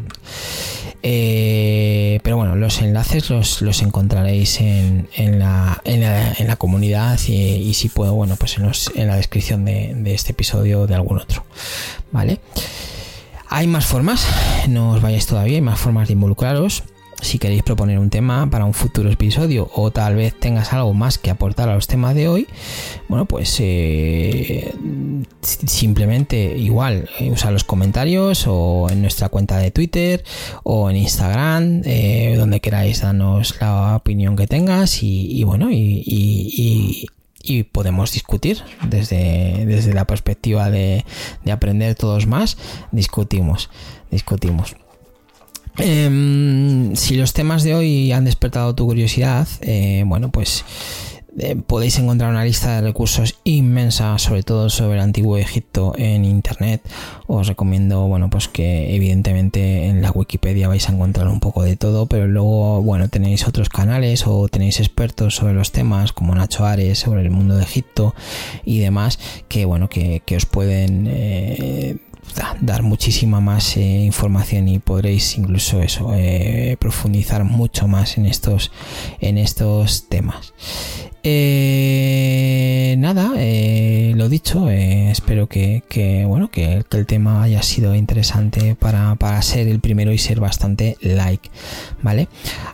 eh, 1.04 2.20
pero 2.24 2.38
bueno, 2.38 2.56
los 2.56 2.82
enlaces 2.82 3.30
los, 3.30 3.82
encontraréis 3.84 4.60
en, 4.60 5.08
la, 5.38 5.84
comunidad 6.58 7.20
y, 7.28 7.72
si 7.76 7.90
puedo, 7.90 8.16
bueno, 8.16 8.36
pues 8.36 8.58
en, 8.58 9.08
la 9.08 9.18
descripción 9.18 9.66
de, 9.66 9.94
de, 9.96 10.16
este 10.16 10.32
episodio 10.32 10.82
o 10.82 10.88
de 10.88 10.96
algún 10.96 11.20
otro. 11.20 11.46
¿Vale? 12.12 12.40
Hay 13.50 13.68
más 13.68 13.86
formas, 13.86 14.26
no 14.68 14.94
os 14.94 15.02
vayáis 15.04 15.28
todavía, 15.28 15.58
hay 15.58 15.62
más 15.62 15.80
formas 15.80 16.08
de 16.08 16.14
involucraros 16.14 16.82
si 17.26 17.40
queréis 17.40 17.64
proponer 17.64 18.00
un 18.00 18.10
tema 18.10 18.50
para 18.50 18.66
un 18.66 18.74
futuro 18.74 19.10
episodio 19.10 19.70
o 19.74 19.92
tal 19.92 20.16
vez 20.16 20.34
tengas 20.40 20.72
algo 20.74 20.94
más 20.94 21.18
que 21.18 21.32
aportar 21.32 21.70
a 21.70 21.76
los 21.76 21.88
temas 21.88 22.16
de 22.16 22.28
hoy, 22.28 22.48
bueno, 23.10 23.26
pues 23.26 23.58
eh, 23.60 24.74
simplemente 25.42 26.58
igual 26.58 27.10
eh, 27.20 27.32
usa 27.32 27.52
los 27.52 27.64
comentarios 27.64 28.46
o 28.48 28.88
en 28.90 29.02
nuestra 29.02 29.30
cuenta 29.30 29.58
de 29.58 29.72
Twitter 29.72 30.24
o 30.64 30.90
en 30.90 30.98
Instagram, 30.98 31.82
eh, 31.86 32.36
donde 32.38 32.62
queráis 32.62 33.02
darnos 33.02 33.60
la 33.60 33.96
opinión 33.96 34.36
que 34.36 34.48
tengas 34.48 35.02
y, 35.02 35.44
bueno, 35.44 35.70
y, 35.72 37.08
podemos 37.72 38.12
discutir 38.12 38.64
desde, 38.90 39.66
desde 39.66 39.94
la 39.94 40.06
perspectiva 40.06 40.72
de, 40.72 41.06
de 41.44 41.52
aprender 41.52 41.96
todos 41.96 42.26
más, 42.26 42.58
discutimos, 42.92 43.70
discutimos. 44.10 44.76
Em, 45.78 46.96
si 46.96 47.16
los 47.16 47.34
temas 47.34 47.64
de 47.64 47.76
hoy 47.76 48.12
han 48.12 48.26
despertado 48.26 48.76
tu 48.76 48.86
curiosidad, 48.86 49.48
eh, 49.62 50.04
bueno, 50.06 50.30
pues 50.32 50.64
eh, 51.38 51.58
podéis 51.58 52.00
encontrar 52.00 52.32
una 52.32 52.46
lista 52.46 52.76
de 52.76 52.82
recursos 52.88 53.40
inmensa, 53.44 54.18
sobre 54.20 54.44
todo 54.44 54.70
sobre 54.70 54.96
el 54.96 55.02
antiguo 55.02 55.38
Egipto 55.38 55.94
en 55.98 56.24
internet. 56.24 56.82
Os 57.28 57.48
recomiendo, 57.48 58.08
bueno, 58.08 58.30
pues 58.30 58.48
que 58.48 58.96
evidentemente 58.96 59.88
en 59.88 60.02
la 60.02 60.12
Wikipedia 60.12 60.70
vais 60.70 60.88
a 60.88 60.94
encontrar 60.94 61.28
un 61.28 61.42
poco 61.42 61.64
de 61.64 61.76
todo, 61.76 62.06
pero 62.06 62.26
luego, 62.28 62.82
bueno, 62.82 63.10
tenéis 63.10 63.46
otros 63.48 63.68
canales 63.68 64.26
o 64.26 64.48
tenéis 64.48 64.80
expertos 64.80 65.36
sobre 65.36 65.54
los 65.54 65.74
temas 65.74 66.14
como 66.14 66.34
Nacho 66.36 66.66
Ares 66.66 67.00
sobre 67.00 67.22
el 67.22 67.32
mundo 67.32 67.58
de 67.58 67.64
Egipto 67.64 68.16
y 68.64 68.80
demás, 68.80 69.20
que 69.50 69.66
bueno, 69.66 69.90
que, 69.90 70.22
os 70.38 70.46
pueden 70.46 72.00
eh, 72.34 72.58
dar 72.62 72.84
muchísima 72.84 73.40
más 73.40 73.78
eh, 73.78 73.82
información 73.82 74.68
y 74.68 74.80
podréis 74.80 75.38
incluso 75.38 75.82
eso 75.82 76.12
profundizar 76.80 77.44
mucho 77.44 77.88
más 77.88 78.18
en 78.18 78.26
estos 78.26 78.72
en 79.20 79.38
estos 79.38 80.10
temas 80.10 80.54
eh, 81.28 82.96
nada, 83.00 83.34
eh, 83.38 84.14
lo 84.16 84.30
dicho, 84.30 84.70
eh, 84.70 85.10
espero 85.10 85.48
que, 85.48 85.82
bueno, 86.28 86.52
que, 86.52 86.86
el 86.92 87.06
tema 87.08 87.42
haya 87.42 87.64
sido 87.64 87.96
interesante 87.96 88.76
para, 88.76 89.42
ser 89.42 89.68
el 89.68 89.80
primero 89.80 90.14
y 90.14 90.20
ser 90.20 90.40
bastante 90.40 90.98
like, 91.02 91.50
¿vale? 92.04 92.28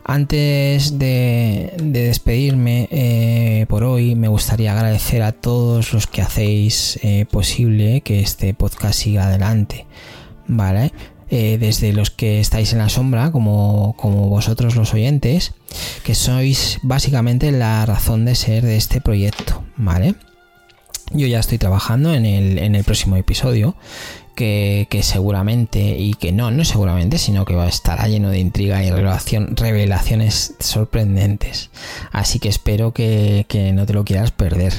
Antes 0.04 0.99
de, 0.99 1.72
despedirme 1.82 3.66
por 3.70 3.86
hoy, 3.86 4.16
me 4.16 4.28
gustaría 4.28 4.74
agradecer 4.74 5.22
a 5.22 5.32
todos 5.32 5.93
los 5.93 6.08
que 6.08 6.22
hacéis 6.22 6.99
posible 7.32 8.02
que 8.02 8.20
este 8.20 8.54
podcast 8.54 8.99
siga 8.99 9.28
adelante, 9.28 9.86
¿vale? 10.47 10.91
Eh, 11.34 11.58
desde 11.58 11.94
los 11.94 12.12
que 12.12 12.42
estáis 12.42 12.74
en 12.74 12.80
la 12.80 12.90
sombra, 12.90 13.32
como, 13.32 13.96
como 13.96 14.28
vosotros 14.28 14.76
los 14.76 14.94
oyentes, 14.94 15.54
que 16.04 16.14
sois 16.14 16.80
básicamente 16.84 17.54
la 17.54 17.86
razón 17.86 18.26
de 18.26 18.36
ser 18.36 18.66
de 18.66 18.76
este 18.76 19.00
proyecto, 19.00 19.64
¿vale? 19.78 20.16
Yo 21.14 21.28
ya 21.28 21.40
estoy 21.40 21.58
trabajando 21.58 22.14
en 22.14 22.26
el, 22.26 22.58
en 22.58 22.76
el 22.76 22.84
próximo 22.84 23.16
episodio 23.16 23.78
que, 24.36 25.02
seguramente, 25.04 25.98
y 25.98 26.14
que 26.14 26.32
no, 26.32 26.52
no 26.52 26.66
seguramente, 26.66 27.18
sino 27.18 27.46
que 27.46 27.56
va 27.56 27.66
a 27.66 27.70
estar 27.70 28.08
lleno 28.08 28.30
de 28.30 28.40
intriga 28.40 28.84
y 28.84 28.90
revelación, 28.90 29.56
revelaciones 29.56 30.56
sorprendentes. 30.60 31.70
Así 32.12 32.40
que 32.40 32.50
espero 32.50 32.92
que, 32.94 33.46
no 33.74 33.86
te 33.86 33.94
lo 33.94 34.04
quieras 34.04 34.32
perder. 34.32 34.74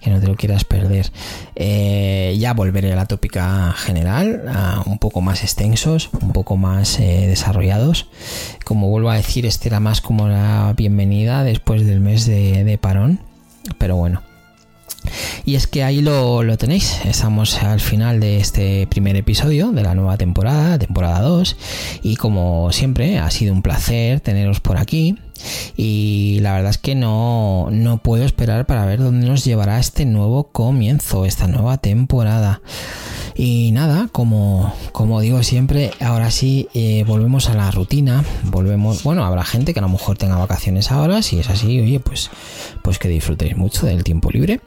Que 0.00 0.10
no 0.10 0.20
te 0.20 0.26
lo 0.26 0.36
quieras 0.36 0.64
perder. 0.64 1.10
Eh, 1.54 2.36
ya 2.38 2.54
volveré 2.54 2.92
a 2.92 2.96
la 2.96 3.06
tópica 3.06 3.72
general, 3.72 4.42
un 4.86 4.98
poco 4.98 5.20
más 5.20 5.42
extensos, 5.42 6.10
un 6.20 6.32
poco 6.32 6.56
más 6.56 6.98
eh, 6.98 7.26
desarrollados. 7.28 8.08
Como 8.64 8.88
vuelvo 8.88 9.10
a 9.10 9.16
decir, 9.16 9.46
este 9.46 9.68
era 9.68 9.80
más 9.80 10.00
como 10.00 10.28
la 10.28 10.74
bienvenida 10.76 11.44
después 11.44 11.86
del 11.86 12.00
mes 12.00 12.26
de 12.26 12.78
parón. 12.80 13.20
Pero 13.78 13.96
bueno, 13.96 14.22
y 15.44 15.56
es 15.56 15.66
que 15.66 15.82
ahí 15.82 16.00
lo, 16.00 16.56
tenéis, 16.56 17.00
estamos 17.04 17.62
al 17.62 17.80
final 17.80 18.20
de 18.20 18.38
este 18.38 18.86
primer 18.86 19.16
episodio 19.16 19.72
de 19.72 19.82
la 19.82 19.94
nueva 19.94 20.16
temporada, 20.16 20.78
temporada 20.78 21.20
2, 21.20 21.56
y 22.02 22.16
como 22.16 22.70
siempre 22.72 23.18
ha 23.18 23.30
sido 23.30 23.52
un 23.52 23.62
placer 23.62 24.20
teneros 24.20 24.60
por 24.60 24.76
aquí 24.76 25.18
y 25.76 26.38
la 26.40 26.54
verdad 26.54 26.70
es 26.70 26.78
que 26.78 26.94
no, 26.94 27.68
no 27.70 27.98
puedo 27.98 28.24
esperar 28.24 28.66
para 28.66 28.86
ver 28.86 29.00
dónde 29.00 29.26
nos 29.26 29.44
llevará 29.44 29.78
este 29.78 30.04
nuevo 30.04 30.44
comienzo, 30.44 31.24
esta 31.24 31.46
nueva 31.46 31.78
temporada. 31.78 32.60
Y 33.34 33.70
nada, 33.72 34.08
como, 34.12 34.74
como 34.92 35.20
digo 35.20 35.42
siempre, 35.42 35.92
ahora 36.00 36.30
sí 36.30 36.68
eh, 36.74 37.04
volvemos 37.06 37.48
a 37.48 37.54
la 37.54 37.70
rutina, 37.70 38.24
volvemos, 38.44 39.02
bueno, 39.02 39.24
habrá 39.24 39.42
gente 39.42 39.72
que 39.72 39.78
a 39.78 39.82
lo 39.82 39.88
mejor 39.88 40.18
tenga 40.18 40.36
vacaciones 40.36 40.90
ahora, 40.90 41.22
si 41.22 41.38
es 41.38 41.48
así, 41.48 41.80
oye, 41.80 41.98
pues, 41.98 42.30
pues 42.82 42.98
que 42.98 43.08
disfrutéis 43.08 43.56
mucho 43.56 43.86
del 43.86 44.04
tiempo 44.04 44.30
libre, 44.30 44.60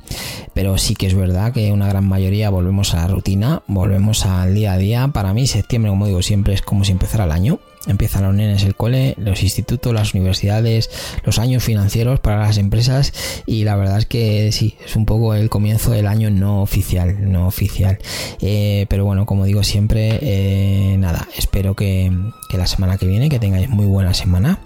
pero 0.53 0.79
sí 0.79 0.95
que 0.95 1.05
es 1.05 1.13
verdad 1.13 1.53
que 1.53 1.71
una 1.71 1.87
gran 1.87 2.07
mayoría 2.07 2.49
volvemos 2.49 2.93
a 2.93 2.97
la 2.97 3.07
rutina, 3.07 3.61
volvemos 3.67 4.25
al 4.25 4.55
día 4.55 4.73
a 4.73 4.77
día, 4.77 5.07
para 5.09 5.33
mí 5.33 5.45
septiembre, 5.45 5.91
como 5.91 6.07
digo 6.07 6.23
siempre, 6.23 6.55
es 6.55 6.63
como 6.63 6.83
si 6.83 6.91
empezara 6.91 7.25
el 7.25 7.31
año, 7.31 7.59
empiezan 7.87 8.23
los 8.23 8.33
nenes 8.33 8.63
el 8.63 8.75
cole, 8.75 9.15
los 9.17 9.43
institutos, 9.43 9.93
las 9.93 10.13
universidades, 10.13 10.89
los 11.23 11.39
años 11.39 11.63
financieros 11.63 12.19
para 12.19 12.39
las 12.39 12.57
empresas 12.57 13.13
y 13.45 13.63
la 13.63 13.75
verdad 13.75 13.99
es 13.99 14.05
que 14.05 14.51
sí, 14.51 14.75
es 14.85 14.95
un 14.95 15.05
poco 15.05 15.33
el 15.33 15.49
comienzo 15.49 15.91
del 15.91 16.07
año 16.07 16.29
no 16.29 16.61
oficial, 16.61 17.31
no 17.31 17.47
oficial. 17.47 17.97
Eh, 18.41 18.85
pero 18.89 19.05
bueno, 19.05 19.25
como 19.25 19.45
digo 19.45 19.63
siempre, 19.63 20.19
eh, 20.21 20.97
nada, 20.97 21.27
espero 21.37 21.75
que, 21.75 22.11
que 22.49 22.57
la 22.57 22.67
semana 22.67 22.97
que 22.97 23.07
viene, 23.07 23.29
que 23.29 23.39
tengáis 23.39 23.69
muy 23.69 23.85
buena 23.85 24.13
semana, 24.13 24.59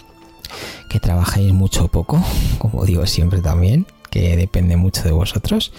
que 0.90 1.00
trabajéis 1.00 1.54
mucho 1.54 1.86
o 1.86 1.88
poco, 1.88 2.24
como 2.58 2.86
digo 2.86 3.06
siempre 3.06 3.42
también 3.42 3.86
que 4.10 4.36
depende 4.36 4.76
mucho 4.78 5.04
de 5.04 5.12
vosotros. 5.12 5.72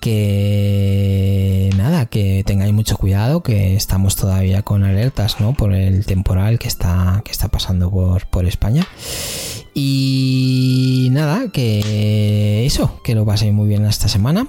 Que 0.00 1.70
nada, 1.76 2.06
que 2.06 2.42
tengáis 2.46 2.67
mucho 2.78 2.96
cuidado, 2.96 3.42
que 3.42 3.74
estamos 3.74 4.14
todavía 4.14 4.62
con 4.62 4.84
alertas, 4.84 5.40
¿no? 5.40 5.52
Por 5.52 5.74
el 5.74 6.06
temporal 6.06 6.60
que 6.60 6.68
está, 6.68 7.22
que 7.24 7.32
está 7.32 7.48
pasando 7.48 7.90
por, 7.90 8.28
por 8.28 8.46
España. 8.46 8.86
Y 9.74 11.08
nada, 11.10 11.50
que 11.52 12.64
eso, 12.64 13.00
que 13.02 13.16
lo 13.16 13.26
paséis 13.26 13.52
muy 13.52 13.66
bien 13.66 13.84
esta 13.84 14.06
semana. 14.06 14.46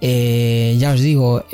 Eh, 0.00 0.76
ya 0.78 0.92
os 0.92 1.02
digo, 1.02 1.44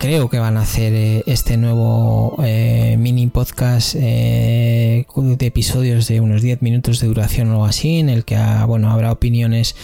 creo 0.00 0.30
que 0.30 0.38
van 0.38 0.56
a 0.56 0.62
hacer 0.62 0.94
eh, 0.94 1.22
este 1.26 1.58
nuevo 1.58 2.34
eh, 2.42 2.96
mini 2.98 3.26
podcast 3.26 3.94
de 3.94 5.04
episodios 5.40 6.08
de 6.08 6.22
unos 6.22 6.40
10 6.40 6.62
minutos 6.62 7.00
de 7.00 7.06
duración 7.06 7.48
o 7.48 7.52
algo 7.52 7.64
así, 7.66 7.98
en 7.98 8.08
el 8.08 8.24
que 8.24 8.34
ah, 8.34 8.64
bueno, 8.64 8.90
habrá 8.90 9.12
opiniones 9.12 9.76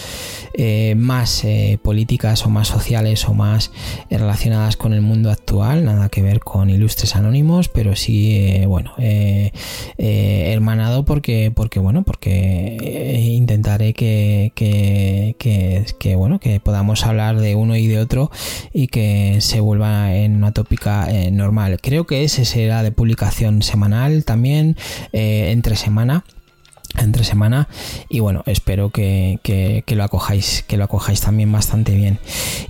más 0.97 1.47
políticas 1.83 2.47
o 2.47 2.49
más 2.49 2.69
sociales 2.69 3.29
o 3.29 3.35
más 3.35 3.73
relacionadas 4.09 4.79
con 4.79 4.95
el 4.95 5.03
mundo 5.03 5.31
actual, 5.31 5.85
nada 5.85 6.09
que 6.09 6.23
ver 6.23 6.41
con 6.41 6.71
ilustres 6.71 7.15
anónimos, 7.15 7.69
pero 7.69 7.95
sí, 7.95 8.63
bueno, 8.67 8.95
hermanado 9.99 11.05
porque, 11.05 11.53
porque, 11.55 11.79
bueno, 11.79 12.05
porque 12.05 12.79
intentaré 13.35 13.93
que, 13.93 14.53
que, 14.55 15.37
que, 15.99 16.17
bueno, 16.17 16.39
que 16.39 16.59
podamos 16.59 17.05
hablar 17.05 17.39
de 17.39 17.55
uno 17.55 17.77
y 17.77 17.87
de 17.87 17.99
otro 17.99 18.31
y 18.73 18.87
que 18.87 19.43
se 19.43 19.61
en 20.15 20.37
una 20.37 20.53
tópica 20.53 21.11
eh, 21.11 21.31
normal. 21.31 21.79
Creo 21.83 22.07
que 22.07 22.25
ese 22.25 22.45
será 22.45 22.83
de 22.83 22.93
publicación 22.93 23.63
semanal 23.63 24.25
también, 24.25 24.77
eh, 25.13 25.51
entre 25.53 25.77
semana 25.77 26.25
entre 26.99 27.25
semana. 27.25 27.69
Y 28.09 28.21
bueno 28.21 28.43
espero 28.47 28.91
que, 28.91 29.85
lo 29.87 30.05
acojáis 30.05 30.65
que 30.67 30.77
lo 30.77 30.85
acojáis 30.85 31.21
también 31.21 31.51
bastante 31.53 31.95
bien. 31.95 32.19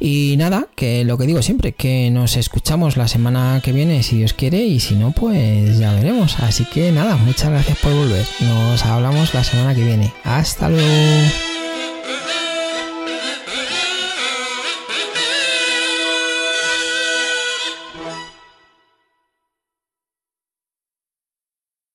Y 0.01 0.35
nada 0.39 0.69
que 0.75 1.05
lo 1.05 1.19
que 1.19 1.27
digo 1.27 1.43
siempre 1.43 1.73
que 1.73 2.11
nos 2.11 2.37
escuchamos 2.37 2.97
la 2.97 3.09
semana 3.09 3.61
que 3.63 3.73
viene 3.73 4.03
si 4.03 4.17
Dios 4.17 4.33
quiere 4.33 4.65
y 4.65 4.81
si 4.81 4.95
no 4.95 5.13
pues 5.13 5.79
ya 5.79 5.93
veremos. 5.95 6.39
Así 6.41 6.65
que 6.65 6.93
nada 6.93 7.17
muchas 7.17 7.51
gracias 7.51 7.79
por 7.79 7.93
volver. 7.93 8.27
Nos 8.41 8.85
hablamos 8.85 9.35
la 9.35 9.45
semana 9.45 9.75
que 9.75 9.85
viene. 9.85 10.13
Hasta 10.25 10.69
luego 10.69 11.56